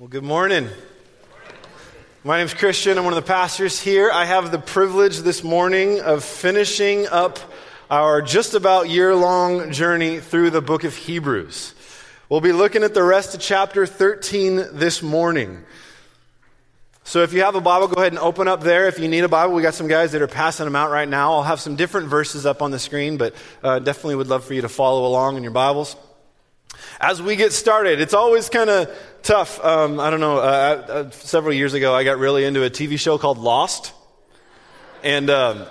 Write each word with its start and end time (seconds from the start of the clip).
Well, 0.00 0.08
good 0.08 0.24
morning. 0.24 0.66
My 2.24 2.38
name 2.38 2.46
is 2.46 2.54
Christian. 2.54 2.96
I'm 2.96 3.04
one 3.04 3.12
of 3.12 3.22
the 3.22 3.28
pastors 3.30 3.78
here. 3.78 4.10
I 4.10 4.24
have 4.24 4.50
the 4.50 4.58
privilege 4.58 5.18
this 5.18 5.44
morning 5.44 6.00
of 6.00 6.24
finishing 6.24 7.06
up 7.08 7.38
our 7.90 8.22
just 8.22 8.54
about 8.54 8.88
year 8.88 9.14
long 9.14 9.72
journey 9.72 10.18
through 10.18 10.52
the 10.52 10.62
book 10.62 10.84
of 10.84 10.96
Hebrews. 10.96 11.74
We'll 12.30 12.40
be 12.40 12.52
looking 12.52 12.82
at 12.82 12.94
the 12.94 13.02
rest 13.02 13.34
of 13.34 13.42
chapter 13.42 13.84
13 13.84 14.68
this 14.72 15.02
morning. 15.02 15.62
So 17.04 17.22
if 17.22 17.34
you 17.34 17.42
have 17.42 17.54
a 17.54 17.60
Bible, 17.60 17.86
go 17.88 18.00
ahead 18.00 18.12
and 18.12 18.20
open 18.20 18.48
up 18.48 18.62
there. 18.62 18.88
If 18.88 18.98
you 18.98 19.06
need 19.06 19.24
a 19.24 19.28
Bible, 19.28 19.52
we 19.52 19.60
got 19.60 19.74
some 19.74 19.86
guys 19.86 20.12
that 20.12 20.22
are 20.22 20.28
passing 20.28 20.64
them 20.64 20.76
out 20.76 20.90
right 20.90 21.10
now. 21.10 21.34
I'll 21.34 21.42
have 21.42 21.60
some 21.60 21.76
different 21.76 22.08
verses 22.08 22.46
up 22.46 22.62
on 22.62 22.70
the 22.70 22.78
screen, 22.78 23.18
but 23.18 23.34
uh, 23.62 23.80
definitely 23.80 24.14
would 24.14 24.28
love 24.28 24.44
for 24.44 24.54
you 24.54 24.62
to 24.62 24.70
follow 24.70 25.06
along 25.06 25.36
in 25.36 25.42
your 25.42 25.52
Bibles. 25.52 25.94
As 27.00 27.22
we 27.22 27.36
get 27.36 27.52
started, 27.52 28.00
it's 28.00 28.14
always 28.14 28.48
kind 28.48 28.68
of 28.68 28.90
tough. 29.22 29.62
Um, 29.64 29.98
I 29.98 30.10
don't 30.10 30.20
know. 30.20 30.38
Uh, 30.38 30.40
uh, 30.40 31.10
several 31.10 31.54
years 31.54 31.74
ago, 31.74 31.94
I 31.94 32.04
got 32.04 32.18
really 32.18 32.44
into 32.44 32.64
a 32.64 32.70
TV 32.70 32.98
show 32.98 33.18
called 33.18 33.38
Lost, 33.38 33.92
and 35.02 35.30
um, 35.30 35.66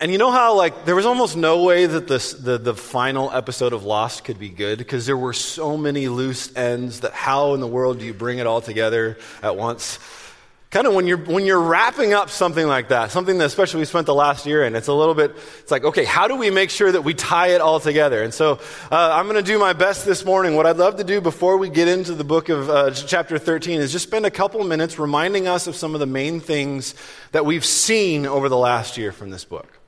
and 0.00 0.10
you 0.10 0.18
know 0.18 0.30
how 0.30 0.54
like 0.56 0.84
there 0.84 0.94
was 0.94 1.06
almost 1.06 1.36
no 1.36 1.62
way 1.64 1.86
that 1.86 2.08
this, 2.08 2.32
the 2.32 2.58
the 2.58 2.74
final 2.74 3.30
episode 3.30 3.72
of 3.72 3.84
Lost 3.84 4.24
could 4.24 4.38
be 4.38 4.48
good 4.48 4.78
because 4.78 5.06
there 5.06 5.16
were 5.16 5.32
so 5.32 5.76
many 5.76 6.08
loose 6.08 6.54
ends. 6.56 7.00
That 7.00 7.12
how 7.12 7.54
in 7.54 7.60
the 7.60 7.66
world 7.66 7.98
do 7.98 8.04
you 8.04 8.14
bring 8.14 8.38
it 8.38 8.46
all 8.46 8.60
together 8.60 9.18
at 9.42 9.56
once? 9.56 9.98
Kind 10.72 10.86
of 10.86 10.94
when 10.94 11.06
you're 11.06 11.18
when 11.18 11.44
you're 11.44 11.60
wrapping 11.60 12.14
up 12.14 12.30
something 12.30 12.66
like 12.66 12.88
that 12.88 13.10
something 13.10 13.36
that 13.36 13.44
especially 13.44 13.78
we 13.78 13.84
spent 13.84 14.06
the 14.06 14.14
last 14.14 14.46
year 14.46 14.64
in 14.64 14.74
it's 14.74 14.88
a 14.88 14.92
little 14.92 15.14
bit 15.14 15.36
it's 15.60 15.70
like 15.70 15.84
okay 15.84 16.04
how 16.04 16.26
do 16.26 16.34
we 16.34 16.50
make 16.50 16.70
sure 16.70 16.90
that 16.90 17.02
we 17.02 17.12
tie 17.12 17.48
it 17.48 17.60
all 17.60 17.78
together 17.78 18.22
and 18.22 18.32
so 18.32 18.58
uh, 18.90 19.10
i'm 19.12 19.26
going 19.26 19.36
to 19.36 19.42
do 19.42 19.58
my 19.58 19.74
best 19.74 20.06
this 20.06 20.24
morning 20.24 20.56
what 20.56 20.66
i'd 20.66 20.78
love 20.78 20.96
to 20.96 21.04
do 21.04 21.20
before 21.20 21.58
we 21.58 21.68
get 21.68 21.88
into 21.88 22.14
the 22.14 22.24
book 22.24 22.48
of 22.48 22.70
uh, 22.70 22.90
chapter 22.90 23.38
13 23.38 23.80
is 23.80 23.92
just 23.92 24.06
spend 24.06 24.24
a 24.24 24.30
couple 24.30 24.64
minutes 24.64 24.98
reminding 24.98 25.46
us 25.46 25.66
of 25.66 25.76
some 25.76 25.92
of 25.92 26.00
the 26.00 26.06
main 26.06 26.40
things 26.40 26.94
that 27.32 27.44
we've 27.44 27.66
seen 27.66 28.24
over 28.24 28.48
the 28.48 28.56
last 28.56 28.96
year 28.96 29.12
from 29.12 29.28
this 29.30 29.44
book 29.44 29.78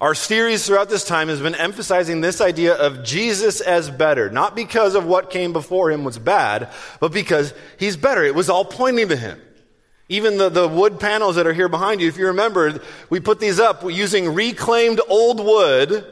our 0.00 0.14
series 0.14 0.66
throughout 0.66 0.88
this 0.88 1.04
time 1.04 1.28
has 1.28 1.40
been 1.40 1.54
emphasizing 1.54 2.20
this 2.20 2.40
idea 2.40 2.74
of 2.74 3.04
Jesus 3.04 3.62
as 3.62 3.88
better, 3.90 4.28
not 4.28 4.54
because 4.54 4.96
of 4.96 5.06
what 5.06 5.30
came 5.30 5.54
before 5.54 5.90
him 5.90 6.04
was 6.04 6.18
bad, 6.18 6.68
but 7.00 7.10
because 7.10 7.54
he's 7.78 7.96
better. 7.96 8.22
It 8.22 8.34
was 8.34 8.50
all 8.50 8.66
pointing 8.66 9.08
to 9.08 9.16
him. 9.16 9.40
Even 10.08 10.36
the, 10.36 10.50
the 10.50 10.68
wood 10.68 11.00
panels 11.00 11.36
that 11.36 11.46
are 11.46 11.52
here 11.52 11.68
behind 11.68 12.00
you, 12.00 12.08
if 12.08 12.18
you 12.18 12.26
remember, 12.26 12.80
we 13.08 13.20
put 13.20 13.40
these 13.40 13.58
up 13.58 13.82
using 13.84 14.34
reclaimed 14.34 15.00
old 15.08 15.40
wood 15.40 16.04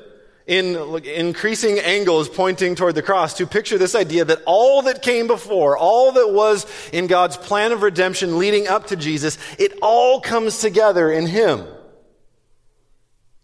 in 0.46 0.76
increasing 1.04 1.78
angles 1.78 2.28
pointing 2.28 2.74
toward 2.74 2.94
the 2.94 3.02
cross 3.02 3.34
to 3.34 3.46
picture 3.46 3.78
this 3.78 3.94
idea 3.94 4.24
that 4.24 4.42
all 4.44 4.82
that 4.82 5.02
came 5.02 5.26
before, 5.26 5.76
all 5.76 6.12
that 6.12 6.32
was 6.32 6.66
in 6.92 7.06
God's 7.06 7.36
plan 7.36 7.70
of 7.70 7.82
redemption 7.82 8.38
leading 8.38 8.66
up 8.66 8.88
to 8.88 8.96
Jesus, 8.96 9.38
it 9.58 9.78
all 9.82 10.20
comes 10.20 10.58
together 10.58 11.10
in 11.10 11.26
Him. 11.26 11.64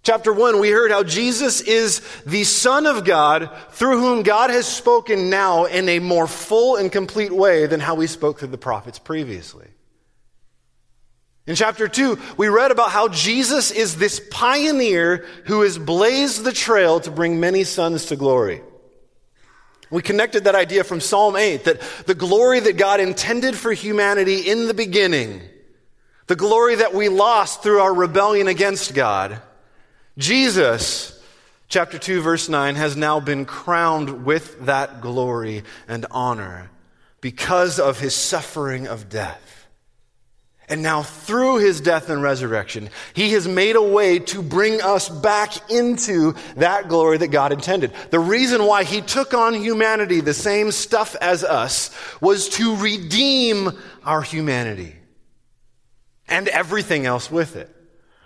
Chapter 0.02 0.32
1, 0.32 0.58
we 0.58 0.70
heard 0.70 0.91
how 0.91 1.02
Jesus 1.02 1.60
is 1.60 2.00
the 2.24 2.44
Son 2.44 2.86
of 2.86 3.04
God 3.04 3.50
through 3.70 4.00
whom 4.00 4.22
God 4.22 4.48
has 4.48 4.66
spoken 4.66 5.28
now 5.28 5.66
in 5.66 5.88
a 5.88 5.98
more 5.98 6.26
full 6.26 6.76
and 6.76 6.91
complete 6.91 7.32
way 7.32 7.66
than 7.66 7.78
how 7.78 7.96
He 8.00 8.06
spoke 8.06 8.38
through 8.38 8.48
the 8.48 8.58
prophets 8.58 8.98
previously. 8.98 9.69
In 11.48 11.54
chapter 11.54 11.88
2, 11.88 12.18
we 12.36 12.48
read 12.48 12.70
about 12.70 12.91
how 12.91 13.08
Jesus 13.08 13.70
is 13.70 13.96
this 13.96 14.20
pioneer 14.30 15.24
who 15.46 15.62
has 15.62 15.78
blazed 15.78 16.44
the 16.44 16.52
trail 16.52 17.00
to 17.00 17.10
bring 17.10 17.41
many 17.41 17.64
sons 17.64 18.04
to 18.06 18.16
glory. 18.16 18.60
We 19.91 20.02
connected 20.02 20.44
that 20.44 20.54
idea 20.54 20.84
from 20.84 21.00
Psalm 21.00 21.36
8 21.36 21.64
that 21.64 21.80
the 22.04 22.14
glory 22.14 22.60
that 22.60 22.76
God 22.76 23.00
intended 23.00 23.56
for 23.56 23.72
humanity 23.72 24.41
in 24.41 24.69
the 24.69 24.74
beginning, 24.74 25.41
the 26.26 26.36
glory 26.36 26.74
that 26.74 26.92
we 26.92 27.08
lost 27.08 27.62
through 27.62 27.80
our 27.80 27.94
rebellion 27.94 28.46
against 28.46 28.94
God, 28.94 29.41
Jesus, 30.19 31.19
chapter 31.69 31.98
2, 31.98 32.20
verse 32.20 32.50
9, 32.50 32.75
has 32.75 32.94
now 32.94 33.20
been 33.20 33.47
crowned 33.47 34.26
with 34.26 34.66
that 34.66 35.00
glory 35.00 35.62
and 35.88 36.04
honor 36.10 36.70
because 37.22 37.80
of 37.80 38.00
his 38.00 38.15
suffering 38.15 38.86
of 38.86 39.09
death. 39.09 39.47
And 40.70 40.82
now, 40.82 41.02
through 41.02 41.58
his 41.58 41.80
death 41.80 42.10
and 42.10 42.22
resurrection, 42.22 42.90
he 43.14 43.32
has 43.32 43.48
made 43.48 43.74
a 43.74 43.82
way 43.82 44.18
to 44.18 44.42
bring 44.42 44.82
us 44.82 45.08
back 45.08 45.70
into 45.70 46.34
that 46.56 46.88
glory 46.88 47.16
that 47.18 47.28
God 47.28 47.52
intended. 47.52 47.94
The 48.10 48.20
reason 48.20 48.64
why 48.64 48.84
he 48.84 49.00
took 49.00 49.32
on 49.32 49.54
humanity, 49.54 50.20
the 50.20 50.34
same 50.34 50.70
stuff 50.70 51.16
as 51.22 51.42
us, 51.42 51.90
was 52.20 52.50
to 52.50 52.76
redeem 52.76 53.70
our 54.04 54.20
humanity 54.20 54.94
and 56.28 56.48
everything 56.48 57.06
else 57.06 57.30
with 57.30 57.56
it. 57.56 57.74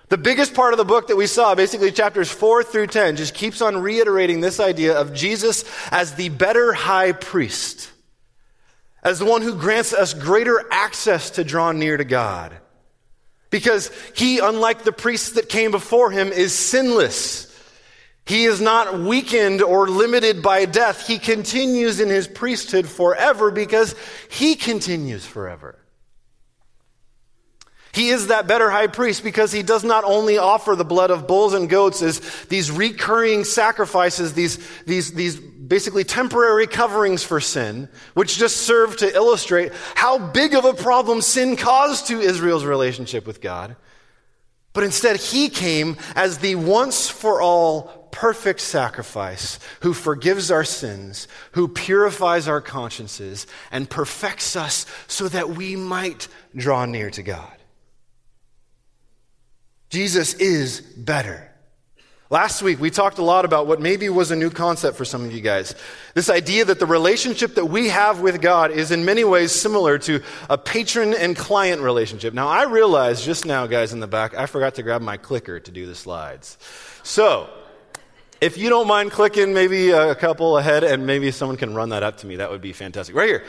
The 0.08 0.18
biggest 0.18 0.52
part 0.52 0.74
of 0.74 0.78
the 0.78 0.84
book 0.84 1.06
that 1.06 1.16
we 1.16 1.28
saw, 1.28 1.54
basically 1.54 1.92
chapters 1.92 2.28
4 2.28 2.64
through 2.64 2.88
10, 2.88 3.14
just 3.16 3.34
keeps 3.34 3.62
on 3.62 3.80
reiterating 3.80 4.40
this 4.40 4.58
idea 4.58 4.98
of 4.98 5.14
Jesus 5.14 5.64
as 5.92 6.16
the 6.16 6.28
better 6.28 6.72
high 6.72 7.12
priest 7.12 7.91
as 9.02 9.18
the 9.18 9.24
one 9.24 9.42
who 9.42 9.54
grants 9.54 9.92
us 9.92 10.14
greater 10.14 10.64
access 10.70 11.30
to 11.30 11.44
draw 11.44 11.72
near 11.72 11.96
to 11.96 12.04
God. 12.04 12.56
Because 13.50 13.90
he, 14.14 14.38
unlike 14.38 14.84
the 14.84 14.92
priests 14.92 15.30
that 15.30 15.48
came 15.48 15.70
before 15.70 16.10
him, 16.10 16.28
is 16.32 16.54
sinless. 16.54 17.48
He 18.24 18.44
is 18.44 18.60
not 18.60 19.00
weakened 19.00 19.62
or 19.62 19.88
limited 19.88 20.42
by 20.42 20.64
death. 20.64 21.06
He 21.06 21.18
continues 21.18 22.00
in 22.00 22.08
his 22.08 22.28
priesthood 22.28 22.88
forever 22.88 23.50
because 23.50 23.94
he 24.30 24.54
continues 24.54 25.26
forever. 25.26 25.78
He 27.92 28.08
is 28.08 28.28
that 28.28 28.46
better 28.46 28.70
high 28.70 28.86
priest 28.86 29.22
because 29.22 29.52
he 29.52 29.62
does 29.62 29.84
not 29.84 30.04
only 30.04 30.38
offer 30.38 30.74
the 30.74 30.84
blood 30.84 31.10
of 31.10 31.26
bulls 31.26 31.52
and 31.52 31.68
goats 31.68 32.00
as 32.00 32.20
these 32.46 32.70
recurring 32.70 33.44
sacrifices, 33.44 34.32
these, 34.32 34.58
these, 34.86 35.12
these 35.12 35.38
basically 35.72 36.04
temporary 36.04 36.66
coverings 36.66 37.22
for 37.22 37.40
sin, 37.40 37.88
which 38.12 38.36
just 38.36 38.58
serve 38.58 38.94
to 38.94 39.10
illustrate 39.14 39.72
how 39.94 40.18
big 40.18 40.54
of 40.54 40.66
a 40.66 40.74
problem 40.74 41.22
sin 41.22 41.56
caused 41.56 42.08
to 42.08 42.20
Israel's 42.20 42.66
relationship 42.66 43.26
with 43.26 43.40
God. 43.40 43.74
But 44.74 44.84
instead, 44.84 45.16
he 45.16 45.48
came 45.48 45.96
as 46.14 46.36
the 46.36 46.56
once 46.56 47.08
for 47.08 47.40
all 47.40 47.84
perfect 48.10 48.60
sacrifice 48.60 49.58
who 49.80 49.94
forgives 49.94 50.50
our 50.50 50.62
sins, 50.62 51.26
who 51.52 51.68
purifies 51.68 52.48
our 52.48 52.60
consciences, 52.60 53.46
and 53.70 53.88
perfects 53.88 54.54
us 54.56 54.84
so 55.06 55.26
that 55.28 55.48
we 55.48 55.74
might 55.74 56.28
draw 56.54 56.84
near 56.84 57.08
to 57.08 57.22
God. 57.22 57.56
Jesus 59.88 60.34
is 60.34 60.82
better. 60.82 61.51
Last 62.32 62.62
week, 62.62 62.80
we 62.80 62.88
talked 62.88 63.18
a 63.18 63.22
lot 63.22 63.44
about 63.44 63.66
what 63.66 63.78
maybe 63.78 64.08
was 64.08 64.30
a 64.30 64.36
new 64.36 64.48
concept 64.48 64.96
for 64.96 65.04
some 65.04 65.22
of 65.22 65.32
you 65.32 65.42
guys. 65.42 65.74
This 66.14 66.30
idea 66.30 66.64
that 66.64 66.78
the 66.78 66.86
relationship 66.86 67.56
that 67.56 67.66
we 67.66 67.90
have 67.90 68.20
with 68.20 68.40
God 68.40 68.70
is 68.70 68.90
in 68.90 69.04
many 69.04 69.22
ways 69.22 69.52
similar 69.52 69.98
to 69.98 70.22
a 70.48 70.56
patron 70.56 71.12
and 71.12 71.36
client 71.36 71.82
relationship. 71.82 72.32
Now, 72.32 72.48
I 72.48 72.62
realize 72.62 73.22
just 73.22 73.44
now, 73.44 73.66
guys 73.66 73.92
in 73.92 74.00
the 74.00 74.06
back, 74.06 74.34
I 74.34 74.46
forgot 74.46 74.76
to 74.76 74.82
grab 74.82 75.02
my 75.02 75.18
clicker 75.18 75.60
to 75.60 75.70
do 75.70 75.84
the 75.84 75.94
slides. 75.94 76.56
So, 77.02 77.50
if 78.40 78.56
you 78.56 78.70
don't 78.70 78.88
mind 78.88 79.10
clicking 79.10 79.52
maybe 79.52 79.90
a 79.90 80.14
couple 80.14 80.56
ahead 80.56 80.84
and 80.84 81.06
maybe 81.06 81.32
someone 81.32 81.58
can 81.58 81.74
run 81.74 81.90
that 81.90 82.02
up 82.02 82.16
to 82.18 82.26
me, 82.26 82.36
that 82.36 82.50
would 82.50 82.62
be 82.62 82.72
fantastic. 82.72 83.14
Right 83.14 83.28
here. 83.28 83.44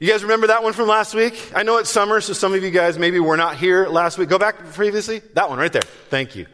You 0.00 0.10
guys 0.10 0.24
remember 0.24 0.48
that 0.48 0.64
one 0.64 0.72
from 0.72 0.88
last 0.88 1.14
week? 1.14 1.52
I 1.54 1.62
know 1.62 1.76
it's 1.76 1.88
summer, 1.88 2.20
so 2.20 2.32
some 2.32 2.52
of 2.52 2.64
you 2.64 2.72
guys 2.72 2.98
maybe 2.98 3.20
were 3.20 3.36
not 3.36 3.58
here 3.58 3.86
last 3.86 4.18
week. 4.18 4.28
Go 4.28 4.40
back 4.40 4.58
previously. 4.72 5.20
That 5.34 5.48
one 5.48 5.60
right 5.60 5.72
there. 5.72 5.82
Thank 6.10 6.34
you. 6.34 6.46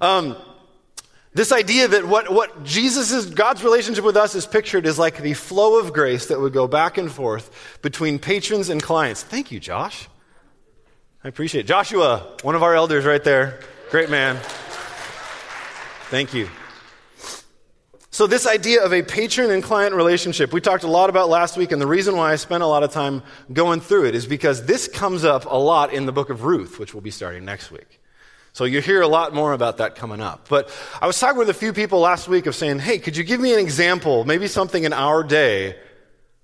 Um, 0.00 0.36
this 1.34 1.50
idea 1.50 1.88
that 1.88 2.06
what, 2.06 2.30
what 2.30 2.62
Jesus 2.64 3.10
is, 3.10 3.26
God's 3.26 3.64
relationship 3.64 4.04
with 4.04 4.16
us 4.16 4.34
is 4.34 4.46
pictured 4.46 4.86
as 4.86 4.98
like 4.98 5.18
the 5.18 5.32
flow 5.32 5.78
of 5.78 5.92
grace 5.92 6.26
that 6.26 6.38
would 6.38 6.52
go 6.52 6.66
back 6.68 6.98
and 6.98 7.10
forth 7.10 7.78
between 7.80 8.18
patrons 8.18 8.68
and 8.68 8.82
clients. 8.82 9.22
Thank 9.22 9.50
you, 9.50 9.58
Josh. 9.58 10.08
I 11.24 11.28
appreciate 11.28 11.62
it. 11.62 11.68
Joshua, 11.68 12.36
one 12.42 12.54
of 12.54 12.62
our 12.62 12.74
elders 12.74 13.06
right 13.06 13.22
there. 13.22 13.60
Great 13.90 14.10
man. 14.10 14.36
Thank 16.10 16.34
you. 16.34 16.48
So, 18.10 18.26
this 18.26 18.46
idea 18.46 18.84
of 18.84 18.92
a 18.92 19.02
patron 19.02 19.50
and 19.50 19.62
client 19.62 19.94
relationship, 19.94 20.52
we 20.52 20.60
talked 20.60 20.84
a 20.84 20.88
lot 20.88 21.08
about 21.08 21.30
last 21.30 21.56
week, 21.56 21.72
and 21.72 21.80
the 21.80 21.86
reason 21.86 22.14
why 22.14 22.32
I 22.32 22.36
spent 22.36 22.62
a 22.62 22.66
lot 22.66 22.82
of 22.82 22.92
time 22.92 23.22
going 23.50 23.80
through 23.80 24.08
it 24.08 24.14
is 24.14 24.26
because 24.26 24.66
this 24.66 24.86
comes 24.86 25.24
up 25.24 25.46
a 25.46 25.56
lot 25.56 25.94
in 25.94 26.04
the 26.04 26.12
book 26.12 26.28
of 26.28 26.44
Ruth, 26.44 26.78
which 26.78 26.92
we'll 26.92 27.00
be 27.00 27.10
starting 27.10 27.46
next 27.46 27.70
week. 27.70 28.01
So, 28.52 28.64
you'll 28.64 28.82
hear 28.82 29.00
a 29.00 29.08
lot 29.08 29.34
more 29.34 29.52
about 29.52 29.78
that 29.78 29.94
coming 29.94 30.20
up. 30.20 30.48
But 30.48 30.68
I 31.00 31.06
was 31.06 31.18
talking 31.18 31.38
with 31.38 31.48
a 31.48 31.54
few 31.54 31.72
people 31.72 32.00
last 32.00 32.28
week 32.28 32.46
of 32.46 32.54
saying, 32.54 32.80
hey, 32.80 32.98
could 32.98 33.16
you 33.16 33.24
give 33.24 33.40
me 33.40 33.52
an 33.54 33.58
example, 33.58 34.24
maybe 34.24 34.46
something 34.46 34.84
in 34.84 34.92
our 34.92 35.22
day, 35.22 35.76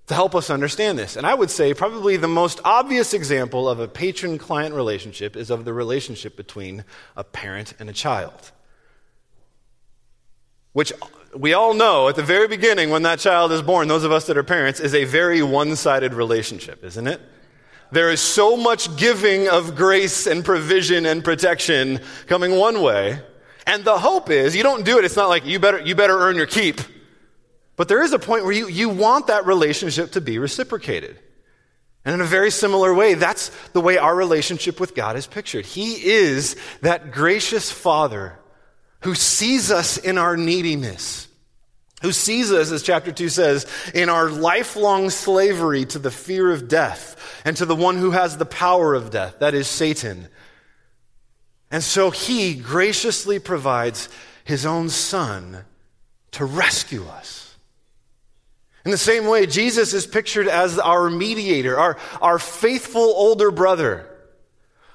to 0.06 0.14
help 0.14 0.34
us 0.34 0.48
understand 0.48 0.98
this? 0.98 1.16
And 1.16 1.26
I 1.26 1.34
would 1.34 1.50
say 1.50 1.74
probably 1.74 2.16
the 2.16 2.26
most 2.26 2.60
obvious 2.64 3.12
example 3.12 3.68
of 3.68 3.78
a 3.78 3.86
patron 3.86 4.38
client 4.38 4.74
relationship 4.74 5.36
is 5.36 5.50
of 5.50 5.66
the 5.66 5.74
relationship 5.74 6.34
between 6.34 6.84
a 7.14 7.24
parent 7.24 7.74
and 7.78 7.90
a 7.90 7.92
child. 7.92 8.52
which 10.78 10.92
we 11.34 11.52
all 11.54 11.74
know 11.74 12.08
at 12.08 12.14
the 12.14 12.22
very 12.22 12.46
beginning 12.46 12.88
when 12.90 13.02
that 13.02 13.18
child 13.18 13.50
is 13.50 13.62
born, 13.62 13.88
those 13.88 14.04
of 14.04 14.12
us 14.12 14.28
that 14.28 14.36
are 14.38 14.44
parents, 14.44 14.78
is 14.78 14.94
a 14.94 15.04
very 15.04 15.42
one 15.42 15.74
sided 15.74 16.14
relationship, 16.14 16.84
isn't 16.84 17.08
it? 17.08 17.20
There 17.90 18.10
is 18.10 18.20
so 18.20 18.56
much 18.56 18.96
giving 18.96 19.48
of 19.48 19.74
grace 19.74 20.26
and 20.26 20.44
provision 20.44 21.06
and 21.06 21.24
protection 21.24 22.00
coming 22.26 22.56
one 22.56 22.82
way. 22.82 23.20
And 23.66 23.84
the 23.84 23.98
hope 23.98 24.30
is 24.30 24.56
you 24.56 24.62
don't 24.62 24.84
do 24.84 24.98
it. 24.98 25.04
It's 25.04 25.16
not 25.16 25.28
like 25.28 25.46
you 25.46 25.58
better, 25.58 25.80
you 25.80 25.94
better 25.94 26.18
earn 26.18 26.36
your 26.36 26.46
keep. 26.46 26.80
But 27.76 27.88
there 27.88 28.02
is 28.02 28.12
a 28.12 28.18
point 28.18 28.44
where 28.44 28.52
you, 28.52 28.68
you 28.68 28.88
want 28.88 29.28
that 29.28 29.46
relationship 29.46 30.12
to 30.12 30.20
be 30.20 30.38
reciprocated. 30.38 31.18
And 32.04 32.14
in 32.14 32.20
a 32.20 32.24
very 32.24 32.50
similar 32.50 32.92
way, 32.94 33.14
that's 33.14 33.50
the 33.72 33.80
way 33.80 33.98
our 33.98 34.14
relationship 34.14 34.80
with 34.80 34.94
God 34.94 35.16
is 35.16 35.26
pictured. 35.26 35.64
He 35.64 35.92
is 35.92 36.56
that 36.80 37.12
gracious 37.12 37.70
Father 37.70 38.38
who 39.02 39.14
sees 39.14 39.70
us 39.70 39.96
in 39.96 40.18
our 40.18 40.36
neediness, 40.36 41.27
who 42.02 42.12
sees 42.12 42.52
us, 42.52 42.70
as 42.70 42.82
chapter 42.82 43.10
2 43.10 43.28
says, 43.28 43.66
in 43.94 44.08
our 44.08 44.30
lifelong 44.30 45.10
slavery 45.10 45.84
to 45.86 45.98
the 45.98 46.10
fear 46.10 46.50
of 46.50 46.68
death 46.68 47.42
and 47.44 47.56
to 47.56 47.66
the 47.66 47.74
one 47.74 47.96
who 47.96 48.12
has 48.12 48.36
the 48.36 48.46
power 48.46 48.94
of 48.94 49.10
death, 49.10 49.40
that 49.40 49.54
is 49.54 49.66
Satan. 49.66 50.28
And 51.70 51.82
so 51.82 52.10
he 52.10 52.54
graciously 52.54 53.38
provides 53.38 54.08
his 54.44 54.64
own 54.64 54.88
son 54.88 55.64
to 56.32 56.44
rescue 56.44 57.04
us. 57.06 57.56
In 58.84 58.90
the 58.92 58.98
same 58.98 59.26
way, 59.26 59.46
Jesus 59.46 59.92
is 59.92 60.06
pictured 60.06 60.48
as 60.48 60.78
our 60.78 61.10
mediator, 61.10 61.78
our, 61.78 61.98
our 62.22 62.38
faithful 62.38 63.02
older 63.02 63.50
brother, 63.50 64.08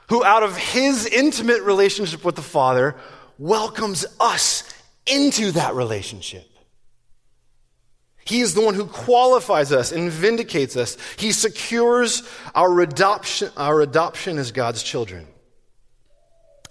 who 0.10 0.24
out 0.24 0.42
of 0.42 0.58
his 0.58 1.06
intimate 1.06 1.62
relationship 1.62 2.24
with 2.24 2.36
the 2.36 2.42
Father 2.42 2.96
welcomes 3.38 4.06
us 4.20 4.64
into 5.06 5.52
that 5.52 5.76
relationship. 5.76 6.50
He 8.26 8.42
is 8.42 8.54
the 8.54 8.62
one 8.62 8.74
who 8.74 8.86
qualifies 8.86 9.72
us 9.72 9.92
and 9.92 10.10
vindicates 10.10 10.78
us. 10.78 10.98
He 11.18 11.32
secures 11.32 12.24
our 12.56 12.80
adoption, 12.80 13.50
our 13.58 13.82
adoption 13.82 14.38
as 14.38 14.52
God's 14.52 14.82
children. 14.84 15.28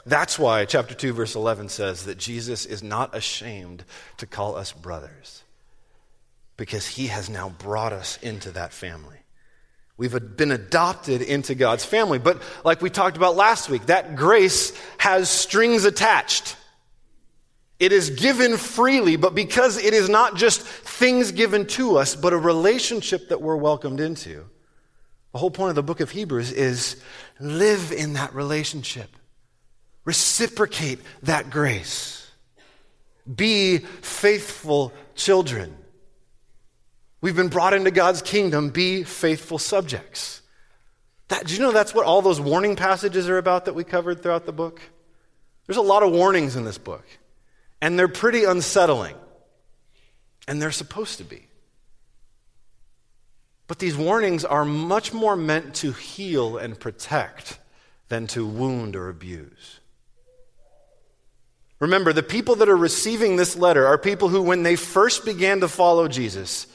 That's 0.05 0.39
why 0.39 0.65
chapter 0.65 0.95
2, 0.95 1.13
verse 1.13 1.35
11 1.35 1.69
says 1.69 2.07
that 2.07 2.19
Jesus 2.19 2.67
is 2.67 2.83
not 2.83 3.15
ashamed 3.15 3.85
to 4.17 4.27
call 4.27 4.57
us 4.57 4.73
brothers, 4.73 5.43
because 6.57 6.87
he 6.87 7.07
has 7.09 7.31
now 7.31 7.51
brought 7.51 7.93
us 7.93 8.19
into 8.23 8.51
that 8.53 8.73
family. 8.73 9.19
We've 9.97 10.37
been 10.37 10.51
adopted 10.51 11.23
into 11.23 11.55
God's 11.55 11.85
family. 11.85 12.19
But 12.19 12.43
like 12.65 12.81
we 12.81 12.91
talked 12.91 13.17
about 13.17 13.37
last 13.37 13.69
week, 13.69 13.87
that 13.87 14.17
grace 14.17 14.73
has 14.99 15.31
strings 15.31 15.85
attached. 15.85 16.57
It 17.83 17.91
is 17.91 18.11
given 18.11 18.59
freely, 18.59 19.17
but 19.17 19.35
because 19.35 19.77
it 19.77 19.93
is 19.93 20.09
not 20.09 20.37
just 20.37 20.63
things 20.63 21.33
given 21.33 21.67
to 21.67 21.97
us, 21.97 22.15
but 22.15 22.33
a 22.33 22.37
relationship 22.37 23.31
that 23.31 23.43
we're 23.43 23.57
welcomed 23.57 23.99
into. 23.99 24.45
The 25.33 25.39
whole 25.39 25.51
point 25.51 25.71
of 25.71 25.75
the 25.75 25.83
book 25.83 25.99
of 25.99 26.13
Hebrews 26.13 26.53
is 26.53 27.03
live 27.41 27.91
in 27.91 28.13
that 28.13 28.37
relationship, 28.37 29.11
reciprocate 30.05 31.01
that 31.25 31.51
grace, 31.51 32.31
be 33.35 33.79
faithful 33.79 34.93
children. 35.17 35.77
We've 37.21 37.35
been 37.35 37.49
brought 37.49 37.75
into 37.75 37.91
God's 37.91 38.23
kingdom, 38.23 38.71
be 38.71 39.03
faithful 39.03 39.59
subjects. 39.59 40.41
That, 41.27 41.49
do 41.49 41.55
you 41.55 41.59
know 41.59 41.73
that's 41.73 41.93
what 41.93 42.07
all 42.07 42.23
those 42.23 42.41
warning 42.41 42.77
passages 42.77 43.29
are 43.29 43.39
about 43.39 43.65
that 43.65 43.75
we 43.75 43.83
covered 43.83 44.23
throughout 44.23 44.47
the 44.47 44.53
book? 44.53 44.81
There's 45.67 45.79
a 45.79 45.83
lot 45.83 46.05
of 46.05 46.13
warnings 46.13 46.55
in 46.55 46.65
this 46.65 46.79
book. 46.79 47.05
And 47.83 47.99
they're 47.99 48.09
pretty 48.09 48.45
unsettling. 48.45 49.17
And 50.49 50.63
they're 50.63 50.71
supposed 50.71 51.19
to 51.19 51.25
be. 51.25 51.49
But 53.67 53.79
these 53.79 53.97
warnings 53.97 54.45
are 54.45 54.65
much 54.65 55.13
more 55.13 55.37
meant 55.37 55.75
to 55.77 55.93
heal 55.93 56.57
and 56.57 56.79
protect 56.79 57.59
than 58.09 58.27
to 58.29 58.47
wound 58.47 58.97
or 58.97 59.09
abuse. 59.09 59.81
Remember, 61.81 62.13
the 62.13 62.23
people 62.23 62.57
that 62.57 62.69
are 62.69 62.77
receiving 62.77 63.35
this 63.35 63.57
letter 63.57 63.87
are 63.87 63.99
people 63.99 64.29
who, 64.29 64.43
when 64.43 64.63
they 64.63 64.77
first 64.77 65.25
began 65.25 65.61
to 65.61 65.69
follow 65.69 66.07
Jesus, 66.07 66.69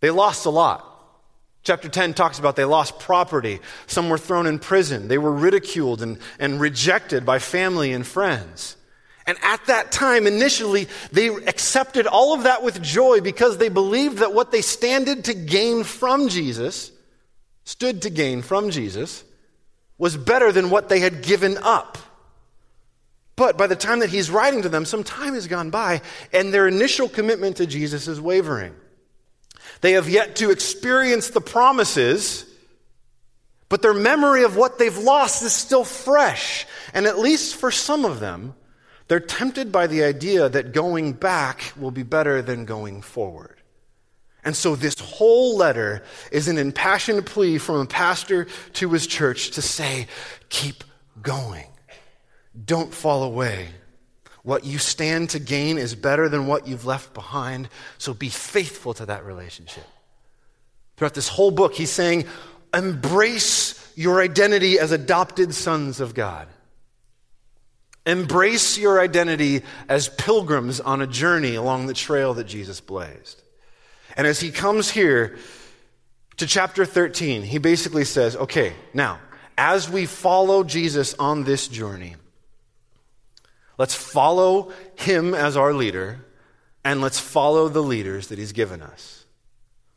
they 0.00 0.10
lost 0.10 0.46
a 0.46 0.50
lot. 0.50 0.84
Chapter 1.64 1.88
10 1.88 2.14
talks 2.14 2.38
about 2.38 2.54
they 2.54 2.64
lost 2.64 3.00
property. 3.00 3.58
Some 3.88 4.08
were 4.08 4.18
thrown 4.18 4.46
in 4.46 4.60
prison. 4.60 5.08
They 5.08 5.18
were 5.18 5.32
ridiculed 5.32 6.02
and, 6.02 6.18
and 6.38 6.60
rejected 6.60 7.26
by 7.26 7.40
family 7.40 7.92
and 7.92 8.06
friends. 8.06 8.76
And 9.26 9.36
at 9.42 9.64
that 9.66 9.90
time, 9.90 10.26
initially, 10.26 10.88
they 11.10 11.28
accepted 11.28 12.06
all 12.06 12.32
of 12.34 12.44
that 12.44 12.62
with 12.62 12.80
joy 12.80 13.20
because 13.20 13.58
they 13.58 13.68
believed 13.68 14.18
that 14.18 14.32
what 14.32 14.52
they 14.52 14.60
standed 14.60 15.24
to 15.24 15.34
gain 15.34 15.82
from 15.82 16.28
Jesus, 16.28 16.92
stood 17.64 18.02
to 18.02 18.10
gain 18.10 18.42
from 18.42 18.70
Jesus, 18.70 19.24
was 19.98 20.16
better 20.16 20.52
than 20.52 20.70
what 20.70 20.88
they 20.88 21.00
had 21.00 21.22
given 21.22 21.58
up. 21.58 21.98
But 23.34 23.58
by 23.58 23.66
the 23.66 23.76
time 23.76 23.98
that 23.98 24.10
he's 24.10 24.30
writing 24.30 24.62
to 24.62 24.68
them, 24.68 24.84
some 24.84 25.02
time 25.02 25.34
has 25.34 25.48
gone 25.48 25.70
by, 25.70 26.02
and 26.32 26.54
their 26.54 26.68
initial 26.68 27.08
commitment 27.08 27.56
to 27.56 27.66
Jesus 27.66 28.06
is 28.06 28.20
wavering. 28.20 28.74
They 29.80 29.92
have 29.92 30.08
yet 30.08 30.36
to 30.36 30.50
experience 30.50 31.30
the 31.30 31.40
promises, 31.40 32.46
but 33.68 33.82
their 33.82 33.92
memory 33.92 34.44
of 34.44 34.56
what 34.56 34.78
they've 34.78 34.96
lost 34.96 35.42
is 35.42 35.52
still 35.52 35.84
fresh. 35.84 36.66
And 36.94 37.06
at 37.06 37.18
least 37.18 37.56
for 37.56 37.70
some 37.70 38.04
of 38.04 38.20
them, 38.20 38.54
they're 39.08 39.20
tempted 39.20 39.70
by 39.70 39.86
the 39.86 40.04
idea 40.04 40.48
that 40.48 40.72
going 40.72 41.12
back 41.12 41.72
will 41.76 41.90
be 41.90 42.02
better 42.02 42.42
than 42.42 42.64
going 42.64 43.02
forward. 43.02 43.56
And 44.44 44.56
so, 44.56 44.76
this 44.76 44.98
whole 45.00 45.56
letter 45.56 46.04
is 46.30 46.46
an 46.46 46.56
impassioned 46.56 47.26
plea 47.26 47.58
from 47.58 47.80
a 47.80 47.86
pastor 47.86 48.46
to 48.74 48.92
his 48.92 49.06
church 49.06 49.50
to 49.52 49.62
say, 49.62 50.06
keep 50.50 50.84
going. 51.20 51.66
Don't 52.64 52.94
fall 52.94 53.24
away. 53.24 53.68
What 54.42 54.64
you 54.64 54.78
stand 54.78 55.30
to 55.30 55.40
gain 55.40 55.78
is 55.78 55.96
better 55.96 56.28
than 56.28 56.46
what 56.46 56.68
you've 56.68 56.86
left 56.86 57.12
behind, 57.12 57.68
so 57.98 58.14
be 58.14 58.28
faithful 58.28 58.94
to 58.94 59.06
that 59.06 59.24
relationship. 59.24 59.86
Throughout 60.96 61.14
this 61.14 61.28
whole 61.28 61.50
book, 61.50 61.74
he's 61.74 61.90
saying, 61.90 62.26
embrace 62.72 63.92
your 63.96 64.22
identity 64.22 64.78
as 64.78 64.92
adopted 64.92 65.54
sons 65.54 65.98
of 65.98 66.14
God. 66.14 66.46
Embrace 68.06 68.78
your 68.78 69.00
identity 69.00 69.62
as 69.88 70.08
pilgrims 70.08 70.80
on 70.80 71.02
a 71.02 71.06
journey 71.06 71.56
along 71.56 71.86
the 71.86 71.94
trail 71.94 72.34
that 72.34 72.46
Jesus 72.46 72.80
blazed. 72.80 73.42
And 74.16 74.26
as 74.26 74.40
he 74.40 74.52
comes 74.52 74.88
here 74.88 75.36
to 76.36 76.46
chapter 76.46 76.84
13, 76.84 77.42
he 77.42 77.58
basically 77.58 78.04
says, 78.04 78.36
okay, 78.36 78.74
now, 78.94 79.18
as 79.58 79.90
we 79.90 80.06
follow 80.06 80.62
Jesus 80.62 81.14
on 81.14 81.44
this 81.44 81.66
journey, 81.66 82.14
let's 83.76 83.94
follow 83.94 84.72
him 84.94 85.34
as 85.34 85.56
our 85.56 85.72
leader 85.72 86.24
and 86.84 87.00
let's 87.00 87.18
follow 87.18 87.68
the 87.68 87.82
leaders 87.82 88.28
that 88.28 88.38
he's 88.38 88.52
given 88.52 88.82
us. 88.82 89.24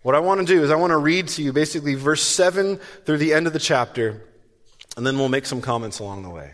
What 0.02 0.16
I 0.16 0.20
want 0.20 0.40
to 0.40 0.46
do 0.46 0.64
is 0.64 0.72
I 0.72 0.76
want 0.76 0.92
to 0.92 0.98
read 0.98 1.28
to 1.30 1.44
you 1.44 1.54
basically 1.54 1.94
verse 1.94 2.24
7 2.24 2.78
through 3.06 3.18
the 3.18 3.34
end 3.34 3.48
of 3.48 3.54
the 3.54 3.60
chapter, 3.60 4.24
and 4.98 5.06
then 5.06 5.18
we'll 5.20 5.30
make 5.30 5.46
some 5.46 5.62
comments 5.62 6.00
along 6.00 6.24
the 6.24 6.30
way. 6.30 6.54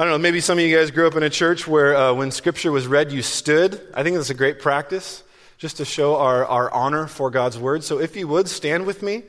I 0.00 0.04
don't 0.04 0.12
know, 0.12 0.18
maybe 0.18 0.40
some 0.40 0.56
of 0.56 0.64
you 0.64 0.74
guys 0.74 0.90
grew 0.90 1.06
up 1.06 1.14
in 1.16 1.22
a 1.22 1.28
church 1.28 1.68
where 1.68 1.94
uh, 1.94 2.14
when 2.14 2.30
scripture 2.30 2.72
was 2.72 2.86
read, 2.86 3.12
you 3.12 3.20
stood. 3.20 3.86
I 3.92 4.02
think 4.02 4.16
that's 4.16 4.30
a 4.30 4.34
great 4.34 4.58
practice 4.58 5.22
just 5.58 5.76
to 5.76 5.84
show 5.84 6.16
our, 6.16 6.46
our 6.46 6.72
honor 6.72 7.06
for 7.06 7.30
God's 7.30 7.58
word. 7.58 7.84
So 7.84 8.00
if 8.00 8.16
you 8.16 8.26
would, 8.26 8.48
stand 8.48 8.86
with 8.86 9.02
me 9.02 9.24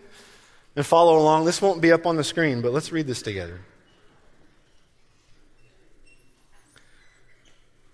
and 0.78 0.86
follow 0.86 1.18
along. 1.18 1.44
This 1.44 1.62
won't 1.62 1.82
be 1.82 1.92
up 1.92 2.06
on 2.06 2.16
the 2.16 2.24
screen, 2.24 2.62
but 2.62 2.72
let's 2.72 2.90
read 2.90 3.06
this 3.06 3.22
together. 3.22 3.60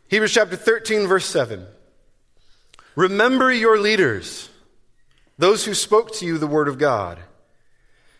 Hebrews 0.10 0.36
chapter 0.36 0.56
13, 0.56 1.08
verse 1.08 1.26
7. 1.26 1.66
Remember 2.96 3.52
your 3.52 3.80
leaders, 3.80 4.50
those 5.40 5.66
who 5.66 5.74
spoke 5.74 6.14
to 6.18 6.28
you 6.28 6.38
the 6.38 6.46
word 6.46 6.68
of 6.68 6.78
God. 6.78 7.18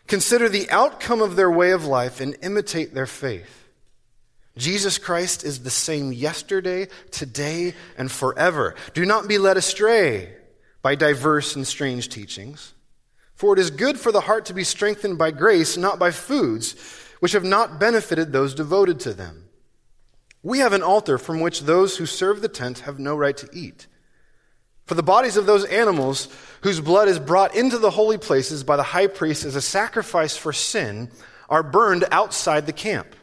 Consider 0.08 0.48
the 0.48 0.68
outcome 0.68 1.22
of 1.22 1.36
their 1.36 1.48
way 1.48 1.70
of 1.70 1.84
life 1.84 2.20
and 2.20 2.36
imitate 2.42 2.92
their 2.92 3.06
faith. 3.06 3.67
Jesus 4.58 4.98
Christ 4.98 5.44
is 5.44 5.62
the 5.62 5.70
same 5.70 6.12
yesterday, 6.12 6.88
today, 7.10 7.74
and 7.96 8.10
forever. 8.10 8.74
Do 8.92 9.06
not 9.06 9.28
be 9.28 9.38
led 9.38 9.56
astray 9.56 10.34
by 10.82 10.94
diverse 10.94 11.56
and 11.56 11.66
strange 11.66 12.08
teachings. 12.08 12.74
For 13.34 13.52
it 13.52 13.60
is 13.60 13.70
good 13.70 13.98
for 13.98 14.10
the 14.10 14.22
heart 14.22 14.46
to 14.46 14.54
be 14.54 14.64
strengthened 14.64 15.16
by 15.16 15.30
grace, 15.30 15.76
not 15.76 15.98
by 15.98 16.10
foods, 16.10 16.74
which 17.20 17.32
have 17.32 17.44
not 17.44 17.78
benefited 17.78 18.32
those 18.32 18.54
devoted 18.54 19.00
to 19.00 19.14
them. 19.14 19.44
We 20.42 20.58
have 20.58 20.72
an 20.72 20.82
altar 20.82 21.18
from 21.18 21.40
which 21.40 21.62
those 21.62 21.96
who 21.96 22.06
serve 22.06 22.42
the 22.42 22.48
tent 22.48 22.80
have 22.80 22.98
no 22.98 23.16
right 23.16 23.36
to 23.36 23.48
eat. 23.52 23.86
For 24.86 24.94
the 24.94 25.02
bodies 25.02 25.36
of 25.36 25.46
those 25.46 25.64
animals 25.66 26.28
whose 26.62 26.80
blood 26.80 27.08
is 27.08 27.18
brought 27.18 27.54
into 27.54 27.78
the 27.78 27.90
holy 27.90 28.18
places 28.18 28.64
by 28.64 28.76
the 28.76 28.82
high 28.82 29.06
priest 29.06 29.44
as 29.44 29.54
a 29.54 29.60
sacrifice 29.60 30.36
for 30.36 30.52
sin 30.52 31.10
are 31.48 31.62
burned 31.62 32.06
outside 32.10 32.66
the 32.66 32.72
camp. 32.72 33.14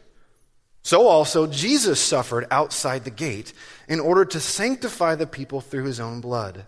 So 0.85 1.07
also 1.07 1.47
Jesus 1.47 1.99
suffered 1.99 2.45
outside 2.51 3.05
the 3.05 3.09
gate 3.09 3.53
in 3.87 3.99
order 3.99 4.23
to 4.23 4.39
sanctify 4.39 5.15
the 5.15 5.25
people 5.25 5.59
through 5.59 5.85
his 5.85 5.99
own 5.99 6.21
blood. 6.21 6.67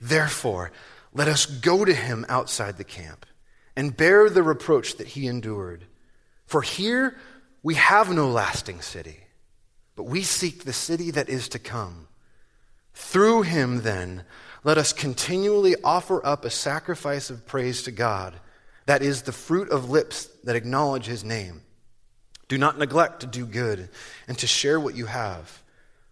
Therefore, 0.00 0.72
let 1.14 1.28
us 1.28 1.46
go 1.46 1.84
to 1.84 1.94
him 1.94 2.26
outside 2.28 2.76
the 2.76 2.82
camp 2.82 3.24
and 3.76 3.96
bear 3.96 4.28
the 4.28 4.42
reproach 4.42 4.96
that 4.96 5.06
he 5.06 5.28
endured. 5.28 5.84
For 6.44 6.62
here 6.62 7.16
we 7.62 7.76
have 7.76 8.12
no 8.12 8.28
lasting 8.28 8.80
city, 8.80 9.20
but 9.94 10.06
we 10.06 10.24
seek 10.24 10.64
the 10.64 10.72
city 10.72 11.12
that 11.12 11.28
is 11.28 11.48
to 11.50 11.60
come. 11.60 12.08
Through 12.94 13.42
him, 13.42 13.82
then, 13.82 14.24
let 14.64 14.76
us 14.76 14.92
continually 14.92 15.76
offer 15.84 16.20
up 16.26 16.44
a 16.44 16.50
sacrifice 16.50 17.30
of 17.30 17.46
praise 17.46 17.84
to 17.84 17.92
God, 17.92 18.34
that 18.86 19.02
is 19.02 19.22
the 19.22 19.30
fruit 19.30 19.70
of 19.70 19.88
lips 19.88 20.24
that 20.42 20.56
acknowledge 20.56 21.06
his 21.06 21.22
name. 21.22 21.62
Do 22.52 22.58
not 22.58 22.78
neglect 22.78 23.20
to 23.20 23.26
do 23.26 23.46
good 23.46 23.88
and 24.28 24.36
to 24.36 24.46
share 24.46 24.78
what 24.78 24.94
you 24.94 25.06
have, 25.06 25.62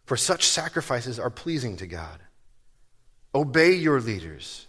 for 0.07 0.17
such 0.17 0.47
sacrifices 0.47 1.19
are 1.19 1.29
pleasing 1.29 1.77
to 1.77 1.87
God. 1.87 2.19
Obey 3.35 3.75
your 3.75 4.01
leaders 4.01 4.67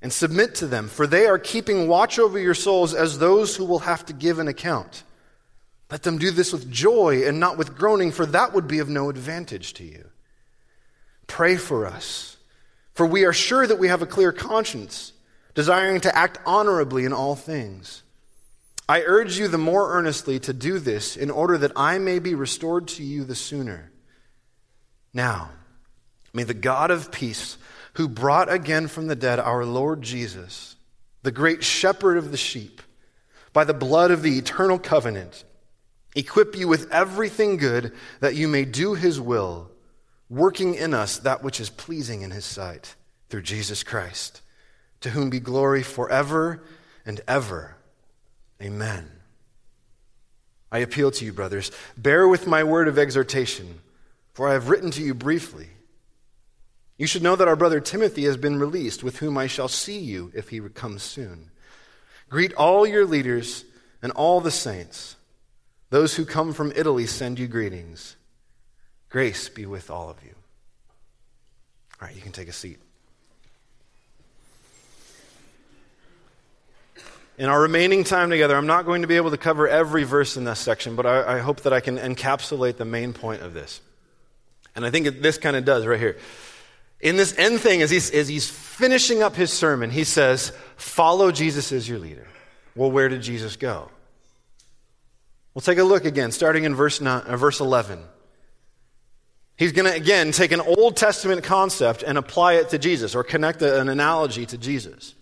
and 0.00 0.12
submit 0.12 0.54
to 0.54 0.68
them, 0.68 0.86
for 0.86 1.08
they 1.08 1.26
are 1.26 1.36
keeping 1.36 1.88
watch 1.88 2.20
over 2.20 2.38
your 2.38 2.54
souls 2.54 2.94
as 2.94 3.18
those 3.18 3.56
who 3.56 3.64
will 3.64 3.80
have 3.80 4.06
to 4.06 4.12
give 4.12 4.38
an 4.38 4.46
account. 4.46 5.02
Let 5.90 6.04
them 6.04 6.16
do 6.16 6.30
this 6.30 6.52
with 6.52 6.70
joy 6.70 7.26
and 7.26 7.40
not 7.40 7.58
with 7.58 7.76
groaning, 7.76 8.12
for 8.12 8.26
that 8.26 8.52
would 8.52 8.68
be 8.68 8.78
of 8.78 8.88
no 8.88 9.10
advantage 9.10 9.74
to 9.74 9.84
you. 9.84 10.04
Pray 11.26 11.56
for 11.56 11.86
us, 11.86 12.36
for 12.94 13.04
we 13.04 13.24
are 13.24 13.32
sure 13.32 13.66
that 13.66 13.80
we 13.80 13.88
have 13.88 14.02
a 14.02 14.06
clear 14.06 14.30
conscience, 14.30 15.12
desiring 15.54 16.02
to 16.02 16.16
act 16.16 16.38
honorably 16.46 17.04
in 17.04 17.12
all 17.12 17.34
things. 17.34 18.04
I 18.90 19.02
urge 19.02 19.38
you 19.38 19.46
the 19.46 19.56
more 19.56 19.92
earnestly 19.92 20.40
to 20.40 20.52
do 20.52 20.80
this 20.80 21.16
in 21.16 21.30
order 21.30 21.56
that 21.58 21.70
I 21.76 21.98
may 21.98 22.18
be 22.18 22.34
restored 22.34 22.88
to 22.88 23.04
you 23.04 23.22
the 23.22 23.36
sooner. 23.36 23.92
Now, 25.14 25.50
may 26.34 26.42
the 26.42 26.54
God 26.54 26.90
of 26.90 27.12
peace, 27.12 27.56
who 27.94 28.08
brought 28.08 28.52
again 28.52 28.88
from 28.88 29.06
the 29.06 29.14
dead 29.14 29.38
our 29.38 29.64
Lord 29.64 30.02
Jesus, 30.02 30.74
the 31.22 31.30
great 31.30 31.62
shepherd 31.62 32.16
of 32.16 32.32
the 32.32 32.36
sheep, 32.36 32.82
by 33.52 33.62
the 33.62 33.72
blood 33.72 34.10
of 34.10 34.22
the 34.22 34.36
eternal 34.36 34.80
covenant, 34.80 35.44
equip 36.16 36.56
you 36.56 36.66
with 36.66 36.90
everything 36.90 37.58
good 37.58 37.92
that 38.18 38.34
you 38.34 38.48
may 38.48 38.64
do 38.64 38.94
his 38.94 39.20
will, 39.20 39.70
working 40.28 40.74
in 40.74 40.94
us 40.94 41.18
that 41.18 41.44
which 41.44 41.60
is 41.60 41.70
pleasing 41.70 42.22
in 42.22 42.32
his 42.32 42.44
sight, 42.44 42.96
through 43.28 43.42
Jesus 43.42 43.84
Christ, 43.84 44.42
to 45.00 45.10
whom 45.10 45.30
be 45.30 45.38
glory 45.38 45.84
forever 45.84 46.64
and 47.06 47.20
ever. 47.28 47.76
Amen. 48.62 49.10
I 50.72 50.78
appeal 50.78 51.10
to 51.12 51.24
you, 51.24 51.32
brothers, 51.32 51.72
bear 51.96 52.28
with 52.28 52.46
my 52.46 52.62
word 52.62 52.88
of 52.88 52.98
exhortation, 52.98 53.80
for 54.32 54.48
I 54.48 54.52
have 54.52 54.68
written 54.68 54.90
to 54.92 55.02
you 55.02 55.14
briefly. 55.14 55.68
You 56.96 57.06
should 57.06 57.22
know 57.22 57.34
that 57.34 57.48
our 57.48 57.56
brother 57.56 57.80
Timothy 57.80 58.24
has 58.24 58.36
been 58.36 58.60
released, 58.60 59.02
with 59.02 59.18
whom 59.18 59.38
I 59.38 59.46
shall 59.46 59.68
see 59.68 59.98
you 59.98 60.30
if 60.34 60.50
he 60.50 60.60
comes 60.60 61.02
soon. 61.02 61.50
Greet 62.28 62.52
all 62.52 62.86
your 62.86 63.06
leaders 63.06 63.64
and 64.02 64.12
all 64.12 64.40
the 64.40 64.50
saints. 64.50 65.16
Those 65.88 66.14
who 66.14 66.24
come 66.24 66.52
from 66.52 66.72
Italy 66.76 67.06
send 67.06 67.38
you 67.38 67.48
greetings. 67.48 68.16
Grace 69.08 69.48
be 69.48 69.66
with 69.66 69.90
all 69.90 70.08
of 70.08 70.22
you. 70.22 70.34
All 72.00 72.06
right, 72.06 72.14
you 72.14 72.22
can 72.22 72.32
take 72.32 72.48
a 72.48 72.52
seat. 72.52 72.78
In 77.40 77.48
our 77.48 77.62
remaining 77.62 78.04
time 78.04 78.28
together, 78.28 78.54
I'm 78.54 78.66
not 78.66 78.84
going 78.84 79.00
to 79.00 79.08
be 79.08 79.16
able 79.16 79.30
to 79.30 79.38
cover 79.38 79.66
every 79.66 80.04
verse 80.04 80.36
in 80.36 80.44
this 80.44 80.58
section, 80.58 80.94
but 80.94 81.06
I, 81.06 81.36
I 81.36 81.38
hope 81.38 81.62
that 81.62 81.72
I 81.72 81.80
can 81.80 81.96
encapsulate 81.96 82.76
the 82.76 82.84
main 82.84 83.14
point 83.14 83.40
of 83.40 83.54
this. 83.54 83.80
And 84.76 84.84
I 84.84 84.90
think 84.90 85.22
this 85.22 85.38
kind 85.38 85.56
of 85.56 85.64
does 85.64 85.86
right 85.86 85.98
here. 85.98 86.18
In 87.00 87.16
this 87.16 87.34
end 87.38 87.60
thing, 87.60 87.80
as 87.80 87.90
he's, 87.90 88.10
as 88.10 88.28
he's 88.28 88.46
finishing 88.46 89.22
up 89.22 89.36
his 89.36 89.50
sermon, 89.50 89.88
he 89.88 90.04
says, 90.04 90.52
Follow 90.76 91.32
Jesus 91.32 91.72
as 91.72 91.88
your 91.88 91.98
leader. 91.98 92.26
Well, 92.76 92.90
where 92.90 93.08
did 93.08 93.22
Jesus 93.22 93.56
go? 93.56 93.90
We'll 95.54 95.62
take 95.62 95.78
a 95.78 95.82
look 95.82 96.04
again, 96.04 96.32
starting 96.32 96.64
in 96.64 96.74
verse, 96.74 97.00
nine, 97.00 97.22
uh, 97.22 97.38
verse 97.38 97.60
11. 97.60 98.00
He's 99.56 99.72
going 99.72 99.90
to, 99.90 99.96
again, 99.96 100.32
take 100.32 100.52
an 100.52 100.60
Old 100.60 100.98
Testament 100.98 101.42
concept 101.42 102.02
and 102.02 102.18
apply 102.18 102.56
it 102.56 102.68
to 102.68 102.78
Jesus, 102.78 103.14
or 103.14 103.24
connect 103.24 103.62
an 103.62 103.88
analogy 103.88 104.44
to 104.44 104.58
Jesus. 104.58 105.14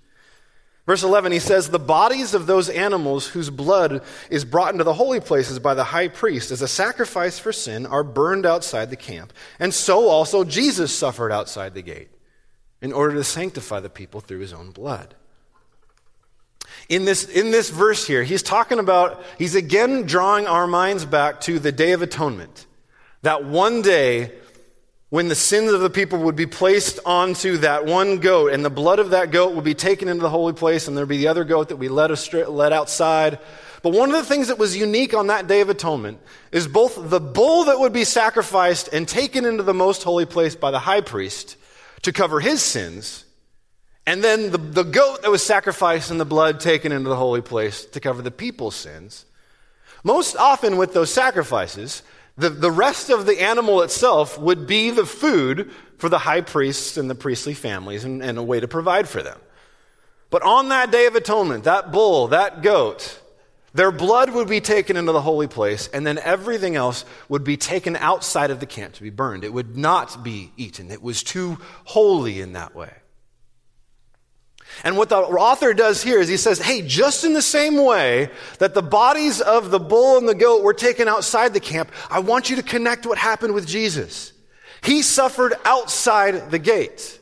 Verse 0.89 1.03
11, 1.03 1.33
he 1.33 1.39
says, 1.39 1.69
The 1.69 1.79
bodies 1.79 2.33
of 2.33 2.47
those 2.47 2.71
animals 2.71 3.27
whose 3.27 3.51
blood 3.51 4.03
is 4.31 4.47
brought 4.47 4.73
into 4.73 4.85
the 4.85 4.95
holy 4.95 5.21
places 5.21 5.59
by 5.59 5.75
the 5.75 5.85
high 5.85 6.09
priest 6.09 6.51
as 6.51 6.63
a 6.63 6.67
sacrifice 6.67 7.39
for 7.39 7.53
sin 7.53 7.85
are 7.85 8.03
burned 8.03 8.47
outside 8.47 8.89
the 8.89 8.97
camp. 8.97 9.35
And 9.61 9.75
so 9.75 10.09
also 10.09 10.45
Jesus 10.45 10.91
suffered 10.91 11.31
outside 11.31 11.75
the 11.75 11.83
gate 11.83 12.09
in 12.81 12.95
order 12.95 13.17
to 13.17 13.25
sanctify 13.25 13.81
the 13.81 13.91
people 13.91 14.23
through 14.23 14.39
his 14.39 14.55
own 14.55 14.71
blood. 14.71 15.15
In 16.89 17.05
this, 17.05 17.29
in 17.29 17.51
this 17.51 17.69
verse 17.69 18.07
here, 18.07 18.23
he's 18.23 18.43
talking 18.43 18.79
about, 18.79 19.23
he's 19.37 19.55
again 19.55 20.05
drawing 20.05 20.47
our 20.47 20.67
minds 20.67 21.05
back 21.05 21.43
to 21.43 21.59
the 21.59 21.71
Day 21.71 21.93
of 21.93 22.01
Atonement. 22.01 22.65
That 23.21 23.45
one 23.45 23.83
day 23.83 24.33
when 25.11 25.29
the 25.29 25.35
sins 25.35 25.73
of 25.73 25.81
the 25.81 25.89
people 25.89 26.19
would 26.19 26.37
be 26.37 26.47
placed 26.47 27.01
onto 27.07 27.59
that 27.59 27.87
one 27.87 28.19
goat, 28.19 28.53
and 28.53 28.63
the 28.63 28.71
blood 28.71 28.99
of 28.99 29.11
that 29.11 29.31
goat 29.31 29.55
would 29.55 29.65
be 29.65 29.75
taken 29.75 30.07
into 30.07 30.21
the 30.21 30.29
holy 30.29 30.53
place, 30.53 30.87
and 30.87 30.97
there'd 30.97 31.09
be 31.09 31.17
the 31.17 31.29
other 31.29 31.45
goat 31.45 31.71
that 31.71 31.77
we 31.77 31.89
let, 31.89 32.11
astray, 32.11 32.45
let 32.45 32.73
outside. 32.73 33.39
But 33.83 33.95
one 33.95 34.11
of 34.11 34.17
the 34.17 34.25
things 34.25 34.49
that 34.49 34.59
was 34.59 34.77
unique 34.77 35.15
on 35.15 35.29
that 35.29 35.47
Day 35.47 35.63
of 35.63 35.71
Atonement 35.71 36.21
is 36.53 36.69
both 36.69 37.09
the 37.09 37.21
bull 37.21 37.65
that 37.65 37.79
would 37.79 37.93
be 37.93 38.05
sacrificed 38.05 38.91
and 38.93 39.09
taken 39.09 39.47
into 39.47 39.63
the 39.63 39.73
most 39.73 40.03
holy 40.03 40.27
place 40.27 40.55
by 40.55 40.71
the 40.71 40.81
high 40.81 41.01
priest 41.01 41.57
to 42.03 42.13
cover 42.13 42.39
his 42.41 42.61
sins, 42.61 43.25
and 44.07 44.23
then 44.23 44.51
the, 44.51 44.59
the 44.59 44.85
goat 44.85 45.23
that 45.23 45.31
was 45.31 45.45
sacrificed 45.45 46.11
and 46.11 46.21
the 46.21 46.27
blood 46.27 46.61
taken 46.61 46.93
into 46.93 47.09
the 47.09 47.17
holy 47.17 47.43
place 47.43 47.87
to 47.87 48.01
cover 48.01 48.21
the 48.21 48.31
people's 48.31 48.77
sins. 48.77 49.25
Most 50.05 50.37
often 50.37 50.77
with 50.77 50.93
those 50.93 51.13
sacrifices, 51.13 52.03
the, 52.39 52.51
the 52.51 52.71
rest 52.71 53.11
of 53.11 53.27
the 53.27 53.41
animal 53.43 53.83
itself 53.83 54.39
would 54.39 54.67
be 54.67 54.91
the 54.91 55.05
food 55.05 55.71
for 55.99 56.09
the 56.09 56.19
high 56.19 56.41
priests 56.41 56.97
and 56.97 57.11
the 57.11 57.15
priestly 57.15 57.53
families 57.53 58.05
and, 58.05 58.23
and 58.23 58.39
a 58.39 58.43
way 58.43 58.61
to 58.61 58.69
provide 58.69 59.09
for 59.09 59.23
them. 59.23 59.39
But 60.31 60.43
on 60.43 60.69
that 60.69 60.93
day 60.93 61.07
of 61.07 61.17
atonement, 61.17 61.65
that 61.65 61.91
bull, 61.91 62.29
that 62.29 62.63
goat, 62.63 63.21
their 63.75 63.91
blood 63.91 64.31
would 64.31 64.49
be 64.49 64.61
taken 64.61 64.97
into 64.97 65.13
the 65.13 65.21
holy 65.21 65.49
place, 65.49 65.89
and 65.93 66.07
then 66.07 66.19
everything 66.19 66.77
else 66.77 67.05
would 67.29 67.45
be 67.45 67.57
taken 67.57 67.97
outside 67.97 68.51
of 68.51 68.61
the 68.61 68.67
camp 68.67 68.95
to 68.95 69.03
be 69.03 69.11
burned. 69.11 69.43
It 69.43 69.53
would 69.53 69.77
not 69.77 70.23
be 70.23 70.53
eaten. 70.57 70.91
It 70.91 71.03
was 71.03 71.23
too 71.23 71.59
holy 71.85 72.41
in 72.41 72.53
that 72.53 72.75
way. 72.75 72.93
And 74.85 74.97
what 74.97 75.09
the 75.09 75.17
author 75.17 75.75
does 75.75 76.03
here 76.03 76.21
is 76.21 76.29
he 76.29 76.37
says, 76.37 76.59
hey, 76.59 76.83
just 76.83 77.25
in 77.25 77.33
the 77.33 77.43
same 77.43 77.83
way 77.83 78.31
that 78.59 78.75
the 78.75 78.83
bodies 78.83 79.41
of 79.41 79.71
the 79.71 79.81
bull 79.81 80.19
and 80.19 80.29
the 80.29 80.35
goat 80.35 80.63
were 80.63 80.75
taken 80.75 81.09
outside 81.09 81.53
the 81.53 81.61
camp, 81.61 81.91
I 82.11 82.21
want 82.21 82.49
you 82.49 82.57
to 82.57 82.63
connect 82.63 83.07
what 83.07 83.19
happened 83.19 83.55
with 83.55 83.67
Jesus. 83.67 84.33
He 84.83 85.03
suffered 85.03 85.55
outside 85.65 86.51
the 86.51 86.59
gate. 86.59 87.19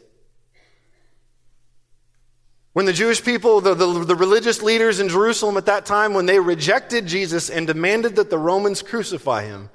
When 2.75 2.85
the 2.85 2.93
Jewish 2.93 3.25
people, 3.25 3.62
the, 3.62 3.73
the, 3.73 4.05
the, 4.05 4.15
religious 4.15 4.62
leaders 4.62 5.00
in 5.00 5.09
Jerusalem 5.09 5.57
at 5.57 5.65
that 5.65 5.87
time, 5.87 6.12
when 6.12 6.26
they 6.26 6.38
rejected 6.38 7.07
Jesus 7.07 7.49
and 7.49 7.67
demanded 7.67 8.17
that 8.17 8.29
the 8.29 8.38
Romans 8.38 8.83
crucify 8.83 9.45
him, 9.45 9.71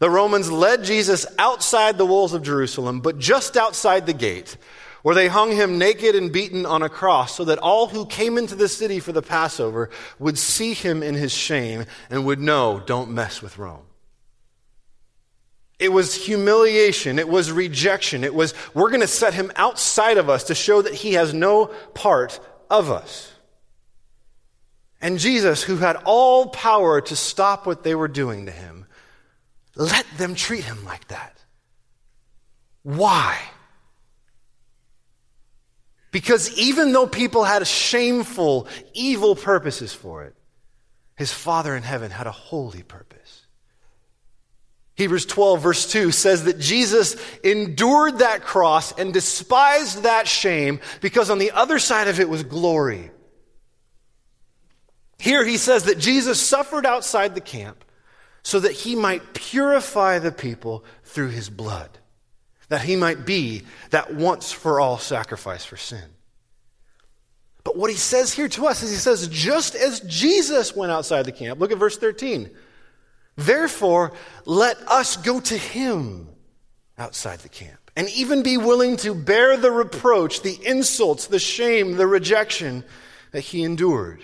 the 0.00 0.10
Romans 0.10 0.50
led 0.50 0.82
Jesus 0.82 1.26
outside 1.38 1.96
the 1.96 2.06
walls 2.06 2.34
of 2.34 2.42
Jerusalem, 2.42 3.02
but 3.02 3.20
just 3.20 3.56
outside 3.56 4.06
the 4.06 4.12
gate, 4.12 4.56
where 5.02 5.14
they 5.14 5.28
hung 5.28 5.52
him 5.52 5.78
naked 5.78 6.14
and 6.14 6.32
beaten 6.32 6.66
on 6.66 6.82
a 6.82 6.88
cross 6.88 7.36
so 7.36 7.44
that 7.44 7.58
all 7.58 7.88
who 7.88 8.06
came 8.06 8.36
into 8.36 8.54
the 8.54 8.68
city 8.68 9.00
for 9.00 9.12
the 9.12 9.22
Passover 9.22 9.90
would 10.18 10.38
see 10.38 10.74
him 10.74 11.02
in 11.02 11.14
his 11.14 11.32
shame 11.32 11.84
and 12.10 12.24
would 12.24 12.40
know, 12.40 12.82
don't 12.84 13.10
mess 13.10 13.40
with 13.40 13.58
Rome. 13.58 13.84
It 15.78 15.90
was 15.90 16.14
humiliation. 16.14 17.18
It 17.18 17.28
was 17.28 17.50
rejection. 17.50 18.22
It 18.22 18.34
was, 18.34 18.52
we're 18.74 18.90
going 18.90 19.00
to 19.00 19.06
set 19.06 19.32
him 19.32 19.50
outside 19.56 20.18
of 20.18 20.28
us 20.28 20.44
to 20.44 20.54
show 20.54 20.82
that 20.82 20.92
he 20.92 21.14
has 21.14 21.32
no 21.32 21.66
part 21.94 22.38
of 22.68 22.90
us. 22.90 23.32
And 25.00 25.18
Jesus, 25.18 25.62
who 25.62 25.76
had 25.76 25.96
all 26.04 26.48
power 26.48 27.00
to 27.00 27.16
stop 27.16 27.66
what 27.66 27.82
they 27.82 27.94
were 27.94 28.08
doing 28.08 28.44
to 28.44 28.52
him, 28.52 28.84
let 29.74 30.04
them 30.18 30.34
treat 30.34 30.64
him 30.64 30.84
like 30.84 31.08
that. 31.08 31.38
Why? 32.82 33.38
Because 36.10 36.56
even 36.58 36.92
though 36.92 37.06
people 37.06 37.44
had 37.44 37.66
shameful, 37.66 38.66
evil 38.94 39.34
purposes 39.36 39.92
for 39.92 40.24
it, 40.24 40.34
his 41.16 41.32
Father 41.32 41.76
in 41.76 41.82
heaven 41.82 42.10
had 42.10 42.26
a 42.26 42.32
holy 42.32 42.82
purpose. 42.82 43.46
Hebrews 44.94 45.26
12, 45.26 45.62
verse 45.62 45.90
2 45.90 46.10
says 46.10 46.44
that 46.44 46.58
Jesus 46.58 47.16
endured 47.42 48.18
that 48.18 48.42
cross 48.42 48.92
and 48.92 49.14
despised 49.14 50.02
that 50.02 50.28
shame 50.28 50.80
because 51.00 51.30
on 51.30 51.38
the 51.38 51.52
other 51.52 51.78
side 51.78 52.08
of 52.08 52.20
it 52.20 52.28
was 52.28 52.42
glory. 52.42 53.10
Here 55.18 55.44
he 55.44 55.58
says 55.58 55.84
that 55.84 55.98
Jesus 55.98 56.40
suffered 56.40 56.86
outside 56.86 57.34
the 57.34 57.40
camp 57.40 57.84
so 58.42 58.60
that 58.60 58.72
he 58.72 58.96
might 58.96 59.34
purify 59.34 60.18
the 60.18 60.32
people 60.32 60.84
through 61.04 61.28
his 61.28 61.50
blood, 61.50 61.98
that 62.70 62.82
he 62.82 62.96
might 62.96 63.26
be 63.26 63.64
that 63.90 64.14
once 64.14 64.50
for 64.50 64.80
all 64.80 64.96
sacrifice 64.96 65.64
for 65.64 65.76
sin. 65.76 66.04
But 67.64 67.76
what 67.76 67.90
he 67.90 67.96
says 67.96 68.32
here 68.32 68.48
to 68.48 68.66
us 68.66 68.82
is 68.82 68.90
he 68.90 68.96
says, 68.96 69.28
just 69.28 69.74
as 69.74 70.00
Jesus 70.00 70.74
went 70.74 70.92
outside 70.92 71.26
the 71.26 71.32
camp, 71.32 71.60
look 71.60 71.72
at 71.72 71.78
verse 71.78 71.98
13. 71.98 72.48
Therefore, 73.36 74.12
let 74.46 74.78
us 74.88 75.16
go 75.16 75.40
to 75.40 75.58
him 75.58 76.28
outside 76.96 77.40
the 77.40 77.48
camp 77.48 77.90
and 77.96 78.08
even 78.10 78.44
be 78.44 78.56
willing 78.56 78.96
to 78.98 79.14
bear 79.14 79.56
the 79.56 79.72
reproach, 79.72 80.42
the 80.42 80.58
insults, 80.64 81.26
the 81.26 81.40
shame, 81.40 81.96
the 81.96 82.06
rejection 82.06 82.84
that 83.32 83.40
he 83.40 83.64
endured. 83.64 84.22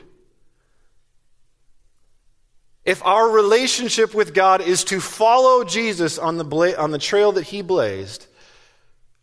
If 2.85 3.05
our 3.05 3.29
relationship 3.29 4.15
with 4.15 4.35
God 4.35 4.61
is 4.61 4.85
to 4.85 5.01
follow 5.01 5.65
Jesus 5.65 6.17
on 6.17 6.37
the, 6.37 6.45
bla- 6.45 6.77
on 6.77 6.93
the 6.93 6.99
trail 6.99 7.33
that 7.33 7.43
he 7.43 7.61
blazed, 7.61 8.29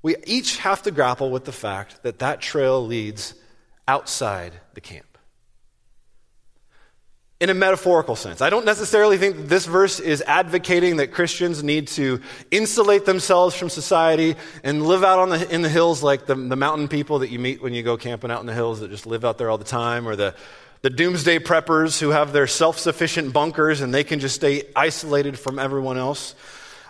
we 0.03 0.15
each 0.25 0.57
have 0.57 0.83
to 0.83 0.91
grapple 0.91 1.31
with 1.31 1.45
the 1.45 1.51
fact 1.51 2.03
that 2.03 2.19
that 2.19 2.41
trail 2.41 2.85
leads 2.85 3.33
outside 3.87 4.53
the 4.75 4.81
camp. 4.81 5.07
In 7.39 7.49
a 7.49 7.53
metaphorical 7.53 8.15
sense. 8.15 8.41
I 8.41 8.49
don't 8.49 8.63
necessarily 8.63 9.17
think 9.17 9.47
this 9.47 9.65
verse 9.65 9.99
is 9.99 10.21
advocating 10.21 10.97
that 10.97 11.11
Christians 11.11 11.61
need 11.61 11.87
to 11.89 12.21
insulate 12.51 13.05
themselves 13.05 13.55
from 13.55 13.69
society 13.69 14.35
and 14.63 14.85
live 14.85 15.03
out 15.03 15.19
on 15.19 15.29
the, 15.29 15.53
in 15.53 15.61
the 15.61 15.67
hills 15.67 16.03
like 16.03 16.25
the, 16.25 16.35
the 16.35 16.55
mountain 16.55 16.87
people 16.87 17.19
that 17.19 17.31
you 17.31 17.39
meet 17.39 17.61
when 17.61 17.73
you 17.73 17.83
go 17.83 17.97
camping 17.97 18.31
out 18.31 18.39
in 18.39 18.45
the 18.45 18.53
hills 18.53 18.79
that 18.79 18.91
just 18.91 19.05
live 19.05 19.25
out 19.25 19.37
there 19.37 19.49
all 19.49 19.57
the 19.57 19.65
time, 19.65 20.07
or 20.07 20.15
the 20.15 20.35
the 20.83 20.89
doomsday 20.89 21.39
preppers 21.39 21.97
who 22.01 22.09
have 22.09 22.33
their 22.33 22.45
self 22.45 22.77
sufficient 22.77 23.31
bunkers 23.31 23.79
and 23.79 23.93
they 23.93 24.03
can 24.03 24.19
just 24.19 24.35
stay 24.35 24.63
isolated 24.75 25.39
from 25.39 25.57
everyone 25.57 25.97
else. 25.97 26.35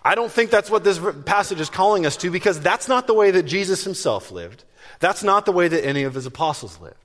I 0.06 0.16
don't 0.16 0.32
think 0.32 0.50
that's 0.50 0.70
what 0.70 0.84
this 0.84 1.00
passage 1.26 1.60
is 1.62 1.70
calling 1.70 2.06
us 2.06 2.18
to 2.18 2.30
because 2.30 2.60
that's 2.60 2.88
not 2.88 3.08
the 3.08 3.14
way 3.14 3.32
that 3.32 3.44
Jesus 3.44 3.84
himself 3.84 4.32
lived. 4.32 4.64
That's 5.00 5.24
not 5.24 5.46
the 5.46 5.52
way 5.52 5.68
that 5.68 5.86
any 5.86 6.04
of 6.04 6.14
his 6.14 6.26
apostles 6.26 6.80
lived. 6.82 6.98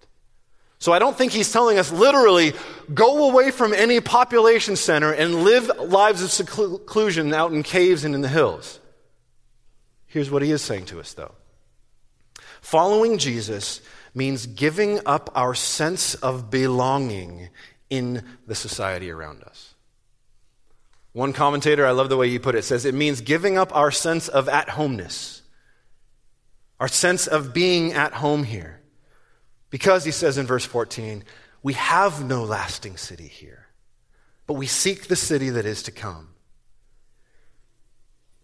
So 0.81 0.93
I 0.93 0.99
don't 0.99 1.17
think 1.17 1.33
he's 1.33 1.53
telling 1.53 1.79
us 1.79 1.91
literally 1.91 2.53
go 2.93 3.31
away 3.31 3.51
from 3.51 3.73
any 3.73 4.01
population 4.01 4.77
center 4.77 5.13
and 5.13 5.43
live 5.45 5.71
lives 5.79 6.23
of 6.23 6.31
seclusion 6.31 7.35
out 7.35 7.53
in 7.53 7.63
caves 7.63 8.05
and 8.05 8.15
in 8.15 8.21
the 8.21 8.29
hills. 8.29 8.79
Here's 10.07 10.31
what 10.31 10.43
he 10.43 10.51
is 10.51 10.63
saying 10.63 10.87
to 10.87 11.01
us 11.01 11.15
though. 11.15 11.35
Following 12.61 13.19
Jesus 13.19 13.81
means 14.15 14.47
giving 14.47 15.01
up 15.07 15.31
our 15.35 15.55
sense 15.55 16.15
of 16.17 16.51
belonging 16.51 17.51
in 17.91 18.25
the 18.47 18.55
society 18.55 19.11
around 19.11 19.43
us. 19.43 19.68
One 21.19 21.33
commentator, 21.33 21.85
I 21.85 21.91
love 21.91 22.11
the 22.11 22.17
way 22.17 22.31
he 22.31 22.39
put 22.39 22.55
it, 22.55 22.63
says 22.63 22.85
it 22.85 22.95
means 22.95 23.23
giving 23.23 23.59
up 23.59 23.75
our 23.75 23.91
sense 23.91 24.29
of 24.29 24.49
at 24.49 24.69
homeness, 24.69 25.43
our 26.79 26.87
sense 26.87 27.27
of 27.27 27.53
being 27.53 27.93
at 27.93 28.13
home 28.13 28.45
here. 28.45 28.81
Because, 29.69 30.05
he 30.05 30.13
says 30.13 30.39
in 30.39 30.47
verse 30.47 30.65
14, 30.65 31.25
we 31.61 31.73
have 31.73 32.25
no 32.25 32.45
lasting 32.45 32.99
city 32.99 33.27
here, 33.27 33.67
but 34.47 34.55
we 34.55 34.69
seek 34.69 35.09
the 35.09 35.17
city 35.17 35.51
that 35.51 35.67
is 35.67 35.83
to 35.83 35.91
come. 35.91 36.29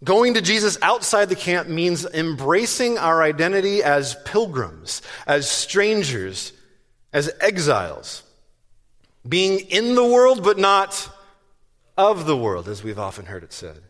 Going 0.02 0.34
to 0.34 0.40
Jesus 0.40 0.76
outside 0.82 1.28
the 1.28 1.36
camp 1.36 1.68
means 1.68 2.04
embracing 2.04 2.98
our 2.98 3.22
identity 3.22 3.84
as 3.84 4.16
pilgrims, 4.24 5.00
as 5.28 5.48
strangers, 5.48 6.52
as 7.12 7.30
exiles. 7.40 8.24
Being 9.26 9.60
in 9.60 9.94
the 9.94 10.04
world, 10.04 10.42
but 10.42 10.58
not 10.58 11.08
of 11.96 12.26
the 12.26 12.36
world, 12.36 12.68
as 12.68 12.82
we've 12.82 12.98
often 12.98 13.26
heard 13.26 13.44
it 13.44 13.52
said. 13.52 13.80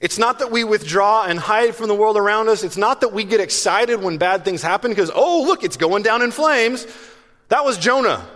It's 0.00 0.18
not 0.18 0.38
that 0.38 0.50
we 0.50 0.64
withdraw 0.64 1.24
and 1.24 1.38
hide 1.38 1.74
from 1.74 1.88
the 1.88 1.94
world 1.94 2.16
around 2.16 2.48
us. 2.48 2.64
It's 2.64 2.78
not 2.78 3.02
that 3.02 3.12
we 3.12 3.24
get 3.24 3.40
excited 3.40 4.02
when 4.02 4.16
bad 4.16 4.44
things 4.44 4.62
happen 4.62 4.90
because, 4.90 5.10
oh, 5.14 5.42
look, 5.42 5.62
it's 5.62 5.76
going 5.76 6.02
down 6.02 6.22
in 6.22 6.30
flames. 6.30 6.86
That 7.48 7.64
was 7.64 7.76
Jonah. 7.76 8.26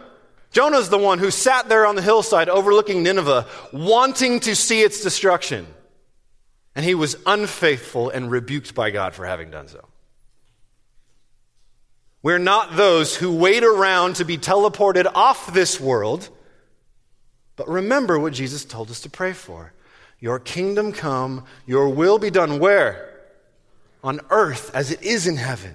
Jonah's 0.51 0.91
the 0.91 0.99
one 0.99 1.19
who 1.19 1.31
sat 1.31 1.69
there 1.69 1.87
on 1.87 1.97
the 1.97 2.03
hillside 2.03 2.49
overlooking 2.49 3.03
Nineveh, 3.03 3.47
wanting 3.73 4.41
to 4.41 4.55
see 4.55 4.83
its 4.83 5.03
destruction. 5.03 5.67
And 6.77 6.85
he 6.85 6.95
was 6.95 7.17
unfaithful 7.25 8.11
and 8.11 8.31
rebuked 8.31 8.75
by 8.75 8.91
God 8.91 9.15
for 9.15 9.25
having 9.25 9.51
done 9.51 9.69
so. 9.69 9.89
We're 12.23 12.39
not 12.39 12.77
those 12.77 13.17
who 13.17 13.35
wait 13.35 13.65
around 13.65 14.17
to 14.17 14.25
be 14.25 14.39
teleported 14.39 15.11
off 15.15 15.53
this 15.53 15.81
world, 15.81 16.29
but 17.57 17.69
remember 17.69 18.19
what 18.19 18.33
Jesus 18.33 18.65
told 18.65 18.91
us 18.91 19.01
to 19.03 19.11
pray 19.11 19.33
for. 19.33 19.73
Your 20.19 20.39
kingdom 20.39 20.93
come, 20.93 21.45
your 21.67 21.89
will 21.89 22.19
be 22.19 22.31
done 22.31 22.59
where? 22.59 23.11
On 24.03 24.21
earth 24.31 24.75
as 24.75 24.91
it 24.91 25.03
is 25.03 25.27
in 25.27 25.37
heaven. 25.37 25.73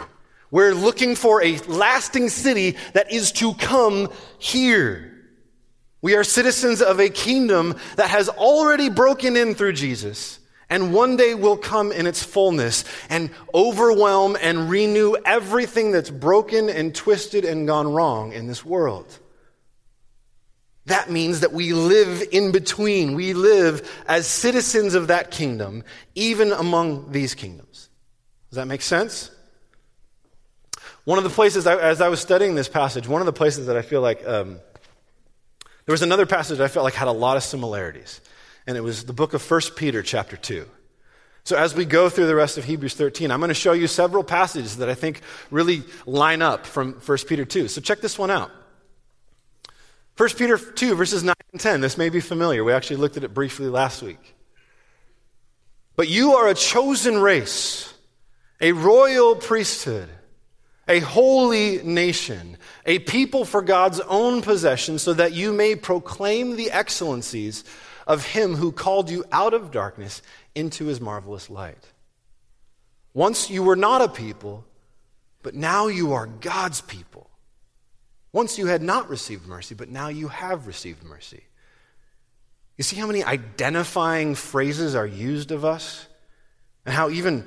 We're 0.51 0.73
looking 0.73 1.15
for 1.15 1.43
a 1.43 1.57
lasting 1.59 2.29
city 2.29 2.75
that 2.93 3.11
is 3.11 3.31
to 3.33 3.53
come 3.53 4.09
here. 4.39 5.05
We 6.01 6.15
are 6.15 6.23
citizens 6.23 6.81
of 6.81 6.99
a 6.99 7.09
kingdom 7.09 7.75
that 7.97 8.09
has 8.09 8.29
already 8.29 8.89
broken 8.89 9.35
in 9.35 9.53
through 9.53 9.73
Jesus 9.73 10.39
and 10.69 10.93
one 10.93 11.17
day 11.17 11.33
will 11.33 11.57
come 11.57 11.91
in 11.91 12.05
its 12.05 12.23
fullness 12.23 12.85
and 13.09 13.31
overwhelm 13.53 14.37
and 14.39 14.69
renew 14.69 15.15
everything 15.25 15.91
that's 15.91 16.11
broken 16.11 16.69
and 16.69 16.93
twisted 16.93 17.43
and 17.43 17.67
gone 17.67 17.91
wrong 17.91 18.33
in 18.33 18.47
this 18.47 18.63
world. 18.63 19.19
That 20.89 21.09
means 21.09 21.39
that 21.39 21.53
we 21.53 21.73
live 21.73 22.23
in 22.31 22.51
between. 22.51 23.15
We 23.15 23.33
live 23.33 23.89
as 24.07 24.27
citizens 24.27 24.93
of 24.93 25.07
that 25.07 25.31
kingdom, 25.31 25.83
even 26.15 26.51
among 26.51 27.11
these 27.11 27.33
kingdoms. 27.33 27.89
Does 28.49 28.57
that 28.57 28.67
make 28.67 28.81
sense? 28.81 29.31
One 31.05 31.17
of 31.17 31.23
the 31.23 31.29
places, 31.29 31.65
as 31.65 32.01
I 32.01 32.09
was 32.09 32.19
studying 32.19 32.55
this 32.55 32.67
passage, 32.67 33.07
one 33.07 33.21
of 33.21 33.25
the 33.25 33.33
places 33.33 33.67
that 33.67 33.77
I 33.77 33.81
feel 33.81 34.01
like 34.01 34.27
um, 34.27 34.59
there 35.85 35.93
was 35.93 36.01
another 36.01 36.25
passage 36.25 36.59
I 36.59 36.67
felt 36.67 36.83
like 36.83 36.93
had 36.93 37.07
a 37.07 37.11
lot 37.11 37.37
of 37.37 37.43
similarities 37.43 38.21
and 38.69 38.77
it 38.77 38.81
was 38.81 39.05
the 39.05 39.13
book 39.13 39.33
of 39.33 39.49
1 39.49 39.61
Peter, 39.75 40.03
chapter 40.03 40.37
2. 40.37 40.63
So, 41.43 41.57
as 41.57 41.73
we 41.73 41.85
go 41.85 42.09
through 42.09 42.27
the 42.27 42.35
rest 42.35 42.59
of 42.59 42.65
Hebrews 42.65 42.93
13, 42.93 43.31
I'm 43.31 43.39
going 43.39 43.49
to 43.49 43.55
show 43.55 43.71
you 43.71 43.87
several 43.87 44.23
passages 44.23 44.77
that 44.77 44.89
I 44.89 44.93
think 44.93 45.21
really 45.49 45.81
line 46.05 46.43
up 46.43 46.67
from 46.67 46.93
1 46.93 47.17
Peter 47.27 47.45
2. 47.45 47.67
So, 47.67 47.81
check 47.81 48.01
this 48.01 48.19
one 48.19 48.29
out. 48.29 48.51
1 50.19 50.29
Peter 50.31 50.57
2, 50.57 50.95
verses 50.95 51.23
9 51.23 51.33
and 51.53 51.61
10. 51.61 51.79
This 51.79 51.97
may 51.97 52.09
be 52.09 52.19
familiar. 52.19 52.61
We 52.65 52.73
actually 52.73 52.97
looked 52.97 53.15
at 53.15 53.23
it 53.23 53.33
briefly 53.33 53.67
last 53.67 54.01
week. 54.01 54.35
But 55.95 56.09
you 56.09 56.33
are 56.33 56.49
a 56.49 56.53
chosen 56.53 57.19
race, 57.19 57.93
a 58.59 58.73
royal 58.73 59.37
priesthood, 59.37 60.09
a 60.89 60.99
holy 60.99 61.81
nation, 61.83 62.57
a 62.85 62.99
people 62.99 63.45
for 63.45 63.61
God's 63.61 64.01
own 64.01 64.41
possession, 64.41 64.99
so 64.99 65.13
that 65.13 65.31
you 65.31 65.53
may 65.53 65.77
proclaim 65.77 66.57
the 66.57 66.69
excellencies 66.69 67.63
of 68.05 68.25
him 68.25 68.55
who 68.55 68.73
called 68.73 69.09
you 69.09 69.23
out 69.31 69.53
of 69.53 69.71
darkness 69.71 70.21
into 70.53 70.87
his 70.87 70.99
marvelous 70.99 71.49
light. 71.49 71.93
Once 73.13 73.49
you 73.49 73.63
were 73.63 73.77
not 73.77 74.01
a 74.01 74.09
people, 74.09 74.65
but 75.43 75.55
now 75.55 75.87
you 75.87 76.11
are 76.11 76.27
God's 76.27 76.81
people. 76.81 77.28
Once 78.31 78.57
you 78.57 78.67
had 78.67 78.81
not 78.81 79.09
received 79.09 79.47
mercy, 79.47 79.75
but 79.75 79.89
now 79.89 80.07
you 80.07 80.27
have 80.27 80.67
received 80.67 81.03
mercy. 81.03 81.43
You 82.77 82.83
see 82.83 82.95
how 82.95 83.07
many 83.07 83.23
identifying 83.23 84.35
phrases 84.35 84.95
are 84.95 85.05
used 85.05 85.51
of 85.51 85.65
us? 85.65 86.07
And 86.85 86.93
how 86.93 87.09
even 87.09 87.45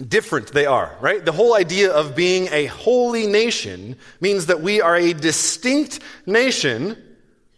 different 0.00 0.52
they 0.52 0.66
are, 0.66 0.96
right? 1.00 1.24
The 1.24 1.32
whole 1.32 1.56
idea 1.56 1.90
of 1.90 2.14
being 2.14 2.48
a 2.52 2.66
holy 2.66 3.26
nation 3.26 3.96
means 4.20 4.46
that 4.46 4.60
we 4.60 4.80
are 4.80 4.94
a 4.94 5.12
distinct 5.12 6.00
nation 6.26 7.02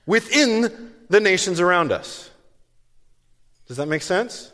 within 0.06 0.92
the 1.08 1.20
nations 1.20 1.60
around 1.60 1.92
us. 1.92 2.30
Does 3.66 3.76
that 3.76 3.86
make 3.86 4.02
sense? 4.02 4.50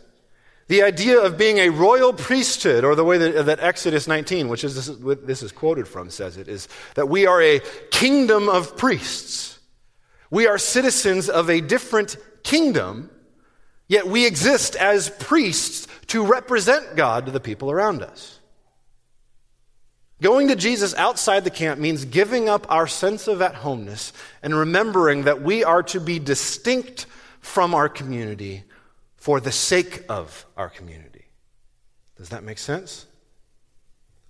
The 0.68 0.82
idea 0.82 1.20
of 1.20 1.36
being 1.36 1.58
a 1.58 1.68
royal 1.68 2.12
priesthood, 2.12 2.84
or 2.84 2.94
the 2.94 3.04
way 3.04 3.18
that, 3.18 3.46
that 3.46 3.60
Exodus 3.60 4.08
19, 4.08 4.48
which 4.48 4.64
is 4.64 4.74
this, 4.74 5.16
this 5.22 5.42
is 5.42 5.52
quoted 5.52 5.86
from, 5.86 6.08
says 6.08 6.38
it, 6.38 6.48
is 6.48 6.68
that 6.94 7.08
we 7.08 7.26
are 7.26 7.42
a 7.42 7.60
kingdom 7.90 8.48
of 8.48 8.76
priests. 8.76 9.58
We 10.30 10.46
are 10.46 10.56
citizens 10.56 11.28
of 11.28 11.50
a 11.50 11.60
different 11.60 12.16
kingdom, 12.42 13.10
yet 13.88 14.06
we 14.06 14.26
exist 14.26 14.74
as 14.74 15.10
priests 15.10 15.86
to 16.08 16.24
represent 16.24 16.96
God 16.96 17.26
to 17.26 17.32
the 17.32 17.40
people 17.40 17.70
around 17.70 18.02
us. 18.02 18.40
Going 20.22 20.48
to 20.48 20.56
Jesus 20.56 20.94
outside 20.94 21.44
the 21.44 21.50
camp 21.50 21.78
means 21.78 22.06
giving 22.06 22.48
up 22.48 22.66
our 22.70 22.86
sense 22.86 23.28
of 23.28 23.42
at 23.42 23.56
homeness 23.56 24.14
and 24.42 24.54
remembering 24.54 25.24
that 25.24 25.42
we 25.42 25.62
are 25.62 25.82
to 25.82 26.00
be 26.00 26.18
distinct 26.18 27.04
from 27.40 27.74
our 27.74 27.90
community 27.90 28.64
for 29.24 29.40
the 29.40 29.50
sake 29.50 30.02
of 30.10 30.44
our 30.54 30.68
community. 30.68 31.24
Does 32.18 32.28
that 32.28 32.44
make 32.44 32.58
sense? 32.58 33.06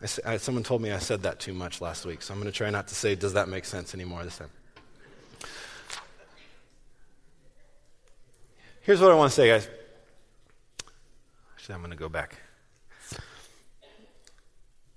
I, 0.00 0.34
I, 0.34 0.36
someone 0.36 0.62
told 0.62 0.82
me 0.82 0.92
I 0.92 1.00
said 1.00 1.24
that 1.24 1.40
too 1.40 1.52
much 1.52 1.80
last 1.80 2.06
week, 2.06 2.22
so 2.22 2.32
I'm 2.32 2.38
going 2.38 2.48
to 2.48 2.56
try 2.56 2.70
not 2.70 2.86
to 2.86 2.94
say, 2.94 3.16
does 3.16 3.32
that 3.32 3.48
make 3.48 3.64
sense 3.64 3.92
anymore 3.92 4.22
this 4.22 4.38
time? 4.38 4.50
here's 8.82 9.00
what 9.00 9.10
I 9.10 9.14
want 9.16 9.32
to 9.32 9.34
say, 9.34 9.48
guys. 9.48 9.68
Actually, 11.54 11.74
I'm 11.74 11.80
going 11.80 11.90
to 11.90 11.96
go 11.96 12.08
back. 12.08 12.38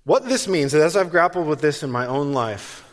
What 0.03 0.29
this 0.29 0.47
means, 0.47 0.75
as 0.75 0.95
I've 0.95 1.09
grappled 1.09 1.47
with 1.47 1.61
this 1.61 1.81
in 1.81 1.89
my 1.89 2.05
own 2.05 2.33
life, 2.33 2.87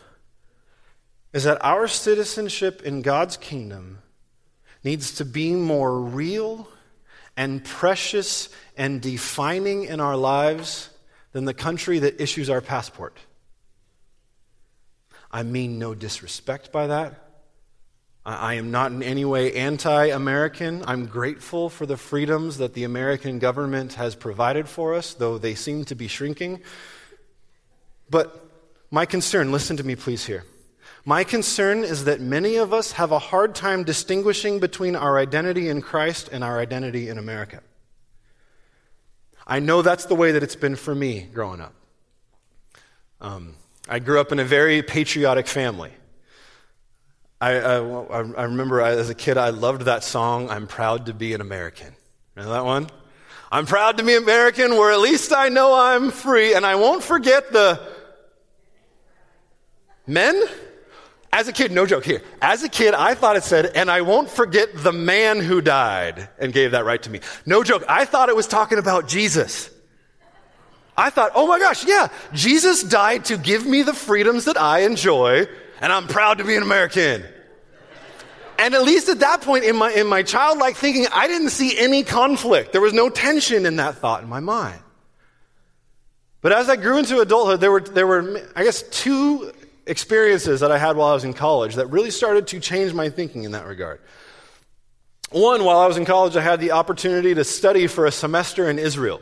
is 1.34 1.44
that 1.44 1.62
our 1.62 1.86
citizenship 1.86 2.80
in 2.80 3.02
God's 3.02 3.36
kingdom 3.36 3.98
needs 4.82 5.12
to 5.16 5.26
be 5.26 5.52
more 5.52 6.00
real 6.00 6.66
and 7.36 7.64
precious 7.64 8.48
and 8.76 9.00
defining 9.00 9.84
in 9.84 10.00
our 10.00 10.16
lives 10.16 10.90
than 11.32 11.44
the 11.44 11.54
country 11.54 11.98
that 11.98 12.20
issues 12.20 12.48
our 12.48 12.60
passport. 12.60 13.18
I 15.30 15.42
mean 15.42 15.78
no 15.78 15.94
disrespect 15.94 16.70
by 16.70 16.86
that. 16.86 17.20
I 18.26 18.54
am 18.54 18.70
not 18.70 18.90
in 18.90 19.02
any 19.02 19.24
way 19.24 19.52
anti 19.52 20.06
American. 20.06 20.82
I'm 20.86 21.06
grateful 21.06 21.68
for 21.68 21.84
the 21.84 21.98
freedoms 21.98 22.56
that 22.56 22.72
the 22.72 22.84
American 22.84 23.38
government 23.38 23.94
has 23.94 24.14
provided 24.14 24.66
for 24.66 24.94
us, 24.94 25.12
though 25.12 25.36
they 25.36 25.54
seem 25.54 25.84
to 25.86 25.94
be 25.94 26.08
shrinking. 26.08 26.62
But 28.08 28.42
my 28.90 29.04
concern, 29.04 29.52
listen 29.52 29.76
to 29.76 29.84
me 29.84 29.94
please 29.94 30.24
here. 30.24 30.44
My 31.04 31.22
concern 31.22 31.84
is 31.84 32.04
that 32.04 32.20
many 32.20 32.56
of 32.56 32.72
us 32.72 32.92
have 32.92 33.12
a 33.12 33.18
hard 33.18 33.54
time 33.54 33.84
distinguishing 33.84 34.58
between 34.58 34.96
our 34.96 35.18
identity 35.18 35.68
in 35.68 35.82
Christ 35.82 36.30
and 36.32 36.42
our 36.42 36.58
identity 36.58 37.10
in 37.10 37.18
America. 37.18 37.60
I 39.46 39.60
know 39.60 39.82
that's 39.82 40.06
the 40.06 40.14
way 40.14 40.32
that 40.32 40.42
it's 40.42 40.56
been 40.56 40.76
for 40.76 40.94
me 40.94 41.28
growing 41.32 41.60
up. 41.60 41.74
Um, 43.20 43.56
I 43.86 43.98
grew 43.98 44.18
up 44.18 44.32
in 44.32 44.38
a 44.38 44.44
very 44.44 44.82
patriotic 44.82 45.46
family. 45.46 45.90
I, 47.38 47.58
I, 47.58 47.76
I, 47.76 48.42
remember 48.44 48.80
as 48.80 49.10
a 49.10 49.14
kid, 49.14 49.36
I 49.36 49.50
loved 49.50 49.82
that 49.82 50.02
song, 50.02 50.48
I'm 50.48 50.66
Proud 50.66 51.06
to 51.06 51.12
Be 51.14 51.34
an 51.34 51.42
American. 51.42 51.94
Remember 52.34 52.54
that 52.54 52.64
one? 52.64 52.88
I'm 53.52 53.66
proud 53.66 53.98
to 53.98 54.04
be 54.04 54.16
American 54.16 54.78
where 54.78 54.90
at 54.90 55.00
least 55.00 55.32
I 55.32 55.50
know 55.50 55.74
I'm 55.74 56.10
free, 56.10 56.54
and 56.54 56.64
I 56.64 56.76
won't 56.76 57.02
forget 57.02 57.52
the 57.52 57.78
men 60.06 60.42
as 61.34 61.48
a 61.48 61.52
kid, 61.52 61.72
no 61.72 61.84
joke 61.84 62.04
here. 62.04 62.22
As 62.40 62.62
a 62.62 62.68
kid, 62.68 62.94
I 62.94 63.14
thought 63.14 63.34
it 63.36 63.42
said, 63.42 63.66
and 63.74 63.90
I 63.90 64.02
won't 64.02 64.30
forget 64.30 64.68
the 64.72 64.92
man 64.92 65.40
who 65.40 65.60
died 65.60 66.28
and 66.38 66.52
gave 66.52 66.70
that 66.70 66.84
right 66.84 67.02
to 67.02 67.10
me. 67.10 67.20
No 67.44 67.64
joke. 67.64 67.82
I 67.88 68.04
thought 68.04 68.28
it 68.28 68.36
was 68.36 68.46
talking 68.46 68.78
about 68.78 69.08
Jesus. 69.08 69.68
I 70.96 71.10
thought, 71.10 71.32
oh 71.34 71.48
my 71.48 71.58
gosh, 71.58 71.84
yeah, 71.86 72.08
Jesus 72.32 72.84
died 72.84 73.24
to 73.24 73.36
give 73.36 73.66
me 73.66 73.82
the 73.82 73.92
freedoms 73.92 74.44
that 74.44 74.56
I 74.56 74.82
enjoy, 74.82 75.48
and 75.80 75.92
I'm 75.92 76.06
proud 76.06 76.38
to 76.38 76.44
be 76.44 76.54
an 76.54 76.62
American. 76.62 77.24
And 78.56 78.72
at 78.72 78.84
least 78.84 79.08
at 79.08 79.18
that 79.18 79.40
point 79.40 79.64
in 79.64 79.74
my, 79.74 79.90
in 79.90 80.06
my 80.06 80.22
childlike 80.22 80.76
thinking, 80.76 81.08
I 81.12 81.26
didn't 81.26 81.50
see 81.50 81.76
any 81.76 82.04
conflict. 82.04 82.70
There 82.70 82.80
was 82.80 82.92
no 82.92 83.10
tension 83.10 83.66
in 83.66 83.74
that 83.76 83.96
thought 83.96 84.22
in 84.22 84.28
my 84.28 84.38
mind. 84.38 84.80
But 86.42 86.52
as 86.52 86.68
I 86.68 86.76
grew 86.76 86.98
into 86.98 87.18
adulthood, 87.18 87.60
there 87.60 87.72
were, 87.72 87.80
there 87.80 88.06
were, 88.06 88.40
I 88.54 88.62
guess, 88.62 88.82
two 88.82 89.52
experiences 89.86 90.60
that 90.60 90.70
I 90.70 90.78
had 90.78 90.96
while 90.96 91.08
I 91.08 91.14
was 91.14 91.24
in 91.24 91.34
college 91.34 91.74
that 91.76 91.86
really 91.88 92.10
started 92.10 92.46
to 92.48 92.60
change 92.60 92.92
my 92.92 93.10
thinking 93.10 93.44
in 93.44 93.52
that 93.52 93.66
regard. 93.66 94.00
One, 95.30 95.64
while 95.64 95.78
I 95.78 95.86
was 95.86 95.96
in 95.96 96.04
college, 96.04 96.36
I 96.36 96.42
had 96.42 96.60
the 96.60 96.72
opportunity 96.72 97.34
to 97.34 97.44
study 97.44 97.86
for 97.86 98.06
a 98.06 98.12
semester 98.12 98.70
in 98.70 98.78
Israel, 98.78 99.20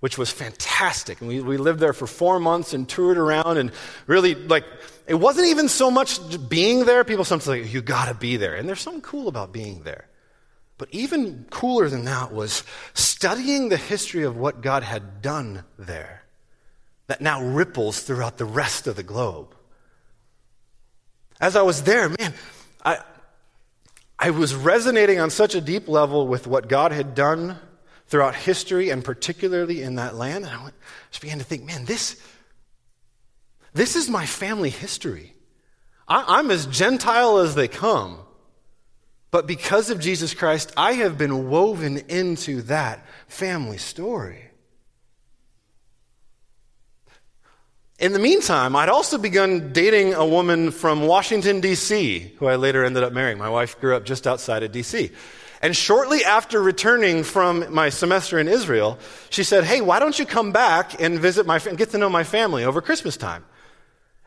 which 0.00 0.16
was 0.16 0.30
fantastic. 0.30 1.20
And 1.20 1.28
we, 1.28 1.40
we 1.40 1.56
lived 1.56 1.80
there 1.80 1.92
for 1.92 2.06
four 2.06 2.38
months 2.38 2.72
and 2.74 2.88
toured 2.88 3.18
around 3.18 3.58
and 3.58 3.72
really, 4.06 4.34
like, 4.34 4.64
it 5.06 5.14
wasn't 5.14 5.48
even 5.48 5.68
so 5.68 5.90
much 5.90 6.20
being 6.48 6.84
there. 6.84 7.02
People 7.02 7.24
sometimes 7.24 7.64
say, 7.64 7.68
you 7.68 7.82
gotta 7.82 8.14
be 8.14 8.36
there. 8.36 8.54
And 8.54 8.68
there's 8.68 8.80
something 8.80 9.02
cool 9.02 9.26
about 9.26 9.52
being 9.52 9.82
there. 9.82 10.06
But 10.78 10.88
even 10.92 11.46
cooler 11.50 11.88
than 11.88 12.04
that 12.04 12.32
was 12.32 12.64
studying 12.94 13.68
the 13.68 13.76
history 13.76 14.22
of 14.22 14.36
what 14.36 14.62
God 14.62 14.82
had 14.82 15.22
done 15.22 15.64
there 15.78 16.22
that 17.08 17.20
now 17.20 17.42
ripples 17.44 18.00
throughout 18.00 18.38
the 18.38 18.44
rest 18.44 18.86
of 18.86 18.96
the 18.96 19.02
globe 19.02 19.54
as 21.42 21.56
I 21.56 21.62
was 21.62 21.82
there, 21.82 22.08
man, 22.08 22.32
I, 22.84 23.00
I 24.16 24.30
was 24.30 24.54
resonating 24.54 25.18
on 25.18 25.28
such 25.28 25.56
a 25.56 25.60
deep 25.60 25.88
level 25.88 26.28
with 26.28 26.46
what 26.46 26.68
God 26.68 26.92
had 26.92 27.16
done 27.16 27.58
throughout 28.06 28.36
history 28.36 28.90
and 28.90 29.04
particularly 29.04 29.82
in 29.82 29.96
that 29.96 30.14
land. 30.14 30.44
And 30.44 30.54
I 30.54 30.62
went, 30.62 30.76
just 31.10 31.20
began 31.20 31.38
to 31.38 31.44
think, 31.44 31.64
man, 31.64 31.84
this, 31.84 32.22
this 33.74 33.96
is 33.96 34.08
my 34.08 34.24
family 34.24 34.70
history. 34.70 35.34
I, 36.06 36.38
I'm 36.38 36.52
as 36.52 36.66
Gentile 36.66 37.38
as 37.38 37.56
they 37.56 37.66
come. 37.66 38.18
But 39.32 39.48
because 39.48 39.90
of 39.90 39.98
Jesus 39.98 40.34
Christ, 40.34 40.72
I 40.76 40.92
have 40.92 41.18
been 41.18 41.48
woven 41.48 41.98
into 42.08 42.62
that 42.62 43.04
family 43.26 43.78
story. 43.78 44.51
In 48.02 48.12
the 48.12 48.18
meantime, 48.18 48.74
I'd 48.74 48.88
also 48.88 49.16
begun 49.16 49.72
dating 49.72 50.14
a 50.14 50.26
woman 50.26 50.72
from 50.72 51.06
Washington, 51.06 51.60
D.C., 51.60 52.32
who 52.36 52.46
I 52.46 52.56
later 52.56 52.84
ended 52.84 53.04
up 53.04 53.12
marrying. 53.12 53.38
My 53.38 53.48
wife 53.48 53.78
grew 53.78 53.94
up 53.94 54.04
just 54.04 54.26
outside 54.26 54.64
of 54.64 54.72
D.C. 54.72 55.12
And 55.62 55.76
shortly 55.76 56.24
after 56.24 56.60
returning 56.60 57.22
from 57.22 57.72
my 57.72 57.90
semester 57.90 58.40
in 58.40 58.48
Israel, 58.48 58.98
she 59.30 59.44
said, 59.44 59.62
Hey, 59.62 59.80
why 59.82 60.00
don't 60.00 60.18
you 60.18 60.26
come 60.26 60.50
back 60.50 61.00
and 61.00 61.20
visit 61.20 61.46
my, 61.46 61.60
and 61.68 61.78
get 61.78 61.90
to 61.90 61.98
know 61.98 62.10
my 62.10 62.24
family 62.24 62.64
over 62.64 62.80
Christmas 62.80 63.16
time? 63.16 63.44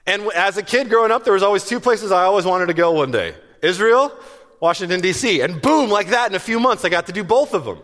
And 0.06 0.22
as 0.32 0.56
a 0.56 0.64
kid 0.64 0.88
growing 0.88 1.12
up, 1.12 1.26
there 1.26 1.34
was 1.34 1.44
always 1.44 1.66
two 1.66 1.82
places 1.82 2.14
I 2.14 2.24
always 2.24 2.46
wanted 2.46 2.68
to 2.68 2.74
go 2.74 2.94
one 2.94 3.12
day 3.12 3.36
Israel, 3.62 4.18
Washington, 4.62 5.02
D.C. 5.02 5.42
And 5.42 5.62
boom, 5.62 5.90
like 5.90 6.12
that, 6.12 6.32
in 6.32 6.36
a 6.36 6.40
few 6.40 6.62
months, 6.62 6.86
I 6.86 6.90
got 6.90 7.08
to 7.08 7.12
do 7.12 7.26
both 7.26 7.54
of 7.54 7.66
them. 7.66 7.80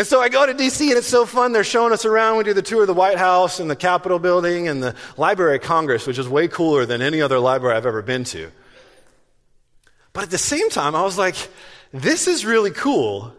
And 0.00 0.06
so 0.06 0.18
I 0.18 0.30
go 0.30 0.46
to 0.46 0.54
DC 0.54 0.88
and 0.88 0.96
it's 0.96 1.06
so 1.06 1.26
fun. 1.26 1.52
They're 1.52 1.62
showing 1.62 1.92
us 1.92 2.06
around. 2.06 2.38
We 2.38 2.44
do 2.44 2.54
the 2.54 2.62
tour 2.62 2.80
of 2.80 2.86
the 2.86 2.94
White 2.94 3.18
House 3.18 3.60
and 3.60 3.70
the 3.70 3.76
Capitol 3.76 4.18
building 4.18 4.66
and 4.66 4.82
the 4.82 4.94
Library 5.18 5.56
of 5.56 5.60
Congress, 5.60 6.06
which 6.06 6.16
is 6.16 6.26
way 6.26 6.48
cooler 6.48 6.86
than 6.86 7.02
any 7.02 7.20
other 7.20 7.38
library 7.38 7.76
I've 7.76 7.84
ever 7.84 8.00
been 8.00 8.24
to. 8.24 8.50
But 10.14 10.22
at 10.22 10.30
the 10.30 10.38
same 10.38 10.70
time, 10.70 10.94
I 10.94 11.02
was 11.02 11.18
like, 11.18 11.36
this 11.92 12.28
is 12.28 12.46
really 12.46 12.70
cool. 12.70 13.34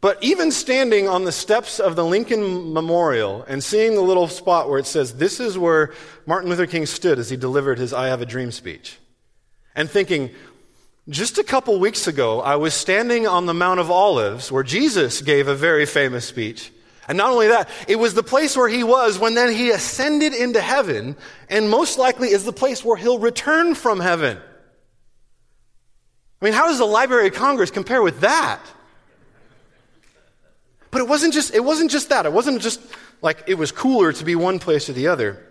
But 0.00 0.24
even 0.24 0.50
standing 0.50 1.06
on 1.06 1.24
the 1.24 1.32
steps 1.32 1.78
of 1.78 1.94
the 1.94 2.06
Lincoln 2.06 2.72
Memorial 2.72 3.44
and 3.46 3.62
seeing 3.62 3.94
the 3.94 4.00
little 4.00 4.26
spot 4.26 4.70
where 4.70 4.78
it 4.78 4.86
says, 4.86 5.18
This 5.18 5.38
is 5.38 5.58
where 5.58 5.92
Martin 6.24 6.48
Luther 6.48 6.66
King 6.66 6.86
stood 6.86 7.18
as 7.18 7.28
he 7.28 7.36
delivered 7.36 7.78
his 7.78 7.92
I 7.92 8.06
Have 8.06 8.22
a 8.22 8.26
Dream 8.26 8.50
speech, 8.50 8.96
and 9.74 9.90
thinking, 9.90 10.30
just 11.08 11.38
a 11.38 11.44
couple 11.44 11.78
weeks 11.78 12.06
ago, 12.06 12.40
I 12.40 12.56
was 12.56 12.74
standing 12.74 13.26
on 13.26 13.46
the 13.46 13.54
Mount 13.54 13.78
of 13.78 13.90
Olives 13.90 14.50
where 14.50 14.64
Jesus 14.64 15.20
gave 15.22 15.46
a 15.46 15.54
very 15.54 15.86
famous 15.86 16.24
speech. 16.24 16.72
And 17.08 17.16
not 17.16 17.30
only 17.30 17.48
that, 17.48 17.68
it 17.86 17.96
was 17.96 18.14
the 18.14 18.24
place 18.24 18.56
where 18.56 18.68
he 18.68 18.82
was 18.82 19.16
when 19.16 19.34
then 19.34 19.52
he 19.54 19.70
ascended 19.70 20.34
into 20.34 20.60
heaven, 20.60 21.16
and 21.48 21.70
most 21.70 21.98
likely 21.98 22.30
is 22.30 22.44
the 22.44 22.52
place 22.52 22.84
where 22.84 22.96
he'll 22.96 23.20
return 23.20 23.76
from 23.76 24.00
heaven. 24.00 24.38
I 26.42 26.44
mean, 26.44 26.52
how 26.52 26.66
does 26.66 26.78
the 26.78 26.84
Library 26.84 27.28
of 27.28 27.34
Congress 27.34 27.70
compare 27.70 28.02
with 28.02 28.20
that? 28.20 28.60
But 30.90 31.02
it 31.02 31.08
wasn't 31.08 31.32
just, 31.32 31.54
it 31.54 31.62
wasn't 31.62 31.92
just 31.92 32.08
that. 32.08 32.26
It 32.26 32.32
wasn't 32.32 32.60
just 32.60 32.80
like 33.22 33.44
it 33.46 33.54
was 33.54 33.70
cooler 33.70 34.12
to 34.12 34.24
be 34.24 34.34
one 34.34 34.58
place 34.58 34.88
or 34.88 34.92
the 34.92 35.06
other 35.06 35.45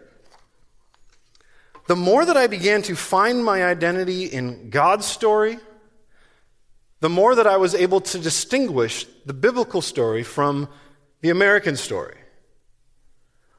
the 1.88 1.95
more 1.95 2.26
that 2.26 2.38
I 2.38 2.48
began 2.48 2.82
to 2.84 2.95
find 2.95 3.43
my 3.43 3.63
identity 3.63 4.26
in 4.26 4.69
God's 4.69 5.06
story, 5.06 5.60
the 7.00 7.10
more 7.10 7.36
that 7.36 7.45
I 7.45 7.58
was 7.58 7.76
able 7.76 8.02
to 8.02 8.17
distinguish 8.17 9.06
the 9.26 9.34
biblical 9.34 9.82
story 9.82 10.24
from 10.24 10.67
the 11.21 11.30
American 11.30 11.76
story. 11.76 12.17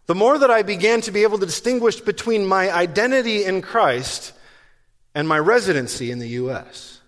The 0.07 0.15
more 0.15 0.39
that 0.39 0.51
I 0.51 0.63
began 0.63 1.01
to 1.03 1.13
be 1.13 1.23
able 1.23 1.39
to 1.39 1.47
distinguish 1.47 2.01
between 2.01 2.47
my 2.47 2.73
identity 2.73 3.45
in 3.45 3.63
Christ 3.63 4.33
and 5.15 5.29
my 5.29 5.39
residency 5.39 6.11
in 6.11 6.19
the 6.19 6.29
U.S. 6.29 7.01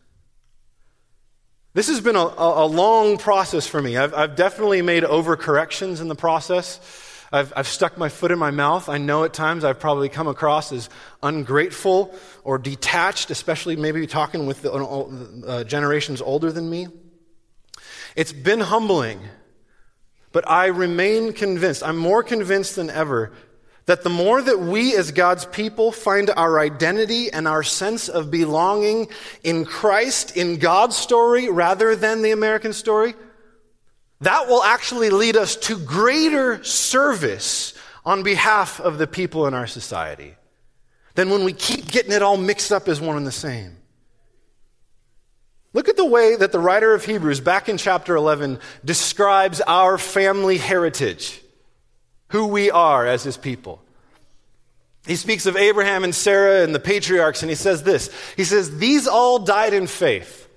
This 1.75 1.89
has 1.89 2.01
been 2.01 2.17
a, 2.17 2.29
a 2.39 2.67
long 2.67 3.19
process 3.19 3.67
for 3.67 3.81
me. 3.81 3.97
I've, 3.97 4.15
I've 4.15 4.35
definitely 4.35 4.83
made 4.83 5.05
overcorrections 5.05 6.01
in 6.01 6.09
the 6.09 6.17
process. 6.17 6.81
I've, 7.31 7.53
I've 7.55 7.69
stuck 7.69 7.99
my 7.99 8.09
foot 8.09 8.31
in 8.31 8.39
my 8.39 8.51
mouth. 8.51 8.89
I 8.89 8.99
know 8.99 9.25
at 9.25 9.35
times 9.35 9.65
I've 9.65 9.79
probably 9.79 10.09
come 10.09 10.29
across 10.29 10.73
as 10.73 10.89
ungrateful 11.23 12.15
or 12.43 12.59
detached, 12.59 13.31
especially 13.31 13.77
maybe 13.77 14.07
talking 14.07 14.47
with 14.47 14.63
the, 14.63 14.73
uh, 14.73 15.65
generations 15.65 16.23
older 16.23 16.51
than 16.51 16.71
me. 16.71 16.89
It's 18.17 18.33
been 18.33 18.61
humbling, 18.61 19.21
but 20.33 20.49
I 20.49 20.67
remain 20.67 21.33
convinced, 21.33 21.83
I'm 21.83 21.99
more 21.99 22.23
convinced 22.23 22.77
than 22.77 22.89
ever, 22.89 23.33
that 23.85 24.03
the 24.03 24.11
more 24.11 24.41
that 24.43 24.59
we 24.59 24.97
as 24.97 25.13
God's 25.13 25.45
people 25.47 25.93
find 25.93 26.31
our 26.31 26.59
identity 26.61 27.31
and 27.33 27.47
our 27.47 27.63
sense 27.63 28.09
of 28.09 28.31
belonging 28.31 29.09
in 29.45 29.65
Christ, 29.65 30.37
in 30.37 30.59
God's 30.59 30.97
story, 30.97 31.49
rather 31.49 31.95
than 31.97 32.23
the 32.23 32.33
American 32.33 32.73
story, 32.73 33.15
that 34.21 34.49
will 34.49 34.63
actually 34.63 35.11
lead 35.11 35.37
us 35.37 35.57
to 35.57 35.79
greater 35.79 36.63
service 36.65 37.75
on 38.05 38.23
behalf 38.23 38.81
of 38.81 38.99
the 38.99 39.07
people 39.07 39.47
in 39.47 39.55
our 39.55 39.67
society 39.67 40.35
than 41.15 41.31
when 41.31 41.45
we 41.45 41.53
keep 41.53 41.91
getting 41.91 42.13
it 42.13 42.23
all 42.23 42.37
mixed 42.37 42.73
up 42.73 42.89
as 42.89 43.01
one 43.01 43.17
and 43.17 43.27
the 43.27 43.33
same. 43.33 43.77
Look 45.73 45.89
at 45.89 45.97
the 45.97 46.05
way 46.05 46.35
that 46.35 46.51
the 46.51 46.59
writer 46.59 46.95
of 46.95 47.05
Hebrews, 47.05 47.41
back 47.41 47.69
in 47.69 47.77
chapter 47.77 48.17
11, 48.17 48.59
describes 48.85 49.61
our 49.61 49.99
family 49.99 50.59
heritage, 50.59 51.41
who 52.29 52.47
we 52.47 52.71
are 52.71 53.07
as 53.07 53.23
his 53.23 53.37
people. 53.37 53.83
He 55.07 55.17
speaks 55.17 55.47
of 55.47 55.57
Abraham 55.57 56.05
and 56.05 56.15
Sarah 56.15 56.63
and 56.63 56.75
the 56.75 56.81
patriarchs, 56.81 57.43
and 57.43 57.51
he 57.51 57.57
says 57.57 57.83
this 57.83 58.11
He 58.37 58.45
says, 58.45 58.79
These 58.79 59.07
all 59.07 59.39
died 59.39 59.73
in 59.73 59.87
faith, 59.87 60.49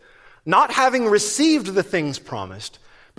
not 0.46 0.72
having 0.72 1.08
received 1.08 1.68
the 1.68 1.84
things 1.84 2.18
promised, 2.18 2.80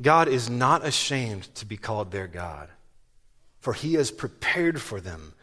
God 0.00 0.28
is 0.28 0.48
not 0.48 0.84
ashamed 0.84 1.54
to 1.56 1.66
be 1.66 1.76
called 1.76 2.10
their 2.10 2.26
God, 2.26 2.68
for 3.60 3.72
he 3.72 3.94
has 3.94 4.10
prepared 4.10 4.80
for 4.80 5.00
them 5.00 5.34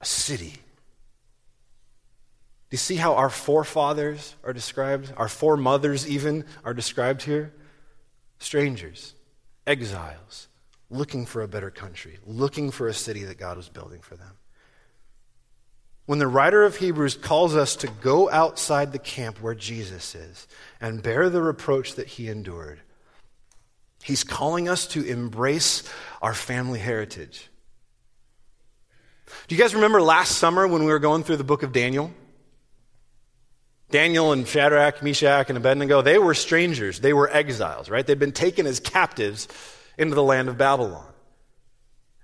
a 0.00 0.04
city 0.04 0.54
Do 2.70 2.74
you 2.74 2.78
see 2.78 2.96
how 2.96 3.14
our 3.14 3.30
forefathers 3.30 4.34
are 4.42 4.52
described? 4.52 5.12
Our 5.16 5.28
foremothers, 5.28 6.08
even, 6.08 6.44
are 6.64 6.74
described 6.74 7.22
here? 7.22 7.52
Strangers, 8.38 9.14
exiles, 9.66 10.48
looking 10.90 11.24
for 11.24 11.42
a 11.42 11.48
better 11.48 11.70
country, 11.70 12.18
looking 12.26 12.70
for 12.70 12.88
a 12.88 12.94
city 12.94 13.24
that 13.24 13.38
God 13.38 13.56
was 13.56 13.68
building 13.68 14.00
for 14.00 14.16
them. 14.16 14.36
When 16.06 16.18
the 16.18 16.26
writer 16.26 16.64
of 16.64 16.76
Hebrews 16.76 17.14
calls 17.14 17.56
us 17.56 17.76
to 17.76 17.86
go 17.86 18.30
outside 18.30 18.92
the 18.92 18.98
camp 18.98 19.40
where 19.40 19.54
Jesus 19.54 20.14
is 20.14 20.46
and 20.80 21.02
bear 21.02 21.30
the 21.30 21.40
reproach 21.40 21.94
that 21.94 22.08
he 22.08 22.28
endured, 22.28 22.80
he's 24.04 24.22
calling 24.22 24.68
us 24.68 24.86
to 24.88 25.02
embrace 25.02 25.82
our 26.20 26.34
family 26.34 26.78
heritage. 26.78 27.48
Do 29.48 29.54
you 29.54 29.60
guys 29.60 29.74
remember 29.74 30.00
last 30.00 30.36
summer 30.36 30.68
when 30.68 30.84
we 30.84 30.90
were 30.90 30.98
going 30.98 31.24
through 31.24 31.38
the 31.38 31.44
book 31.44 31.62
of 31.62 31.72
Daniel? 31.72 32.12
Daniel 33.90 34.32
and 34.32 34.46
Shadrach, 34.46 35.02
Meshach, 35.02 35.48
and 35.48 35.56
Abednego, 35.56 36.02
they 36.02 36.18
were 36.18 36.34
strangers. 36.34 37.00
They 37.00 37.12
were 37.12 37.30
exiles, 37.30 37.88
right? 37.88 38.06
They'd 38.06 38.18
been 38.18 38.32
taken 38.32 38.66
as 38.66 38.78
captives 38.78 39.48
into 39.96 40.14
the 40.14 40.22
land 40.22 40.48
of 40.48 40.58
Babylon. 40.58 41.06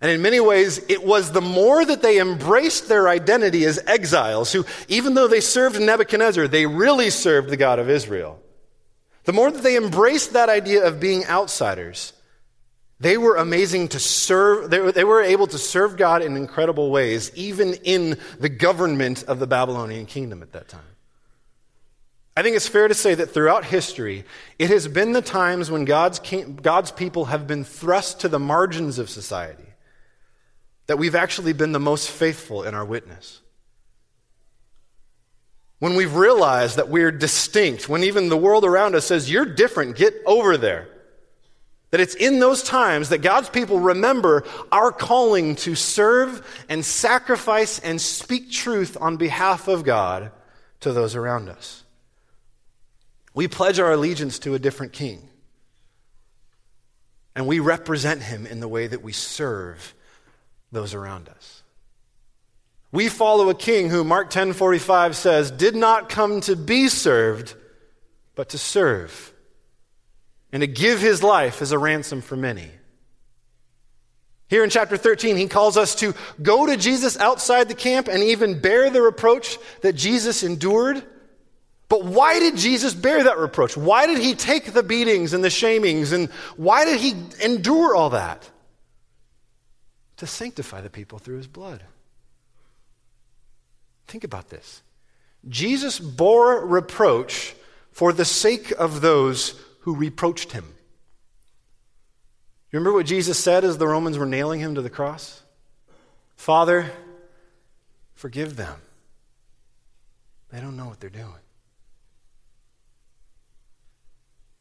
And 0.02 0.10
in 0.10 0.22
many 0.22 0.40
ways, 0.40 0.78
it 0.88 1.04
was 1.04 1.32
the 1.32 1.40
more 1.40 1.84
that 1.84 2.02
they 2.02 2.18
embraced 2.18 2.88
their 2.88 3.08
identity 3.08 3.64
as 3.64 3.78
exiles, 3.86 4.52
who, 4.52 4.66
even 4.88 5.14
though 5.14 5.28
they 5.28 5.40
served 5.40 5.80
Nebuchadnezzar, 5.80 6.48
they 6.48 6.66
really 6.66 7.10
served 7.10 7.48
the 7.48 7.56
God 7.56 7.78
of 7.78 7.88
Israel. 7.88 8.40
The 9.24 9.32
more 9.32 9.50
that 9.50 9.62
they 9.62 9.76
embraced 9.76 10.32
that 10.32 10.48
idea 10.48 10.86
of 10.86 11.00
being 11.00 11.26
outsiders, 11.26 12.12
they 13.00 13.16
were 13.16 13.36
amazing 13.36 13.88
to 13.88 13.98
serve, 13.98 14.70
they 14.70 15.04
were, 15.04 15.22
able 15.22 15.46
to 15.46 15.58
serve 15.58 15.96
God 15.96 16.22
in 16.22 16.36
incredible 16.36 16.90
ways, 16.90 17.30
even 17.34 17.74
in 17.82 18.18
the 18.38 18.48
government 18.48 19.22
of 19.24 19.38
the 19.38 19.46
Babylonian 19.46 20.06
kingdom 20.06 20.42
at 20.42 20.52
that 20.52 20.68
time. 20.68 20.82
I 22.36 22.42
think 22.42 22.56
it's 22.56 22.68
fair 22.68 22.88
to 22.88 22.94
say 22.94 23.14
that 23.14 23.30
throughout 23.30 23.64
history, 23.64 24.24
it 24.58 24.70
has 24.70 24.86
been 24.86 25.12
the 25.12 25.22
times 25.22 25.70
when 25.70 25.84
God's, 25.84 26.20
God's 26.20 26.90
people 26.90 27.26
have 27.26 27.46
been 27.46 27.64
thrust 27.64 28.20
to 28.20 28.28
the 28.28 28.38
margins 28.38 28.98
of 28.98 29.10
society 29.10 29.64
that 30.86 30.98
we've 30.98 31.14
actually 31.14 31.52
been 31.52 31.72
the 31.72 31.80
most 31.80 32.10
faithful 32.10 32.64
in 32.64 32.74
our 32.74 32.84
witness. 32.84 33.39
When 35.80 35.94
we've 35.94 36.14
realized 36.14 36.76
that 36.76 36.90
we're 36.90 37.10
distinct, 37.10 37.88
when 37.88 38.04
even 38.04 38.28
the 38.28 38.36
world 38.36 38.64
around 38.64 38.94
us 38.94 39.06
says, 39.06 39.30
You're 39.30 39.46
different, 39.46 39.96
get 39.96 40.14
over 40.24 40.56
there. 40.56 40.88
That 41.90 42.00
it's 42.00 42.14
in 42.14 42.38
those 42.38 42.62
times 42.62 43.08
that 43.08 43.18
God's 43.18 43.48
people 43.48 43.80
remember 43.80 44.44
our 44.70 44.92
calling 44.92 45.56
to 45.56 45.74
serve 45.74 46.46
and 46.68 46.84
sacrifice 46.84 47.80
and 47.80 48.00
speak 48.00 48.52
truth 48.52 48.96
on 49.00 49.16
behalf 49.16 49.66
of 49.66 49.82
God 49.82 50.30
to 50.80 50.92
those 50.92 51.16
around 51.16 51.48
us. 51.48 51.82
We 53.34 53.48
pledge 53.48 53.80
our 53.80 53.92
allegiance 53.92 54.38
to 54.40 54.54
a 54.54 54.58
different 54.58 54.92
king. 54.92 55.28
And 57.34 57.46
we 57.46 57.58
represent 57.58 58.22
him 58.22 58.46
in 58.46 58.60
the 58.60 58.68
way 58.68 58.86
that 58.86 59.02
we 59.02 59.12
serve 59.12 59.94
those 60.70 60.94
around 60.94 61.28
us. 61.28 61.59
We 62.92 63.08
follow 63.08 63.48
a 63.50 63.54
king 63.54 63.88
who 63.88 64.02
Mark 64.04 64.30
10:45 64.30 65.14
says 65.14 65.50
did 65.50 65.76
not 65.76 66.08
come 66.08 66.40
to 66.42 66.56
be 66.56 66.88
served 66.88 67.54
but 68.34 68.50
to 68.50 68.58
serve 68.58 69.32
and 70.52 70.62
to 70.62 70.66
give 70.66 71.00
his 71.00 71.22
life 71.22 71.62
as 71.62 71.72
a 71.72 71.78
ransom 71.78 72.20
for 72.20 72.36
many. 72.36 72.70
Here 74.48 74.64
in 74.64 74.70
chapter 74.70 74.96
13, 74.96 75.36
he 75.36 75.46
calls 75.46 75.76
us 75.76 75.94
to 75.96 76.14
go 76.42 76.66
to 76.66 76.76
Jesus 76.76 77.16
outside 77.18 77.68
the 77.68 77.74
camp 77.74 78.08
and 78.08 78.22
even 78.22 78.60
bear 78.60 78.90
the 78.90 79.00
reproach 79.00 79.58
that 79.82 79.92
Jesus 79.92 80.42
endured 80.42 81.04
but 81.90 82.04
why 82.04 82.38
did 82.38 82.56
Jesus 82.56 82.94
bear 82.94 83.24
that 83.24 83.36
reproach? 83.36 83.76
Why 83.76 84.06
did 84.06 84.18
he 84.18 84.36
take 84.36 84.72
the 84.72 84.84
beatings 84.84 85.32
and 85.32 85.42
the 85.42 85.48
shamings? 85.48 86.12
And 86.12 86.30
why 86.56 86.84
did 86.84 87.00
he 87.00 87.14
endure 87.42 87.96
all 87.96 88.10
that? 88.10 88.48
To 90.18 90.26
sanctify 90.26 90.82
the 90.82 90.88
people 90.88 91.18
through 91.18 91.38
his 91.38 91.48
blood. 91.48 91.82
Think 94.10 94.24
about 94.24 94.48
this. 94.48 94.82
Jesus 95.48 96.00
bore 96.00 96.66
reproach 96.66 97.54
for 97.92 98.12
the 98.12 98.24
sake 98.24 98.72
of 98.72 99.02
those 99.02 99.54
who 99.82 99.94
reproached 99.94 100.50
him. 100.50 100.64
You 102.72 102.80
remember 102.80 102.96
what 102.96 103.06
Jesus 103.06 103.38
said 103.38 103.64
as 103.64 103.78
the 103.78 103.86
Romans 103.86 104.18
were 104.18 104.26
nailing 104.26 104.58
him 104.58 104.74
to 104.74 104.82
the 104.82 104.90
cross? 104.90 105.44
Father, 106.34 106.90
forgive 108.14 108.56
them. 108.56 108.80
They 110.50 110.60
don't 110.60 110.76
know 110.76 110.88
what 110.88 110.98
they're 110.98 111.08
doing. 111.08 111.30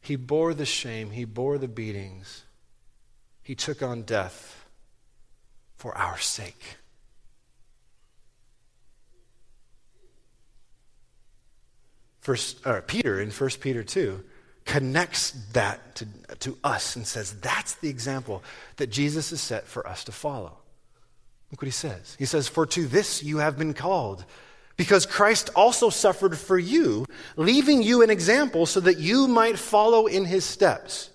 He 0.00 0.14
bore 0.14 0.54
the 0.54 0.64
shame, 0.64 1.10
he 1.10 1.24
bore 1.24 1.58
the 1.58 1.66
beatings, 1.66 2.44
he 3.42 3.56
took 3.56 3.82
on 3.82 4.02
death 4.02 4.64
for 5.74 5.96
our 5.98 6.18
sake. 6.18 6.76
First, 12.20 12.66
uh, 12.66 12.80
Peter 12.86 13.20
in 13.20 13.30
1 13.30 13.50
Peter 13.60 13.82
2 13.82 14.22
connects 14.64 15.32
that 15.52 15.96
to, 15.96 16.06
to 16.40 16.58
us 16.62 16.94
and 16.96 17.06
says 17.06 17.32
that's 17.40 17.74
the 17.76 17.88
example 17.88 18.42
that 18.76 18.90
Jesus 18.90 19.30
has 19.30 19.40
set 19.40 19.66
for 19.66 19.86
us 19.86 20.04
to 20.04 20.12
follow. 20.12 20.56
Look 21.50 21.62
what 21.62 21.66
he 21.66 21.72
says. 21.72 22.16
He 22.18 22.26
says, 22.26 22.46
For 22.46 22.66
to 22.66 22.86
this 22.86 23.22
you 23.22 23.38
have 23.38 23.58
been 23.58 23.74
called 23.74 24.24
because 24.76 25.04
Christ 25.04 25.50
also 25.56 25.90
suffered 25.90 26.38
for 26.38 26.58
you, 26.58 27.04
leaving 27.36 27.82
you 27.82 28.02
an 28.02 28.10
example 28.10 28.64
so 28.66 28.80
that 28.80 28.98
you 28.98 29.26
might 29.26 29.58
follow 29.58 30.06
in 30.06 30.24
his 30.24 30.44
steps. 30.44 31.10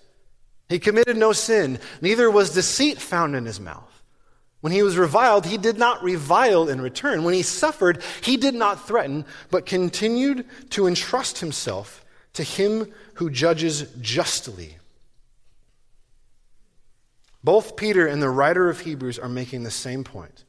He 0.68 0.78
committed 0.78 1.16
no 1.16 1.32
sin, 1.32 1.78
neither 2.00 2.30
was 2.30 2.50
deceit 2.50 2.98
found 3.00 3.34
in 3.34 3.44
his 3.44 3.60
mouth. 3.60 3.95
When 4.60 4.72
he 4.72 4.82
was 4.82 4.96
reviled, 4.96 5.46
he 5.46 5.58
did 5.58 5.78
not 5.78 6.02
revile 6.02 6.68
in 6.68 6.80
return. 6.80 7.24
When 7.24 7.34
he 7.34 7.42
suffered, 7.42 8.02
he 8.22 8.36
did 8.36 8.54
not 8.54 8.86
threaten, 8.86 9.24
but 9.50 9.66
continued 9.66 10.46
to 10.70 10.86
entrust 10.86 11.38
himself 11.38 12.04
to 12.32 12.42
him 12.42 12.92
who 13.14 13.30
judges 13.30 13.82
justly. 14.00 14.76
Both 17.44 17.76
Peter 17.76 18.06
and 18.06 18.20
the 18.20 18.30
writer 18.30 18.68
of 18.68 18.80
Hebrews 18.80 19.18
are 19.18 19.28
making 19.28 19.62
the 19.62 19.70
same 19.70 20.02
point. 20.02 20.44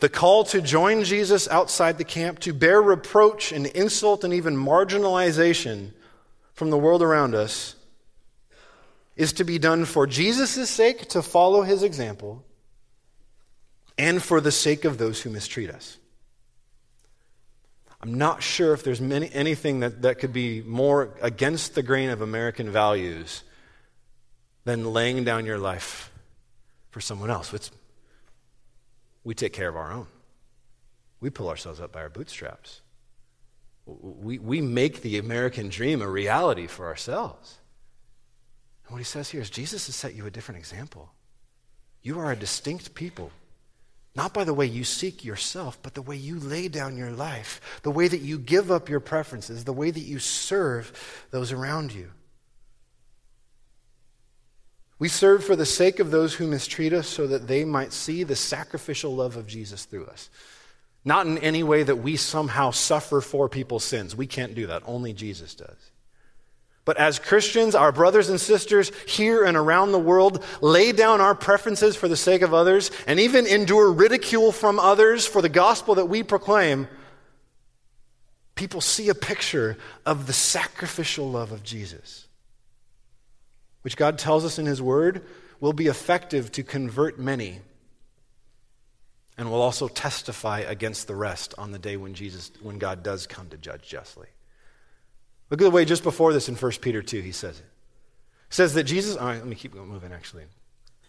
The 0.00 0.08
call 0.08 0.44
to 0.46 0.60
join 0.60 1.04
Jesus 1.04 1.46
outside 1.48 1.98
the 1.98 2.04
camp, 2.04 2.40
to 2.40 2.52
bear 2.52 2.82
reproach 2.82 3.52
and 3.52 3.66
insult 3.66 4.24
and 4.24 4.34
even 4.34 4.56
marginalization 4.56 5.92
from 6.52 6.70
the 6.70 6.78
world 6.78 7.00
around 7.00 7.34
us, 7.34 7.76
is 9.16 9.32
to 9.34 9.44
be 9.44 9.58
done 9.58 9.84
for 9.84 10.06
Jesus' 10.06 10.70
sake, 10.70 11.08
to 11.10 11.22
follow 11.22 11.62
his 11.62 11.82
example, 11.82 12.44
and 13.96 14.22
for 14.22 14.40
the 14.40 14.50
sake 14.50 14.84
of 14.84 14.98
those 14.98 15.22
who 15.22 15.30
mistreat 15.30 15.70
us. 15.70 15.98
I'm 18.00 18.14
not 18.14 18.42
sure 18.42 18.74
if 18.74 18.82
there's 18.82 19.00
many, 19.00 19.30
anything 19.32 19.80
that, 19.80 20.02
that 20.02 20.18
could 20.18 20.32
be 20.32 20.60
more 20.62 21.14
against 21.22 21.74
the 21.74 21.82
grain 21.82 22.10
of 22.10 22.20
American 22.20 22.70
values 22.70 23.44
than 24.64 24.92
laying 24.92 25.24
down 25.24 25.46
your 25.46 25.58
life 25.58 26.12
for 26.90 27.00
someone 27.00 27.30
else. 27.30 27.54
It's 27.54 27.70
we 29.24 29.34
take 29.34 29.54
care 29.54 29.68
of 29.70 29.76
our 29.76 29.90
own. 29.90 30.06
We 31.20 31.30
pull 31.30 31.48
ourselves 31.48 31.80
up 31.80 31.92
by 31.92 32.02
our 32.02 32.10
bootstraps. 32.10 32.82
We, 33.86 34.38
we 34.38 34.60
make 34.60 35.00
the 35.00 35.18
American 35.18 35.70
dream 35.70 36.02
a 36.02 36.08
reality 36.08 36.66
for 36.66 36.86
ourselves. 36.86 37.58
What 38.88 38.98
he 38.98 39.04
says 39.04 39.30
here 39.30 39.40
is 39.40 39.50
Jesus 39.50 39.86
has 39.86 39.96
set 39.96 40.14
you 40.14 40.26
a 40.26 40.30
different 40.30 40.58
example. 40.58 41.10
You 42.02 42.18
are 42.20 42.32
a 42.32 42.36
distinct 42.36 42.94
people, 42.94 43.32
not 44.14 44.34
by 44.34 44.44
the 44.44 44.54
way 44.54 44.66
you 44.66 44.84
seek 44.84 45.24
yourself, 45.24 45.78
but 45.82 45.94
the 45.94 46.02
way 46.02 46.16
you 46.16 46.38
lay 46.38 46.68
down 46.68 46.96
your 46.96 47.10
life, 47.10 47.80
the 47.82 47.90
way 47.90 48.08
that 48.08 48.20
you 48.20 48.38
give 48.38 48.70
up 48.70 48.88
your 48.88 49.00
preferences, 49.00 49.64
the 49.64 49.72
way 49.72 49.90
that 49.90 50.00
you 50.00 50.18
serve 50.18 51.26
those 51.30 51.50
around 51.50 51.92
you. 51.92 52.10
We 54.98 55.08
serve 55.08 55.44
for 55.44 55.56
the 55.56 55.66
sake 55.66 55.98
of 55.98 56.10
those 56.10 56.34
who 56.34 56.46
mistreat 56.46 56.92
us 56.92 57.08
so 57.08 57.26
that 57.26 57.48
they 57.48 57.64
might 57.64 57.92
see 57.92 58.22
the 58.22 58.36
sacrificial 58.36 59.14
love 59.14 59.36
of 59.36 59.46
Jesus 59.46 59.84
through 59.84 60.06
us. 60.06 60.30
Not 61.04 61.26
in 61.26 61.38
any 61.38 61.62
way 61.62 61.82
that 61.82 61.96
we 61.96 62.16
somehow 62.16 62.70
suffer 62.70 63.20
for 63.20 63.48
people's 63.48 63.84
sins. 63.84 64.16
We 64.16 64.26
can't 64.26 64.54
do 64.54 64.68
that. 64.68 64.82
Only 64.86 65.12
Jesus 65.12 65.54
does. 65.54 65.90
But 66.84 66.98
as 66.98 67.18
Christians, 67.18 67.74
our 67.74 67.92
brothers 67.92 68.28
and 68.28 68.40
sisters 68.40 68.92
here 69.06 69.44
and 69.44 69.56
around 69.56 69.92
the 69.92 69.98
world 69.98 70.44
lay 70.60 70.92
down 70.92 71.20
our 71.20 71.34
preferences 71.34 71.96
for 71.96 72.08
the 72.08 72.16
sake 72.16 72.42
of 72.42 72.52
others 72.52 72.90
and 73.06 73.18
even 73.18 73.46
endure 73.46 73.90
ridicule 73.90 74.52
from 74.52 74.78
others 74.78 75.26
for 75.26 75.40
the 75.40 75.48
gospel 75.48 75.94
that 75.94 76.06
we 76.06 76.22
proclaim, 76.22 76.86
people 78.54 78.82
see 78.82 79.08
a 79.08 79.14
picture 79.14 79.78
of 80.04 80.26
the 80.26 80.32
sacrificial 80.34 81.30
love 81.30 81.52
of 81.52 81.62
Jesus, 81.62 82.26
which 83.80 83.96
God 83.96 84.18
tells 84.18 84.44
us 84.44 84.58
in 84.58 84.66
His 84.66 84.82
Word 84.82 85.24
will 85.60 85.72
be 85.72 85.86
effective 85.86 86.52
to 86.52 86.62
convert 86.62 87.18
many 87.18 87.60
and 89.38 89.50
will 89.50 89.62
also 89.62 89.88
testify 89.88 90.60
against 90.60 91.06
the 91.06 91.16
rest 91.16 91.54
on 91.56 91.72
the 91.72 91.78
day 91.78 91.96
when 91.96 92.12
Jesus 92.12 92.52
when 92.60 92.78
God 92.78 93.02
does 93.02 93.26
come 93.26 93.48
to 93.48 93.56
judge 93.56 93.88
justly. 93.88 94.28
Look 95.50 95.60
at 95.60 95.64
the 95.64 95.70
way 95.70 95.84
just 95.84 96.02
before 96.02 96.32
this 96.32 96.48
in 96.48 96.56
1 96.56 96.72
Peter 96.80 97.02
2, 97.02 97.20
he 97.20 97.32
says 97.32 97.58
it. 97.58 97.66
He 98.48 98.54
says 98.54 98.74
that 98.74 98.84
Jesus, 98.84 99.16
all 99.16 99.26
right, 99.26 99.38
let 99.38 99.46
me 99.46 99.56
keep 99.56 99.74
moving 99.74 100.12
actually. 100.12 100.44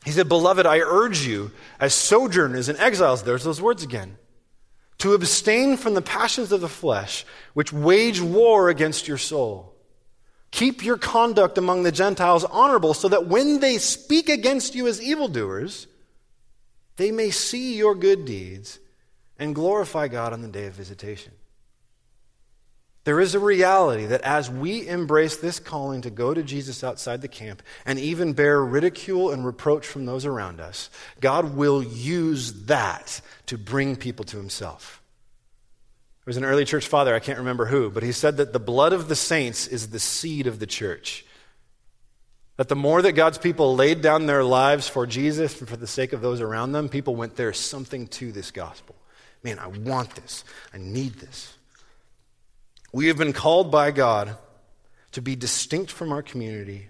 He 0.04 0.12
said, 0.12 0.30
Beloved, 0.30 0.65
I 0.65 0.80
urge 0.80 1.26
you, 1.26 1.52
as 1.80 1.93
sojourners 1.93 2.69
and 2.69 2.78
exiles, 2.78 3.24
there's 3.24 3.43
those 3.43 3.62
words 3.62 3.84
again, 3.84 4.17
to 5.00 5.13
abstain 5.13 5.78
from 5.78 5.95
the 5.95 6.02
passions 6.02 6.52
of 6.52 6.62
the 6.62 6.69
flesh, 6.69 7.26
which 7.54 7.74
wage 7.74 8.21
war 8.21 8.69
against 8.69 9.08
your 9.08 9.17
soul. 9.17 9.74
Keep 10.52 10.86
your 10.86 10.98
conduct 10.98 11.58
among 11.58 11.84
the 11.84 11.91
Gentiles 11.91 12.45
honorable, 12.45 12.93
so 12.93 13.10
that 13.10 13.28
when 13.28 13.60
they 13.60 13.78
speak 13.78 14.30
against 14.30 14.76
you 14.76 14.88
as 14.88 15.02
evildoers, 15.02 15.88
they 16.98 17.12
may 17.12 17.32
see 17.32 17.76
your 17.76 17.95
good 17.95 18.26
deeds 18.26 18.80
and 19.38 19.56
glorify 19.56 20.08
God 20.08 20.34
on 20.34 20.41
the 20.41 20.48
day 20.48 20.67
of 20.67 20.74
visitation. 20.74 21.34
There 23.05 23.19
is 23.19 23.35
a 23.35 23.39
reality 23.39 24.07
that 24.07 24.21
as 24.21 24.49
we 24.49 24.87
embrace 24.87 25.37
this 25.37 25.59
calling 25.59 26.01
to 26.01 26.09
go 26.09 26.33
to 26.33 26.41
Jesus 26.41 26.83
outside 26.83 27.21
the 27.21 27.27
camp 27.27 27.61
and 27.85 27.99
even 27.99 28.33
bear 28.33 28.63
ridicule 28.63 29.29
and 29.29 29.45
reproach 29.45 29.85
from 29.85 30.07
those 30.07 30.25
around 30.25 30.59
us, 30.59 30.89
God 31.21 31.55
will 31.55 31.83
use 31.83 32.65
that 32.65 33.21
to 33.45 33.59
bring 33.59 33.95
people 33.95 34.25
to 34.25 34.37
himself. 34.37 35.03
There 36.25 36.31
was 36.31 36.37
an 36.37 36.45
early 36.45 36.65
church 36.65 36.87
father, 36.87 37.13
I 37.13 37.19
can't 37.19 37.37
remember 37.37 37.67
who, 37.67 37.91
but 37.91 38.01
he 38.01 38.11
said 38.11 38.37
that 38.37 38.53
the 38.53 38.59
blood 38.59 38.91
of 38.91 39.07
the 39.07 39.15
saints 39.15 39.67
is 39.67 39.89
the 39.89 39.99
seed 39.99 40.47
of 40.47 40.57
the 40.57 40.65
church. 40.65 41.27
That 42.57 42.69
the 42.69 42.75
more 42.75 43.03
that 43.03 43.11
God's 43.11 43.37
people 43.37 43.75
laid 43.75 44.01
down 44.01 44.25
their 44.25 44.43
lives 44.43 44.87
for 44.87 45.05
Jesus 45.05 45.59
and 45.59 45.69
for 45.69 45.77
the 45.77 45.85
sake 45.85 46.11
of 46.11 46.21
those 46.21 46.41
around 46.41 46.71
them, 46.71 46.89
people 46.89 47.15
went, 47.15 47.35
There's 47.35 47.59
something 47.59 48.07
to 48.07 48.31
this 48.31 48.49
gospel. 48.49 48.95
Man, 49.43 49.59
I 49.59 49.67
want 49.67 50.15
this. 50.15 50.43
I 50.73 50.79
need 50.79 51.15
this. 51.15 51.54
We 52.95 53.08
have 53.08 53.17
been 53.17 53.34
called 53.34 53.71
by 53.71 53.91
God 53.91 54.38
to 55.12 55.21
be 55.21 55.36
distinct 55.36 55.91
from 55.91 56.13
our 56.13 56.21
community 56.21 56.88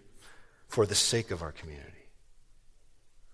for 0.68 0.86
the 0.86 0.94
sake 0.94 1.32
of 1.32 1.41
our 1.41 1.52
community. 1.52 1.89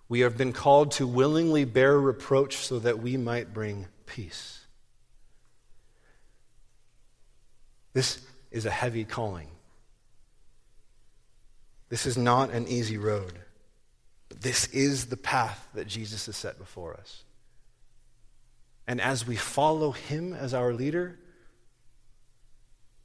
We 0.07 0.21
have 0.21 0.38
been 0.38 0.53
called 0.53 0.91
to 0.93 1.05
willingly 1.05 1.65
bear 1.65 1.99
reproach 1.99 2.55
so 2.55 2.79
that 2.79 2.99
we 2.99 3.17
might 3.17 3.53
bring 3.53 3.88
peace. 4.05 4.62
This 7.91 8.25
is 8.51 8.65
a 8.65 8.71
heavy 8.71 9.03
calling. 9.03 9.49
This 11.89 12.05
is 12.05 12.17
not 12.17 12.51
an 12.51 12.69
easy 12.69 12.97
road. 12.97 13.34
But 14.29 14.39
this 14.39 14.67
is 14.67 15.07
the 15.07 15.17
path 15.17 15.67
that 15.73 15.89
Jesus 15.89 16.27
has 16.27 16.38
set 16.38 16.57
before 16.57 16.93
us. 16.93 17.25
And 18.88 19.01
as 19.01 19.27
we 19.27 19.36
follow 19.36 19.91
him 19.91 20.34
as 20.34 20.53
our 20.53 20.71
leader, 20.73 21.17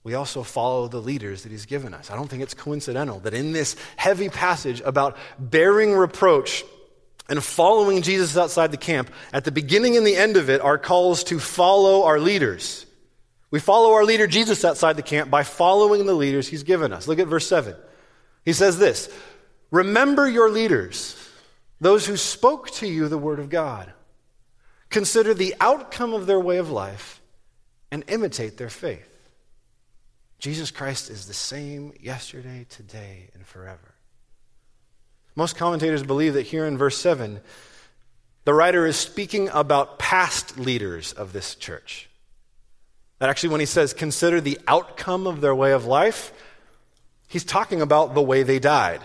we 0.06 0.14
also 0.14 0.44
follow 0.44 0.86
the 0.86 1.00
leaders 1.00 1.42
that 1.42 1.50
he's 1.50 1.66
given 1.66 1.92
us. 1.92 2.12
I 2.12 2.14
don't 2.14 2.28
think 2.28 2.40
it's 2.40 2.54
coincidental 2.54 3.18
that 3.20 3.34
in 3.34 3.50
this 3.50 3.74
heavy 3.96 4.28
passage 4.28 4.80
about 4.84 5.16
bearing 5.36 5.94
reproach 5.94 6.62
and 7.28 7.42
following 7.42 8.02
Jesus 8.02 8.36
outside 8.36 8.70
the 8.70 8.76
camp, 8.76 9.10
at 9.32 9.42
the 9.42 9.50
beginning 9.50 9.96
and 9.96 10.06
the 10.06 10.14
end 10.14 10.36
of 10.36 10.48
it 10.48 10.60
are 10.60 10.78
calls 10.78 11.24
to 11.24 11.40
follow 11.40 12.04
our 12.04 12.20
leaders. 12.20 12.86
We 13.50 13.58
follow 13.58 13.94
our 13.94 14.04
leader 14.04 14.28
Jesus 14.28 14.64
outside 14.64 14.94
the 14.94 15.02
camp 15.02 15.28
by 15.28 15.42
following 15.42 16.06
the 16.06 16.14
leaders 16.14 16.46
he's 16.46 16.62
given 16.62 16.92
us. 16.92 17.08
Look 17.08 17.18
at 17.18 17.26
verse 17.26 17.48
7. 17.48 17.74
He 18.44 18.52
says 18.52 18.78
this 18.78 19.12
Remember 19.72 20.30
your 20.30 20.50
leaders, 20.50 21.16
those 21.80 22.06
who 22.06 22.16
spoke 22.16 22.70
to 22.74 22.86
you 22.86 23.08
the 23.08 23.18
word 23.18 23.40
of 23.40 23.50
God. 23.50 23.92
Consider 24.88 25.34
the 25.34 25.56
outcome 25.58 26.14
of 26.14 26.26
their 26.26 26.38
way 26.38 26.58
of 26.58 26.70
life 26.70 27.20
and 27.90 28.04
imitate 28.06 28.56
their 28.56 28.70
faith. 28.70 29.15
Jesus 30.38 30.70
Christ 30.70 31.10
is 31.10 31.26
the 31.26 31.34
same 31.34 31.92
yesterday, 32.00 32.66
today, 32.68 33.30
and 33.34 33.46
forever. 33.46 33.94
Most 35.34 35.56
commentators 35.56 36.02
believe 36.02 36.34
that 36.34 36.42
here 36.42 36.66
in 36.66 36.78
verse 36.78 36.98
7, 36.98 37.40
the 38.44 38.54
writer 38.54 38.86
is 38.86 38.96
speaking 38.96 39.48
about 39.52 39.98
past 39.98 40.58
leaders 40.58 41.12
of 41.12 41.32
this 41.32 41.54
church. 41.54 42.08
That 43.18 43.30
actually, 43.30 43.50
when 43.50 43.60
he 43.60 43.66
says, 43.66 43.92
consider 43.92 44.40
the 44.40 44.58
outcome 44.68 45.26
of 45.26 45.40
their 45.40 45.54
way 45.54 45.72
of 45.72 45.86
life, 45.86 46.32
he's 47.28 47.44
talking 47.44 47.80
about 47.80 48.14
the 48.14 48.22
way 48.22 48.42
they 48.42 48.58
died. 48.58 49.00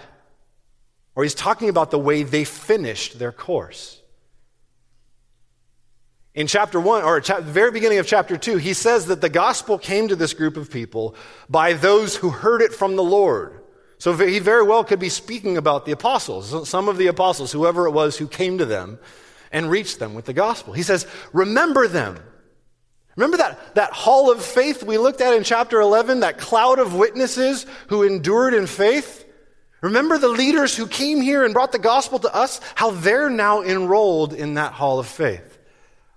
Or 1.15 1.24
he's 1.24 1.36
talking 1.36 1.70
about 1.70 1.91
the 1.91 2.00
way 2.00 2.24
they 2.24 2.44
finished 2.44 3.20
their 3.20 3.32
course. 3.32 4.01
In 6.34 6.48
chapter 6.48 6.80
1, 6.80 7.04
or 7.04 7.20
the 7.20 7.41
very 7.41 7.72
beginning 7.72 7.98
of 7.98 8.08
chapter 8.08 8.38
2, 8.38 8.58
he 8.58 8.74
says 8.74 9.08
that 9.08 9.20
the 9.20 9.30
gospel 9.30 9.78
came 9.78 10.08
to 10.08 10.15
this 10.15 10.34
group 10.34 10.56
of 10.56 10.72
people 10.72 11.15
by 11.50 11.74
those 11.74 12.15
who 12.15 12.30
heard 12.30 12.62
it 12.62 12.74
from 12.74 12.96
the 12.96 13.04
Lord. 13.04 13.60
So 13.98 14.15
he 14.15 14.39
very 14.39 14.63
well 14.63 14.84
could 14.84 15.00
be 15.00 15.10
speaking 15.10 15.58
about 15.58 15.86
the 15.86 15.91
apostles, 15.91 16.67
some 16.70 16.88
of 16.88 16.98
the 16.98 17.08
apostles, 17.08 17.52
whoever 17.52 17.86
it 17.86 17.91
was 17.91 18.17
who 18.17 18.28
came 18.28 18.58
to 18.60 18.65
them 18.65 18.98
and 19.52 19.70
reached 19.70 20.00
them 20.00 20.13
with 20.13 20.26
the 20.26 20.34
gospel. 20.34 20.74
He 20.74 20.84
says, 20.84 21.06
Remember 21.34 21.88
them. 21.88 22.17
Remember 23.17 23.38
that, 23.38 23.76
that 23.76 23.91
hall 23.91 24.32
of 24.32 24.44
faith 24.44 24.84
we 24.84 24.98
looked 24.98 25.20
at 25.20 25.34
in 25.34 25.44
chapter 25.44 25.82
11, 25.82 26.22
that 26.22 26.38
cloud 26.38 26.80
of 26.80 26.96
witnesses 26.96 27.65
who 27.88 28.04
endured 28.04 28.54
in 28.54 28.67
faith? 28.67 29.26
Remember 29.82 30.17
the 30.17 30.30
leaders 30.30 30.78
who 30.78 30.88
came 30.88 31.20
here 31.20 31.44
and 31.44 31.54
brought 31.54 31.74
the 31.74 31.80
gospel 31.80 32.20
to 32.20 32.34
us, 32.34 32.62
how 32.76 32.91
they're 32.91 33.30
now 33.30 33.62
enrolled 33.62 34.34
in 34.34 34.54
that 34.54 34.72
hall 34.72 34.98
of 34.98 35.08
faith. 35.08 35.51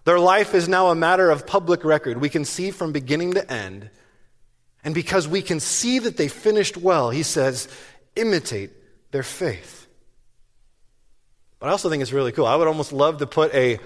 Their 0.05 0.19
life 0.19 0.55
is 0.55 0.69
now 0.69 0.89
a 0.89 0.95
matter 0.95 1.31
of 1.31 1.47
public 1.47 1.85
record. 1.85 2.21
We 2.21 2.29
can 2.29 2.45
see 2.45 2.71
from 2.71 2.93
beginning 2.93 3.35
to 3.35 3.53
end. 3.53 3.91
And 4.85 4.95
because 4.95 5.27
we 5.27 5.41
can 5.41 5.61
see 5.61 5.99
that 5.99 6.17
they 6.17 6.29
finished 6.29 6.77
well, 6.77 7.11
he 7.11 7.23
says, 7.23 7.69
imitate 8.15 8.71
their 9.13 9.23
faith. 9.23 9.87
But 11.59 11.69
I 11.69 11.71
also 11.71 11.89
think 11.89 12.03
it's 12.03 12.13
really 12.13 12.33
cool. 12.33 12.47
I 12.47 12.57
would 12.57 12.69
almost 12.69 12.93
love 12.93 13.19
to 13.19 13.27
put 13.27 13.55
a 13.55 13.79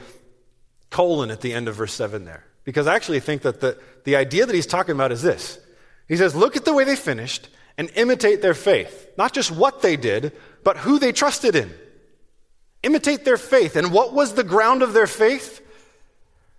colon 0.90 1.30
at 1.30 1.40
the 1.40 1.52
end 1.52 1.68
of 1.68 1.76
verse 1.76 1.92
7 1.92 2.24
there. 2.24 2.44
Because 2.64 2.88
I 2.88 2.96
actually 2.96 3.20
think 3.20 3.42
that 3.42 3.60
the, 3.60 3.78
the 4.04 4.16
idea 4.16 4.44
that 4.44 4.54
he's 4.54 4.66
talking 4.66 4.96
about 4.96 5.12
is 5.12 5.22
this. 5.22 5.58
He 6.08 6.16
says, 6.16 6.34
look 6.34 6.56
at 6.56 6.64
the 6.64 6.72
way 6.72 6.82
they 6.82 6.96
finished 6.96 7.48
and 7.76 7.90
imitate 7.94 8.42
their 8.42 8.54
faith. 8.54 9.08
Not 9.16 9.32
just 9.32 9.52
what 9.52 9.82
they 9.82 9.96
did, 9.96 10.32
but 10.64 10.78
who 10.78 10.98
they 10.98 11.12
trusted 11.12 11.54
in. 11.54 11.72
Imitate 12.82 13.24
their 13.24 13.36
faith. 13.36 13.76
And 13.76 13.92
what 13.92 14.12
was 14.12 14.34
the 14.34 14.44
ground 14.44 14.82
of 14.82 14.92
their 14.92 15.06
faith? 15.06 15.60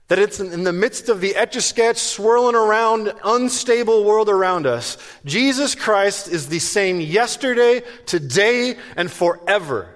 That 0.09 0.19
it's 0.19 0.39
in 0.39 0.63
the 0.63 0.73
midst 0.73 1.07
of 1.07 1.21
the 1.21 1.35
etch 1.35 1.55
a 1.55 1.61
sketch, 1.61 1.97
swirling 1.97 2.55
around, 2.55 3.13
unstable 3.23 4.03
world 4.03 4.27
around 4.27 4.65
us. 4.65 4.97
Jesus 5.23 5.75
Christ 5.75 6.27
is 6.27 6.49
the 6.49 6.59
same 6.59 6.99
yesterday, 6.99 7.83
today, 8.05 8.75
and 8.95 9.09
forever. 9.09 9.95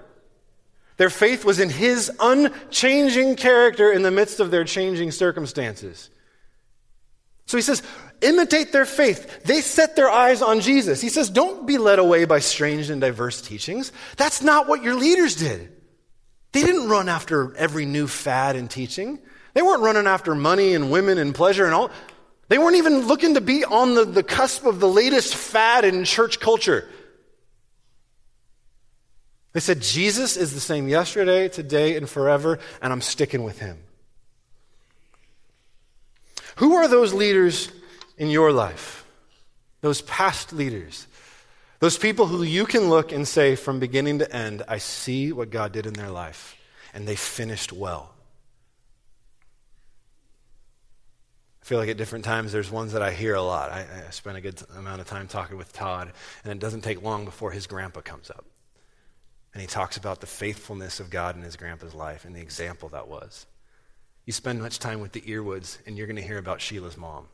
Their 0.96 1.10
faith 1.10 1.44
was 1.44 1.58
in 1.58 1.68
his 1.68 2.12
unchanging 2.20 3.34
character 3.34 3.90
in 3.90 4.02
the 4.02 4.12
midst 4.12 4.38
of 4.38 4.52
their 4.52 4.62
changing 4.64 5.10
circumstances. 5.10 6.10
So 7.46 7.58
he 7.58 7.62
says, 7.62 7.82
imitate 8.22 8.70
their 8.70 8.86
faith. 8.86 9.42
They 9.42 9.60
set 9.60 9.96
their 9.96 10.08
eyes 10.08 10.40
on 10.42 10.60
Jesus. 10.60 11.00
He 11.00 11.08
says, 11.08 11.28
don't 11.28 11.66
be 11.66 11.76
led 11.76 11.98
away 11.98 12.24
by 12.24 12.38
strange 12.38 12.88
and 12.88 13.00
diverse 13.00 13.42
teachings. 13.42 13.90
That's 14.16 14.42
not 14.42 14.68
what 14.68 14.84
your 14.84 14.94
leaders 14.94 15.34
did. 15.34 15.72
They 16.52 16.62
didn't 16.62 16.88
run 16.88 17.08
after 17.08 17.54
every 17.56 17.84
new 17.84 18.06
fad 18.06 18.54
in 18.54 18.68
teaching. 18.68 19.18
They 19.54 19.62
weren't 19.62 19.82
running 19.82 20.06
after 20.06 20.34
money 20.34 20.74
and 20.74 20.90
women 20.90 21.16
and 21.18 21.34
pleasure 21.34 21.64
and 21.64 21.74
all. 21.74 21.90
They 22.48 22.58
weren't 22.58 22.76
even 22.76 23.06
looking 23.06 23.34
to 23.34 23.40
be 23.40 23.64
on 23.64 23.94
the, 23.94 24.04
the 24.04 24.22
cusp 24.22 24.66
of 24.66 24.80
the 24.80 24.88
latest 24.88 25.34
fad 25.34 25.84
in 25.84 26.04
church 26.04 26.40
culture. 26.40 26.86
They 29.52 29.60
said, 29.60 29.80
Jesus 29.80 30.36
is 30.36 30.52
the 30.52 30.60
same 30.60 30.88
yesterday, 30.88 31.48
today, 31.48 31.96
and 31.96 32.08
forever, 32.08 32.58
and 32.82 32.92
I'm 32.92 33.00
sticking 33.00 33.44
with 33.44 33.60
him. 33.60 33.78
Who 36.56 36.74
are 36.74 36.88
those 36.88 37.14
leaders 37.14 37.70
in 38.18 38.30
your 38.30 38.52
life? 38.52 39.06
Those 39.80 40.02
past 40.02 40.52
leaders. 40.52 41.06
Those 41.78 41.96
people 41.96 42.26
who 42.26 42.42
you 42.42 42.66
can 42.66 42.88
look 42.88 43.12
and 43.12 43.26
say, 43.26 43.54
from 43.54 43.78
beginning 43.78 44.18
to 44.18 44.34
end, 44.34 44.62
I 44.66 44.78
see 44.78 45.32
what 45.32 45.50
God 45.50 45.72
did 45.72 45.86
in 45.86 45.94
their 45.94 46.10
life, 46.10 46.56
and 46.92 47.06
they 47.06 47.16
finished 47.16 47.72
well. 47.72 48.13
I 51.64 51.66
feel 51.66 51.78
like 51.78 51.88
at 51.88 51.96
different 51.96 52.26
times 52.26 52.52
there's 52.52 52.70
ones 52.70 52.92
that 52.92 53.00
I 53.00 53.10
hear 53.10 53.34
a 53.34 53.40
lot. 53.40 53.70
I, 53.70 53.86
I 54.06 54.10
spent 54.10 54.36
a 54.36 54.42
good 54.42 54.60
amount 54.76 55.00
of 55.00 55.06
time 55.06 55.26
talking 55.26 55.56
with 55.56 55.72
Todd, 55.72 56.12
and 56.44 56.52
it 56.52 56.58
doesn't 56.58 56.82
take 56.82 57.02
long 57.02 57.24
before 57.24 57.52
his 57.52 57.66
grandpa 57.66 58.02
comes 58.02 58.28
up. 58.28 58.44
And 59.54 59.62
he 59.62 59.66
talks 59.66 59.96
about 59.96 60.20
the 60.20 60.26
faithfulness 60.26 61.00
of 61.00 61.08
God 61.08 61.36
in 61.36 61.42
his 61.42 61.56
grandpa's 61.56 61.94
life 61.94 62.26
and 62.26 62.36
the 62.36 62.42
example 62.42 62.90
that 62.90 63.08
was. 63.08 63.46
You 64.26 64.34
spend 64.34 64.60
much 64.60 64.78
time 64.78 65.00
with 65.00 65.12
the 65.12 65.22
Earwoods, 65.22 65.78
and 65.86 65.96
you're 65.96 66.06
going 66.06 66.16
to 66.16 66.22
hear 66.22 66.36
about 66.36 66.60
Sheila's 66.60 66.98
mom 66.98 67.28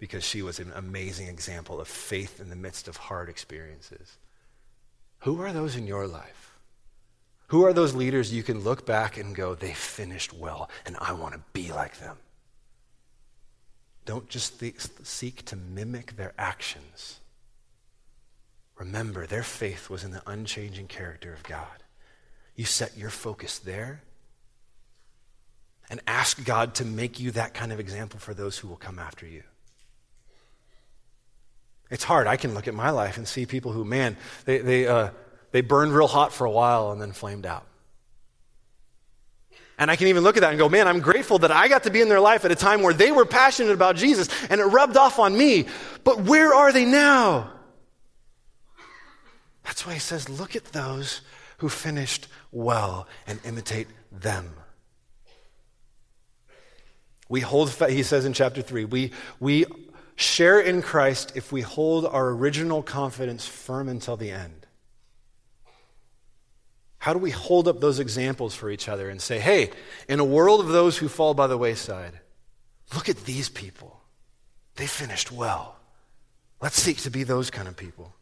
because 0.00 0.24
she 0.24 0.42
was 0.42 0.58
an 0.58 0.72
amazing 0.74 1.28
example 1.28 1.80
of 1.80 1.86
faith 1.86 2.40
in 2.40 2.50
the 2.50 2.56
midst 2.56 2.88
of 2.88 2.96
hard 2.96 3.28
experiences. 3.28 4.18
Who 5.20 5.40
are 5.40 5.52
those 5.52 5.76
in 5.76 5.86
your 5.86 6.08
life? 6.08 6.58
Who 7.46 7.64
are 7.64 7.72
those 7.72 7.94
leaders 7.94 8.34
you 8.34 8.42
can 8.42 8.64
look 8.64 8.84
back 8.84 9.16
and 9.16 9.36
go, 9.36 9.54
they 9.54 9.72
finished 9.72 10.32
well, 10.32 10.68
and 10.84 10.96
I 11.00 11.12
want 11.12 11.34
to 11.34 11.40
be 11.52 11.70
like 11.70 12.00
them? 12.00 12.16
Don't 14.06 14.28
just 14.28 14.60
th- 14.60 14.80
seek 15.02 15.44
to 15.46 15.56
mimic 15.56 16.16
their 16.16 16.32
actions. 16.38 17.20
Remember, 18.78 19.26
their 19.26 19.42
faith 19.42 19.90
was 19.90 20.04
in 20.04 20.12
the 20.12 20.22
unchanging 20.26 20.86
character 20.86 21.32
of 21.32 21.42
God. 21.42 21.82
You 22.54 22.64
set 22.64 22.96
your 22.96 23.10
focus 23.10 23.58
there 23.58 24.02
and 25.90 26.00
ask 26.06 26.42
God 26.44 26.74
to 26.76 26.84
make 26.84 27.20
you 27.20 27.32
that 27.32 27.52
kind 27.52 27.72
of 27.72 27.80
example 27.80 28.18
for 28.18 28.32
those 28.32 28.58
who 28.58 28.68
will 28.68 28.76
come 28.76 28.98
after 28.98 29.26
you. 29.26 29.42
It's 31.90 32.04
hard. 32.04 32.26
I 32.26 32.36
can 32.36 32.54
look 32.54 32.68
at 32.68 32.74
my 32.74 32.90
life 32.90 33.16
and 33.16 33.26
see 33.26 33.44
people 33.44 33.72
who, 33.72 33.84
man, 33.84 34.16
they, 34.44 34.58
they, 34.58 34.86
uh, 34.86 35.10
they 35.52 35.60
burned 35.60 35.92
real 35.92 36.08
hot 36.08 36.32
for 36.32 36.44
a 36.44 36.50
while 36.50 36.92
and 36.92 37.00
then 37.00 37.12
flamed 37.12 37.46
out. 37.46 37.66
And 39.78 39.90
I 39.90 39.96
can 39.96 40.08
even 40.08 40.22
look 40.22 40.36
at 40.36 40.40
that 40.40 40.50
and 40.50 40.58
go, 40.58 40.68
man, 40.68 40.88
I'm 40.88 41.00
grateful 41.00 41.38
that 41.40 41.50
I 41.50 41.68
got 41.68 41.82
to 41.82 41.90
be 41.90 42.00
in 42.00 42.08
their 42.08 42.20
life 42.20 42.44
at 42.44 42.50
a 42.50 42.56
time 42.56 42.82
where 42.82 42.94
they 42.94 43.12
were 43.12 43.26
passionate 43.26 43.72
about 43.72 43.96
Jesus 43.96 44.28
and 44.48 44.60
it 44.60 44.64
rubbed 44.64 44.96
off 44.96 45.18
on 45.18 45.36
me. 45.36 45.66
But 46.02 46.22
where 46.22 46.54
are 46.54 46.72
they 46.72 46.86
now? 46.86 47.52
That's 49.64 49.86
why 49.86 49.94
he 49.94 49.98
says, 49.98 50.28
look 50.28 50.56
at 50.56 50.64
those 50.66 51.20
who 51.58 51.68
finished 51.68 52.28
well 52.52 53.06
and 53.26 53.38
imitate 53.44 53.88
them. 54.10 54.54
We 57.28 57.40
hold, 57.40 57.70
he 57.70 58.02
says 58.02 58.24
in 58.24 58.32
chapter 58.32 58.62
3, 58.62 58.84
we, 58.84 59.10
we 59.40 59.66
share 60.14 60.60
in 60.60 60.80
Christ 60.80 61.32
if 61.34 61.52
we 61.52 61.60
hold 61.60 62.06
our 62.06 62.28
original 62.30 62.82
confidence 62.82 63.46
firm 63.46 63.88
until 63.88 64.16
the 64.16 64.30
end. 64.30 64.65
How 67.06 67.12
do 67.12 67.20
we 67.20 67.30
hold 67.30 67.68
up 67.68 67.78
those 67.78 68.00
examples 68.00 68.56
for 68.56 68.68
each 68.68 68.88
other 68.88 69.08
and 69.08 69.22
say, 69.22 69.38
hey, 69.38 69.70
in 70.08 70.18
a 70.18 70.24
world 70.24 70.58
of 70.58 70.66
those 70.66 70.98
who 70.98 71.06
fall 71.06 71.34
by 71.34 71.46
the 71.46 71.56
wayside, 71.56 72.18
look 72.96 73.08
at 73.08 73.26
these 73.26 73.48
people. 73.48 74.00
They 74.74 74.88
finished 74.88 75.30
well. 75.30 75.76
Let's 76.60 76.82
seek 76.82 76.96
to 77.02 77.10
be 77.10 77.22
those 77.22 77.48
kind 77.48 77.68
of 77.68 77.76
people. 77.76 78.12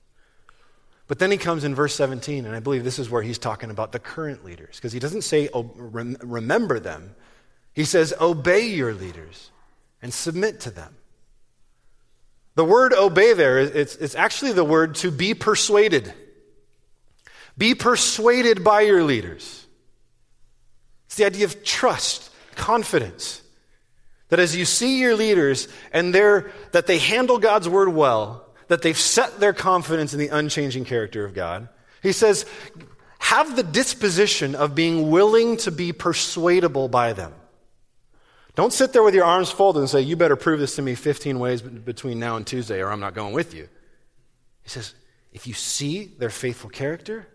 But 1.06 1.18
then 1.18 1.30
he 1.30 1.38
comes 1.38 1.64
in 1.64 1.74
verse 1.74 1.94
17, 1.94 2.44
and 2.44 2.54
I 2.54 2.60
believe 2.60 2.84
this 2.84 2.98
is 2.98 3.08
where 3.08 3.22
he's 3.22 3.38
talking 3.38 3.70
about 3.70 3.92
the 3.92 3.98
current 3.98 4.44
leaders, 4.44 4.76
because 4.76 4.92
he 4.92 4.98
doesn't 4.98 5.22
say, 5.22 5.48
oh, 5.54 5.62
remember 5.74 6.78
them. 6.78 7.16
He 7.72 7.86
says, 7.86 8.12
obey 8.20 8.66
your 8.66 8.92
leaders 8.92 9.50
and 10.02 10.12
submit 10.12 10.60
to 10.60 10.70
them. 10.70 10.94
The 12.54 12.66
word 12.66 12.92
obey 12.92 13.32
there, 13.32 13.60
it's, 13.60 13.96
it's 13.96 14.14
actually 14.14 14.52
the 14.52 14.62
word 14.62 14.96
to 14.96 15.10
be 15.10 15.32
persuaded. 15.32 16.12
Be 17.56 17.74
persuaded 17.74 18.64
by 18.64 18.82
your 18.82 19.04
leaders. 19.04 19.66
It's 21.06 21.16
the 21.16 21.26
idea 21.26 21.44
of 21.44 21.62
trust, 21.64 22.30
confidence. 22.56 23.42
That 24.28 24.40
as 24.40 24.56
you 24.56 24.64
see 24.64 25.00
your 25.00 25.14
leaders 25.14 25.68
and 25.92 26.14
they're, 26.14 26.50
that 26.72 26.86
they 26.86 26.98
handle 26.98 27.38
God's 27.38 27.68
word 27.68 27.88
well, 27.88 28.48
that 28.68 28.82
they've 28.82 28.98
set 28.98 29.38
their 29.38 29.52
confidence 29.52 30.12
in 30.12 30.18
the 30.18 30.28
unchanging 30.28 30.84
character 30.84 31.24
of 31.24 31.34
God, 31.34 31.68
he 32.02 32.12
says, 32.12 32.46
have 33.18 33.56
the 33.56 33.62
disposition 33.62 34.54
of 34.54 34.74
being 34.74 35.10
willing 35.10 35.56
to 35.58 35.70
be 35.70 35.92
persuadable 35.92 36.88
by 36.88 37.12
them. 37.12 37.32
Don't 38.54 38.72
sit 38.72 38.92
there 38.92 39.02
with 39.02 39.14
your 39.14 39.24
arms 39.24 39.50
folded 39.50 39.80
and 39.80 39.88
say, 39.88 40.02
You 40.02 40.14
better 40.16 40.36
prove 40.36 40.60
this 40.60 40.76
to 40.76 40.82
me 40.82 40.94
15 40.94 41.38
ways 41.38 41.62
between 41.62 42.20
now 42.20 42.36
and 42.36 42.46
Tuesday, 42.46 42.80
or 42.80 42.90
I'm 42.90 43.00
not 43.00 43.14
going 43.14 43.32
with 43.32 43.54
you. 43.54 43.68
He 44.62 44.68
says, 44.68 44.94
If 45.32 45.46
you 45.46 45.54
see 45.54 46.04
their 46.04 46.30
faithful 46.30 46.70
character, 46.70 47.26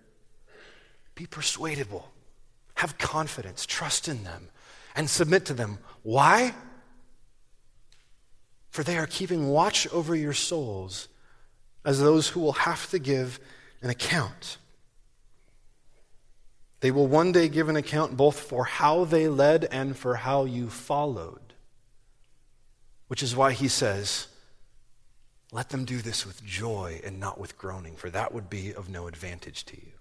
be 1.19 1.25
persuadable, 1.25 2.09
have 2.75 2.97
confidence, 2.97 3.65
trust 3.65 4.07
in 4.07 4.23
them, 4.23 4.47
and 4.95 5.09
submit 5.09 5.43
to 5.43 5.53
them. 5.53 5.77
Why? 6.01 6.55
For 8.69 8.83
they 8.83 8.97
are 8.97 9.05
keeping 9.05 9.49
watch 9.49 9.85
over 9.89 10.15
your 10.15 10.31
souls 10.31 11.09
as 11.83 11.99
those 11.99 12.29
who 12.29 12.39
will 12.39 12.53
have 12.53 12.89
to 12.91 12.99
give 12.99 13.37
an 13.81 13.89
account. 13.89 14.57
They 16.79 16.89
will 16.89 17.07
one 17.07 17.33
day 17.33 17.49
give 17.49 17.67
an 17.67 17.75
account 17.75 18.15
both 18.15 18.39
for 18.39 18.63
how 18.63 19.03
they 19.03 19.27
led 19.27 19.65
and 19.65 19.97
for 19.97 20.15
how 20.15 20.45
you 20.45 20.69
followed. 20.69 21.53
Which 23.09 23.21
is 23.21 23.35
why 23.35 23.51
he 23.51 23.67
says, 23.67 24.27
Let 25.51 25.67
them 25.67 25.83
do 25.83 25.97
this 25.97 26.25
with 26.25 26.45
joy 26.45 27.01
and 27.03 27.19
not 27.19 27.37
with 27.37 27.57
groaning, 27.57 27.97
for 27.97 28.09
that 28.09 28.33
would 28.33 28.49
be 28.49 28.73
of 28.73 28.87
no 28.87 29.07
advantage 29.07 29.65
to 29.65 29.75
you. 29.75 29.98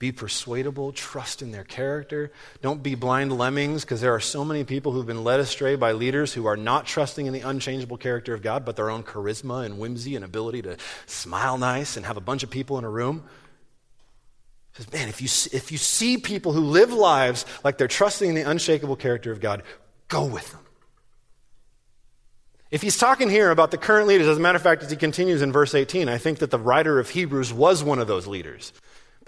Be 0.00 0.10
persuadable, 0.10 0.90
trust 0.90 1.42
in 1.42 1.52
their 1.52 1.62
character. 1.62 2.32
Don't 2.60 2.82
be 2.82 2.96
blind 2.96 3.36
lemmings, 3.38 3.82
because 3.84 4.00
there 4.00 4.14
are 4.14 4.20
so 4.20 4.44
many 4.44 4.64
people 4.64 4.90
who've 4.90 5.06
been 5.06 5.22
led 5.22 5.38
astray 5.38 5.76
by 5.76 5.92
leaders 5.92 6.32
who 6.32 6.46
are 6.46 6.56
not 6.56 6.86
trusting 6.86 7.26
in 7.26 7.32
the 7.32 7.42
unchangeable 7.42 7.98
character 7.98 8.34
of 8.34 8.42
God, 8.42 8.64
but 8.64 8.74
their 8.74 8.90
own 8.90 9.04
charisma 9.04 9.64
and 9.64 9.78
whimsy 9.78 10.16
and 10.16 10.24
ability 10.24 10.62
to 10.62 10.76
smile 11.06 11.56
nice 11.56 11.96
and 11.96 12.04
have 12.04 12.16
a 12.16 12.20
bunch 12.20 12.42
of 12.42 12.50
people 12.50 12.76
in 12.78 12.84
a 12.84 12.90
room 12.90 13.22
says, 14.80 14.92
man, 14.92 15.08
if 15.08 15.20
you, 15.20 15.28
if 15.56 15.72
you 15.72 15.78
see 15.78 16.16
people 16.16 16.52
who 16.52 16.60
live 16.60 16.92
lives 16.92 17.44
like 17.64 17.78
they're 17.78 17.88
trusting 17.88 18.28
in 18.28 18.34
the 18.34 18.48
unshakable 18.48 18.96
character 18.96 19.32
of 19.32 19.40
God, 19.40 19.62
go 20.08 20.24
with 20.24 20.50
them. 20.52 20.60
If 22.70 22.82
he's 22.82 22.96
talking 22.96 23.28
here 23.28 23.50
about 23.50 23.72
the 23.72 23.78
current 23.78 24.06
leaders, 24.06 24.28
as 24.28 24.38
a 24.38 24.40
matter 24.40 24.56
of 24.56 24.62
fact, 24.62 24.82
as 24.82 24.90
he 24.90 24.96
continues 24.96 25.42
in 25.42 25.50
verse 25.50 25.74
18, 25.74 26.08
I 26.08 26.18
think 26.18 26.38
that 26.38 26.52
the 26.52 26.58
writer 26.58 27.00
of 27.00 27.10
Hebrews 27.10 27.52
was 27.52 27.82
one 27.82 27.98
of 27.98 28.06
those 28.06 28.28
leaders. 28.28 28.72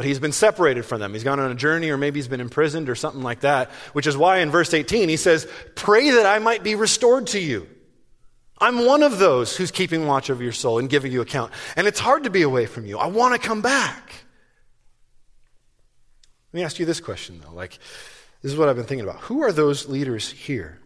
But 0.03 0.09
he's 0.09 0.19
been 0.19 0.33
separated 0.33 0.85
from 0.85 0.99
them. 0.99 1.13
He's 1.13 1.23
gone 1.23 1.39
on 1.39 1.53
a 1.53 1.55
journey, 1.55 1.91
or 1.91 1.97
maybe 1.97 2.19
he's 2.19 2.27
been 2.27 2.41
imprisoned, 2.41 2.89
or 2.89 2.97
something 2.97 3.23
like 3.23 3.43
that, 3.43 3.71
which 3.93 4.09
is 4.09 4.17
why 4.17 4.39
in 4.39 4.51
verse 4.51 4.75
18 4.75 5.09
he 5.09 5.17
says, 5.17 5.47
Pray 5.77 6.11
that 6.11 6.27
I 6.27 6.41
might 6.41 6.65
be 6.65 6.75
restored 6.75 7.29
to 7.29 7.39
you. 7.39 7.69
I'm 8.59 8.85
one 8.85 9.05
of 9.05 9.21
those 9.21 9.57
who's 9.57 9.71
keeping 9.71 10.09
watch 10.09 10.29
over 10.29 10.43
your 10.43 10.51
soul 10.51 10.81
and 10.81 10.91
giving 10.91 11.13
you 11.13 11.21
account. 11.21 11.53
And 11.77 11.87
it's 11.87 12.01
hard 12.01 12.25
to 12.25 12.31
be 12.31 12.43
away 12.43 12.67
from 12.67 12.85
you. 12.85 12.99
I 12.99 13.07
want 13.07 13.41
to 13.41 13.47
come 13.47 13.63
back. 13.63 14.13
Let 16.53 16.59
me 16.59 16.65
ask 16.65 16.81
you 16.81 16.85
this 16.85 16.99
question, 16.99 17.41
though. 17.41 17.55
Like, 17.55 17.79
this 18.43 18.51
is 18.51 18.59
what 18.59 18.69
I've 18.69 18.75
been 18.75 18.87
thinking 18.87 19.09
about. 19.09 19.21
Who 19.21 19.45
are 19.45 19.53
those 19.53 19.89
leaders 19.89 20.29
here? 20.29 20.81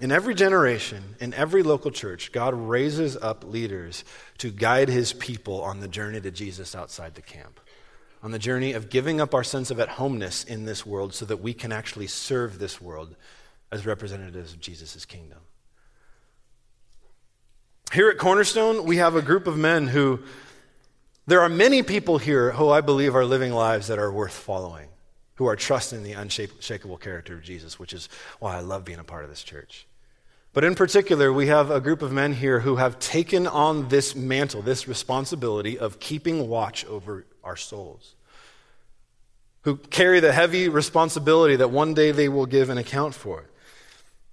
In 0.00 0.10
every 0.10 0.34
generation, 0.34 1.14
in 1.20 1.32
every 1.34 1.62
local 1.62 1.92
church, 1.92 2.32
God 2.32 2.52
raises 2.52 3.16
up 3.16 3.44
leaders 3.44 4.02
to 4.38 4.50
guide 4.50 4.88
his 4.88 5.12
people 5.12 5.62
on 5.62 5.78
the 5.78 5.86
journey 5.86 6.20
to 6.20 6.32
Jesus 6.32 6.74
outside 6.74 7.14
the 7.14 7.22
camp, 7.22 7.60
on 8.26 8.32
the 8.32 8.40
journey 8.40 8.72
of 8.72 8.90
giving 8.90 9.20
up 9.20 9.34
our 9.36 9.44
sense 9.44 9.70
of 9.70 9.78
at 9.78 9.88
homeness 9.88 10.42
in 10.42 10.64
this 10.64 10.84
world 10.84 11.14
so 11.14 11.24
that 11.24 11.36
we 11.36 11.54
can 11.54 11.70
actually 11.70 12.08
serve 12.08 12.58
this 12.58 12.80
world 12.80 13.14
as 13.70 13.86
representatives 13.86 14.52
of 14.52 14.58
Jesus' 14.58 15.04
kingdom. 15.04 15.38
Here 17.92 18.10
at 18.10 18.18
Cornerstone, 18.18 18.84
we 18.84 18.96
have 18.96 19.14
a 19.14 19.22
group 19.22 19.46
of 19.46 19.56
men 19.56 19.86
who 19.86 20.24
there 21.28 21.40
are 21.40 21.48
many 21.48 21.84
people 21.84 22.18
here 22.18 22.50
who 22.50 22.68
I 22.68 22.80
believe 22.80 23.14
are 23.14 23.24
living 23.24 23.52
lives 23.52 23.86
that 23.86 24.00
are 24.00 24.10
worth 24.10 24.34
following, 24.34 24.88
who 25.36 25.46
are 25.46 25.54
trusting 25.54 26.02
the 26.02 26.14
unshakable 26.14 26.96
character 26.96 27.34
of 27.34 27.44
Jesus, 27.44 27.78
which 27.78 27.92
is 27.92 28.08
why 28.40 28.56
I 28.56 28.60
love 28.60 28.84
being 28.84 28.98
a 28.98 29.04
part 29.04 29.22
of 29.22 29.30
this 29.30 29.44
church. 29.44 29.86
But 30.52 30.64
in 30.64 30.74
particular, 30.74 31.32
we 31.32 31.46
have 31.46 31.70
a 31.70 31.80
group 31.80 32.02
of 32.02 32.10
men 32.10 32.32
here 32.32 32.58
who 32.58 32.74
have 32.74 32.98
taken 32.98 33.46
on 33.46 33.88
this 33.88 34.16
mantle, 34.16 34.62
this 34.62 34.88
responsibility 34.88 35.78
of 35.78 36.00
keeping 36.00 36.48
watch 36.48 36.84
over 36.86 37.24
our 37.44 37.56
souls, 37.56 38.15
who 39.66 39.76
carry 39.76 40.20
the 40.20 40.32
heavy 40.32 40.68
responsibility 40.68 41.56
that 41.56 41.72
one 41.72 41.92
day 41.92 42.12
they 42.12 42.28
will 42.28 42.46
give 42.46 42.70
an 42.70 42.78
account 42.78 43.16
for. 43.16 43.44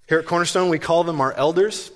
Here 0.08 0.20
at 0.20 0.26
Cornerstone, 0.26 0.68
we 0.68 0.78
call 0.78 1.02
them 1.02 1.20
our 1.20 1.32
elders. 1.32 1.90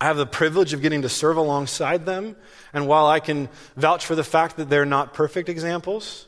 I 0.00 0.06
have 0.06 0.16
the 0.16 0.24
privilege 0.24 0.72
of 0.72 0.80
getting 0.80 1.02
to 1.02 1.10
serve 1.10 1.36
alongside 1.36 2.06
them. 2.06 2.36
And 2.72 2.88
while 2.88 3.06
I 3.06 3.20
can 3.20 3.50
vouch 3.76 4.06
for 4.06 4.14
the 4.14 4.24
fact 4.24 4.56
that 4.56 4.70
they're 4.70 4.86
not 4.86 5.12
perfect 5.12 5.50
examples, 5.50 6.26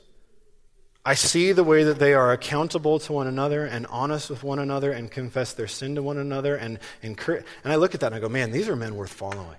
I 1.07 1.15
see 1.15 1.53
the 1.53 1.65
way 1.65 1.85
that 1.85 1.99
they 1.99 2.13
are 2.13 2.33
accountable 2.33 2.99
to 2.99 3.15
one 3.15 3.27
another 3.27 3.65
and 3.65 3.87
honest 3.87 4.29
with 4.29 4.45
one 4.45 4.59
another 4.59 4.93
and 4.93 5.11
confess 5.11 5.55
their 5.55 5.69
sin 5.69 5.95
to 5.95 6.03
one 6.03 6.19
another. 6.19 6.55
And, 6.55 6.81
and, 7.03 7.19
and 7.27 7.73
I 7.73 7.77
look 7.77 7.95
at 7.95 8.01
that 8.01 8.09
and 8.09 8.17
I 8.17 8.21
go, 8.21 8.29
man, 8.29 8.51
these 8.51 8.69
are 8.69 8.77
men 8.77 8.95
worth 8.95 9.11
following. 9.11 9.57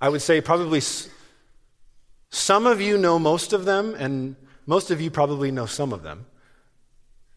I 0.00 0.08
would 0.08 0.22
say 0.22 0.40
probably 0.40 0.82
some 2.36 2.66
of 2.66 2.82
you 2.82 2.98
know 2.98 3.18
most 3.18 3.54
of 3.54 3.64
them, 3.64 3.94
and 3.98 4.36
most 4.66 4.90
of 4.90 5.00
you 5.00 5.10
probably 5.10 5.50
know 5.50 5.64
some 5.64 5.92
of 5.92 6.02
them. 6.02 6.26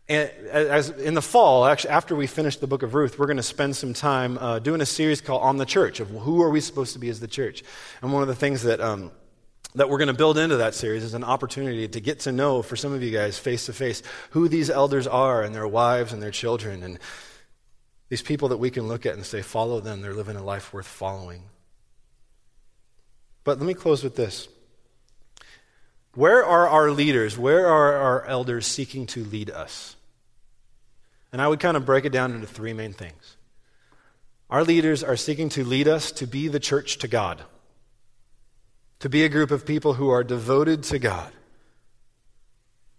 And 0.10 0.30
as 0.52 0.90
in 0.90 1.14
the 1.14 1.22
fall, 1.22 1.66
actually, 1.66 1.92
after 1.92 2.16
we 2.16 2.28
finish 2.28 2.58
the 2.58 2.68
book 2.68 2.84
of 2.84 2.94
Ruth, 2.94 3.18
we're 3.18 3.28
going 3.28 3.38
to 3.38 3.44
spend 3.44 3.78
some 3.78 3.94
time 3.94 4.38
uh, 4.40 4.60
doing 4.60 4.82
a 4.82 4.86
series 4.86 5.22
called 5.22 5.42
On 5.42 5.56
the 5.56 5.66
Church 5.66 6.02
of 6.02 6.10
who 6.10 6.42
are 6.42 6.50
we 6.50 6.60
supposed 6.60 6.94
to 6.94 7.00
be 7.00 7.10
as 7.10 7.22
the 7.22 7.28
church. 7.28 7.64
And 8.02 8.12
one 8.12 8.24
of 8.24 8.28
the 8.28 8.36
things 8.36 8.64
that 8.64 8.82
um, 8.82 9.12
that 9.76 9.90
we're 9.90 10.00
going 10.00 10.10
to 10.10 10.14
build 10.14 10.38
into 10.38 10.58
that 10.58 10.76
series 10.76 11.04
is 11.04 11.14
an 11.14 11.24
opportunity 11.24 11.88
to 11.88 12.02
get 12.02 12.22
to 12.22 12.32
know, 12.34 12.62
for 12.62 12.76
some 12.76 12.92
of 12.92 13.02
you 13.02 13.12
guys, 13.12 13.40
face 13.40 13.68
to 13.68 13.74
face, 13.74 14.04
who 14.32 14.50
these 14.50 14.70
elders 14.70 15.08
are 15.08 15.44
and 15.44 15.56
their 15.56 15.68
wives 15.68 16.12
and 16.12 16.22
their 16.22 16.32
children, 16.32 16.84
and 16.84 17.00
these 18.10 18.24
people 18.24 18.50
that 18.50 18.58
we 18.58 18.70
can 18.70 18.88
look 18.88 19.06
at 19.06 19.14
and 19.14 19.26
say, 19.26 19.42
follow 19.44 19.80
them. 19.80 20.02
They're 20.02 20.14
living 20.14 20.36
a 20.36 20.44
life 20.44 20.74
worth 20.74 20.88
following. 20.88 21.44
But 23.46 23.60
let 23.60 23.68
me 23.68 23.76
close 23.76 24.04
with 24.04 24.18
this. 24.18 24.50
Where 26.20 26.44
are 26.44 26.68
our 26.68 26.92
leaders? 26.92 27.38
Where 27.38 27.66
are 27.66 27.96
our 27.96 28.26
elders 28.26 28.68
seeking 28.68 29.06
to 29.08 29.24
lead 29.24 29.50
us? 29.50 29.96
And 31.32 31.42
I 31.42 31.48
would 31.48 31.62
kind 31.62 31.78
of 31.78 31.86
break 31.86 32.04
it 32.04 32.12
down 32.12 32.34
into 32.34 32.46
three 32.46 32.74
main 32.74 32.92
things. 32.92 33.38
Our 34.50 34.66
leaders 34.66 35.02
are 35.02 35.16
seeking 35.16 35.48
to 35.52 35.64
lead 35.64 35.88
us 35.88 36.12
to 36.12 36.28
be 36.28 36.50
the 36.50 36.60
church 36.60 36.98
to 36.98 37.08
God, 37.08 37.44
to 39.00 39.08
be 39.08 39.24
a 39.24 39.30
group 39.30 39.50
of 39.50 39.66
people 39.66 39.94
who 39.94 40.10
are 40.10 40.26
devoted 40.26 40.84
to 40.84 41.00
God. 41.00 41.32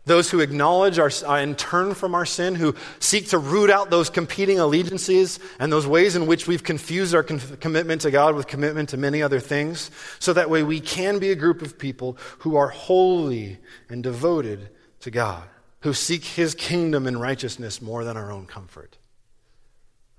Those 0.06 0.30
who 0.30 0.40
acknowledge 0.40 0.98
our, 0.98 1.10
uh, 1.26 1.34
and 1.34 1.58
turn 1.58 1.94
from 1.94 2.14
our 2.14 2.24
sin, 2.24 2.54
who 2.54 2.74
seek 2.98 3.28
to 3.28 3.38
root 3.38 3.70
out 3.70 3.90
those 3.90 4.10
competing 4.10 4.58
allegiances 4.58 5.38
and 5.58 5.70
those 5.70 5.86
ways 5.86 6.16
in 6.16 6.26
which 6.26 6.46
we've 6.46 6.64
confused 6.64 7.14
our 7.14 7.22
con- 7.22 7.40
commitment 7.60 8.00
to 8.02 8.10
God 8.10 8.34
with 8.34 8.46
commitment 8.46 8.88
to 8.90 8.96
many 8.96 9.22
other 9.22 9.40
things, 9.40 9.90
so 10.18 10.32
that 10.32 10.50
way 10.50 10.62
we 10.62 10.80
can 10.80 11.18
be 11.18 11.30
a 11.30 11.36
group 11.36 11.62
of 11.62 11.78
people 11.78 12.16
who 12.38 12.56
are 12.56 12.68
holy 12.68 13.58
and 13.88 14.02
devoted 14.02 14.70
to 15.00 15.10
God 15.10 15.44
who 15.80 15.92
seek 15.92 16.24
his 16.24 16.54
kingdom 16.54 17.06
and 17.06 17.20
righteousness 17.20 17.80
more 17.80 18.04
than 18.04 18.16
our 18.16 18.30
own 18.30 18.46
comfort. 18.46 18.98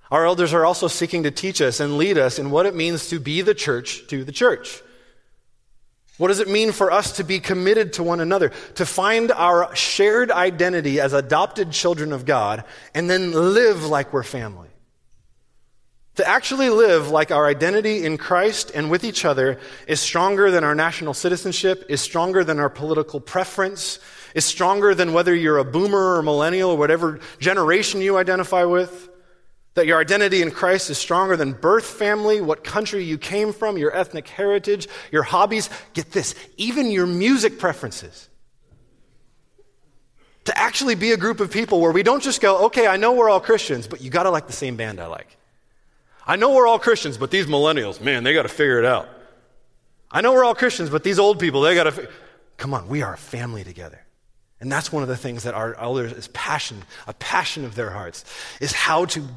Our 0.10 0.26
elders 0.26 0.54
are 0.54 0.66
also 0.66 0.88
seeking 0.88 1.24
to 1.24 1.32
teach 1.32 1.62
us 1.62 1.80
and 1.80 1.98
lead 1.98 2.18
us 2.18 2.38
in 2.38 2.52
what 2.52 2.66
it 2.66 2.76
means 2.76 3.08
to 3.10 3.20
be 3.20 3.42
the 3.42 3.54
church 3.54 4.08
to 4.08 4.24
the 4.24 4.32
church. 4.32 4.82
What 6.22 6.28
does 6.28 6.40
it 6.40 6.48
mean 6.48 6.72
for 6.72 6.92
us 6.92 7.14
to 7.14 7.24
be 7.24 7.40
committed 7.40 7.94
to 7.94 8.04
one 8.04 8.20
another, 8.20 8.52
to 8.76 8.86
find 8.86 9.32
our 9.32 9.76
shared 9.76 10.30
identity 10.30 11.00
as 11.00 11.14
adopted 11.14 11.72
children 11.72 12.14
of 12.14 12.26
God, 12.26 12.64
and 12.94 13.10
then 13.10 13.32
live 13.32 13.88
like 13.88 14.14
we're 14.14 14.22
family? 14.22 14.70
To 16.18 16.28
actually 16.28 16.70
live 16.70 17.10
like 17.10 17.32
our 17.32 17.48
identity 17.48 18.06
in 18.06 18.20
Christ 18.20 18.72
and 18.76 18.92
with 18.92 19.04
each 19.04 19.26
other 19.26 19.60
is 19.88 20.00
stronger 20.00 20.52
than 20.52 20.64
our 20.64 20.76
national 20.76 21.16
citizenship, 21.16 21.86
is 21.90 22.02
stronger 22.02 22.44
than 22.44 22.60
our 22.60 22.70
political 22.70 23.20
preference, 23.20 23.98
is 24.36 24.46
stronger 24.46 24.94
than 24.94 25.14
whether 25.14 25.34
you're 25.34 25.58
a 25.58 25.66
boomer 25.66 26.18
or 26.18 26.22
millennial 26.22 26.70
or 26.70 26.78
whatever 26.78 27.20
generation 27.40 28.00
you 28.00 28.18
identify 28.18 28.64
with. 28.64 29.10
That 29.76 29.88
your 29.88 30.00
identity 30.00 30.42
in 30.42 30.52
Christ 30.52 30.90
is 30.90 30.98
stronger 30.98 31.38
than 31.38 31.54
birth 31.54 31.86
family, 31.86 32.42
what 32.42 32.64
country 32.64 33.04
you 33.04 33.18
came 33.18 33.54
from, 33.54 33.78
your 33.78 33.96
ethnic 33.96 34.28
heritage, 34.28 34.88
your 35.12 35.24
hobbies. 35.24 35.70
Get 35.94 36.12
this, 36.12 36.36
even 36.58 36.92
your 36.92 37.08
music 37.08 37.58
preferences. 37.58 38.28
To 40.46 40.58
actually 40.58 40.96
be 40.96 41.12
a 41.12 41.18
group 41.18 41.40
of 41.40 41.52
people 41.52 41.80
where 41.80 41.92
we 41.92 42.04
don't 42.04 42.22
just 42.22 42.42
go, 42.42 42.66
okay, 42.66 42.88
I 42.88 42.98
know 42.98 43.14
we're 43.14 43.30
all 43.30 43.40
Christians, 43.40 43.88
but 43.88 44.02
you 44.02 44.10
got 44.10 44.24
to 44.24 44.30
like 44.30 44.48
the 44.48 44.54
same 44.54 44.76
band 44.76 45.00
I 45.00 45.08
like. 45.08 45.38
I 46.26 46.36
know 46.36 46.54
we're 46.54 46.68
all 46.68 46.80
Christians, 46.80 47.18
but 47.18 47.32
these 47.32 47.46
millennials, 47.46 48.02
man, 48.02 48.24
they 48.24 48.34
got 48.34 48.44
to 48.44 48.50
figure 48.50 48.80
it 48.80 48.86
out. 48.86 49.08
I 50.12 50.22
know 50.22 50.34
we're 50.34 50.44
all 50.44 50.56
Christians, 50.56 50.90
but 50.90 51.04
these 51.04 51.20
old 51.20 51.40
people, 51.40 51.62
they 51.62 51.76
got 51.76 51.86
to. 51.86 51.92
Fi- 51.92 52.08
Come 52.58 52.74
on, 52.74 52.88
we 52.90 53.02
are 53.02 53.14
a 53.14 53.18
family 53.18 53.64
together. 53.64 54.04
And 54.62 54.72
that's 54.72 54.92
one 54.92 55.02
of 55.02 55.10
the 55.10 55.18
things 55.18 55.44
that 55.44 55.56
our 55.56 55.76
elders 55.76 56.14
is 56.14 56.28
passion, 56.30 56.84
a 57.08 57.14
passion 57.16 57.66
of 57.66 57.74
their 57.74 57.90
hearts, 57.90 58.24
is 58.62 58.72
how 58.72 59.06
to 59.06 59.28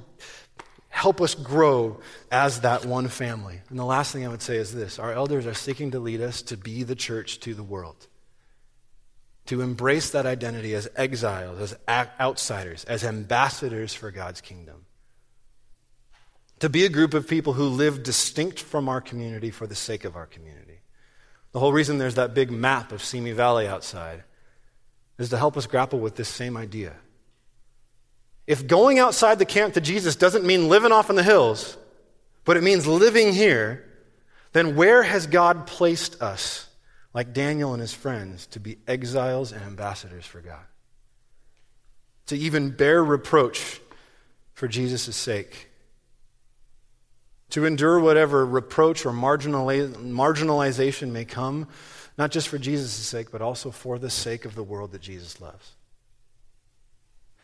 help 0.91 1.20
us 1.22 1.35
grow 1.35 1.99
as 2.31 2.61
that 2.61 2.85
one 2.85 3.09
family. 3.09 3.61
And 3.70 3.79
the 3.79 3.85
last 3.85 4.12
thing 4.12 4.25
I 4.25 4.29
would 4.29 4.43
say 4.43 4.59
is 4.59 4.72
this 4.72 4.99
our 4.99 5.12
elders 5.12 5.47
are 5.47 5.55
seeking 5.55 5.93
to 5.93 5.99
lead 5.99 6.20
us 6.20 6.43
to 6.43 6.59
be 6.59 6.83
the 6.83 6.95
church 6.95 7.41
to 7.41 7.55
the 7.55 7.62
world, 7.62 8.07
to 9.47 9.62
embrace 9.62 10.11
that 10.11 10.27
identity 10.27 10.75
as 10.75 10.89
exiles, 10.95 11.59
as 11.59 11.77
outsiders, 12.20 12.85
as 12.85 13.03
ambassadors 13.03 13.95
for 13.95 14.11
God's 14.11 14.43
kingdom. 14.43 14.85
To 16.61 16.68
be 16.68 16.85
a 16.85 16.91
group 16.91 17.14
of 17.14 17.27
people 17.27 17.55
who 17.55 17.64
live 17.64 18.03
distinct 18.03 18.61
from 18.61 18.91
our 18.91 19.01
community 19.01 19.51
for 19.51 19.66
the 19.66 19.75
sake 19.75 20.05
of 20.05 20.16
our 20.16 20.27
community. 20.27 20.81
The 21.53 21.61
whole 21.61 21.72
reason 21.72 21.97
there's 21.97 22.14
that 22.14 22.35
big 22.35 22.51
map 22.51 22.93
of 22.93 23.03
Simi 23.03 23.33
Valley 23.33 23.66
outside 23.66 24.22
is 25.19 25.29
to 25.31 25.39
help 25.39 25.57
us 25.57 25.67
grapple 25.67 26.01
with 26.01 26.17
this 26.17 26.29
same 26.29 26.57
idea. 26.57 26.93
If 28.47 28.67
going 28.67 28.99
outside 28.99 29.39
the 29.39 29.47
camp 29.47 29.75
to 29.75 29.81
Jesus 29.81 30.17
doesn't 30.17 30.45
mean 30.45 30.69
living 30.69 30.93
off 30.93 31.09
in 31.09 31.17
the 31.17 31.23
hills, 31.23 31.77
but 32.45 32.57
it 32.57 32.62
means 32.62 32.87
living 32.87 33.33
here, 33.33 33.85
then 34.53 34.77
where 34.77 35.03
has 35.03 35.27
God 35.27 35.67
placed 35.67 36.21
us, 36.21 36.69
like 37.15 37.33
Daniel 37.33 37.73
and 37.73 37.81
his 37.81 37.95
friends, 37.95 38.47
to 38.49 38.61
be 38.61 38.77
exiles 38.87 39.51
and 39.53 39.62
ambassadors 39.62 40.27
for 40.27 40.41
God? 40.41 40.65
To 42.27 42.37
even 42.37 42.71
bear 42.71 43.03
reproach 43.03 43.81
for 44.53 44.69
Jesus' 44.69 45.17
sake. 45.17 45.71
To 47.51 47.65
endure 47.65 48.01
whatever 48.01 48.45
reproach 48.45 49.07
or 49.07 49.12
marginalization 49.12 51.11
may 51.11 51.25
come 51.25 51.69
not 52.17 52.31
just 52.31 52.49
for 52.49 52.59
Jesus' 52.59 52.93
sake, 52.93 53.31
but 53.31 53.43
also 53.43 53.71
for 53.71 53.99
the 53.99 54.11
sake 54.11 54.45
of 54.45 54.55
the 54.55 54.62
world 54.62 54.93
that 54.93 55.01
Jesus 55.01 55.41
loves. 55.41 55.73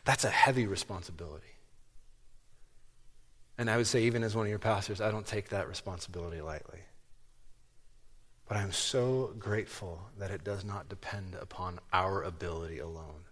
That's 0.05 0.23
a 0.23 0.29
heavy 0.29 0.65
responsibility. 0.65 1.45
And 3.57 3.69
I 3.69 3.77
would 3.77 3.87
say, 3.87 4.03
even 4.03 4.23
as 4.23 4.35
one 4.35 4.45
of 4.45 4.49
your 4.49 4.59
pastors, 4.59 5.01
I 5.01 5.11
don't 5.11 5.25
take 5.25 5.49
that 5.49 5.67
responsibility 5.67 6.41
lightly. 6.41 6.79
But 8.47 8.57
I'm 8.57 8.71
so 8.71 9.33
grateful 9.37 10.01
that 10.17 10.31
it 10.31 10.43
does 10.43 10.65
not 10.65 10.89
depend 10.89 11.35
upon 11.39 11.79
our 11.93 12.23
ability 12.23 12.79
alone. 12.79 13.25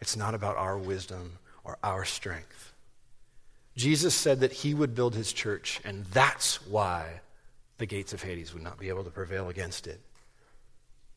It's 0.00 0.16
not 0.16 0.34
about 0.34 0.56
our 0.56 0.78
wisdom 0.78 1.38
or 1.64 1.76
our 1.82 2.04
strength. 2.04 2.72
Jesus 3.76 4.14
said 4.14 4.40
that 4.40 4.52
he 4.52 4.74
would 4.74 4.94
build 4.94 5.14
his 5.14 5.32
church, 5.32 5.80
and 5.84 6.04
that's 6.06 6.66
why 6.66 7.20
the 7.78 7.86
gates 7.86 8.12
of 8.12 8.22
Hades 8.22 8.52
would 8.52 8.62
not 8.62 8.78
be 8.78 8.88
able 8.88 9.04
to 9.04 9.10
prevail 9.10 9.48
against 9.48 9.86
it. 9.86 10.00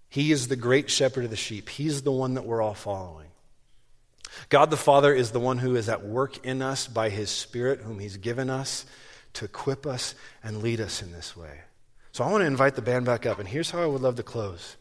He 0.09 0.32
is 0.32 0.47
the 0.47 0.55
great 0.55 0.89
shepherd 0.89 1.26
of 1.26 1.30
the 1.30 1.36
sheep. 1.36 1.70
He's 1.70 2.01
the 2.01 2.12
one 2.12 2.36
that 2.36 2.45
we're 2.45 2.62
all 2.62 2.74
following. 2.74 3.28
God 4.49 4.70
the 4.70 4.78
Father 4.78 5.14
is 5.14 5.32
the 5.32 5.39
one 5.39 5.57
who 5.57 5.76
is 5.76 5.89
at 5.89 6.05
work 6.05 6.45
in 6.45 6.62
us 6.62 6.88
by 6.88 7.09
his 7.09 7.30
Spirit, 7.30 7.80
whom 7.82 7.99
he's 7.99 8.18
given 8.18 8.49
us 8.49 8.86
to 9.34 9.45
equip 9.45 9.86
us 9.86 10.14
and 10.43 10.62
lead 10.62 10.80
us 10.82 11.01
in 11.01 11.12
this 11.12 11.36
way. 11.36 11.62
So 12.12 12.24
I 12.24 12.32
want 12.32 12.41
to 12.41 12.47
invite 12.47 12.76
the 12.76 12.82
band 12.82 13.05
back 13.05 13.26
up, 13.26 13.39
and 13.39 13.47
here's 13.47 13.72
how 13.72 13.82
I 13.82 13.86
would 13.86 14.01
love 14.01 14.18
to 14.18 14.24
close. 14.24 14.76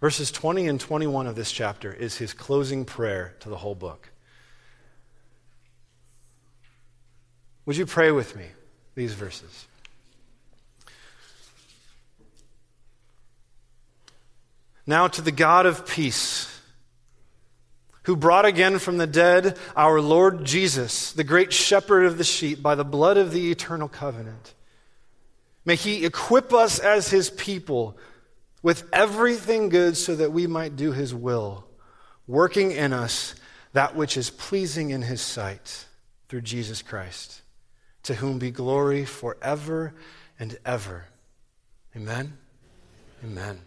Verses 0.00 0.32
20 0.32 0.66
and 0.66 0.80
21 0.80 1.28
of 1.28 1.36
this 1.36 1.52
chapter 1.52 1.92
is 1.92 2.16
his 2.18 2.34
closing 2.34 2.84
prayer 2.84 3.36
to 3.40 3.48
the 3.48 3.56
whole 3.56 3.76
book. 3.76 4.10
Would 7.64 7.76
you 7.76 7.86
pray 7.86 8.10
with 8.10 8.34
me 8.34 8.46
these 8.96 9.14
verses? 9.14 9.67
Now 14.88 15.06
to 15.06 15.20
the 15.20 15.30
God 15.30 15.66
of 15.66 15.86
peace, 15.86 16.50
who 18.04 18.16
brought 18.16 18.46
again 18.46 18.78
from 18.78 18.96
the 18.96 19.06
dead 19.06 19.58
our 19.76 20.00
Lord 20.00 20.46
Jesus, 20.46 21.12
the 21.12 21.24
great 21.24 21.52
shepherd 21.52 22.06
of 22.06 22.16
the 22.16 22.24
sheep, 22.24 22.62
by 22.62 22.74
the 22.74 22.86
blood 22.86 23.18
of 23.18 23.30
the 23.30 23.50
eternal 23.50 23.86
covenant. 23.86 24.54
May 25.66 25.76
he 25.76 26.06
equip 26.06 26.54
us 26.54 26.78
as 26.78 27.10
his 27.10 27.28
people 27.28 27.98
with 28.62 28.88
everything 28.90 29.68
good 29.68 29.94
so 29.98 30.16
that 30.16 30.32
we 30.32 30.46
might 30.46 30.74
do 30.74 30.92
his 30.92 31.14
will, 31.14 31.66
working 32.26 32.72
in 32.72 32.94
us 32.94 33.34
that 33.74 33.94
which 33.94 34.16
is 34.16 34.30
pleasing 34.30 34.88
in 34.88 35.02
his 35.02 35.20
sight 35.20 35.84
through 36.30 36.40
Jesus 36.40 36.80
Christ, 36.80 37.42
to 38.04 38.14
whom 38.14 38.38
be 38.38 38.50
glory 38.50 39.04
forever 39.04 39.92
and 40.40 40.58
ever. 40.64 41.04
Amen. 41.94 42.38
Amen. 43.22 43.60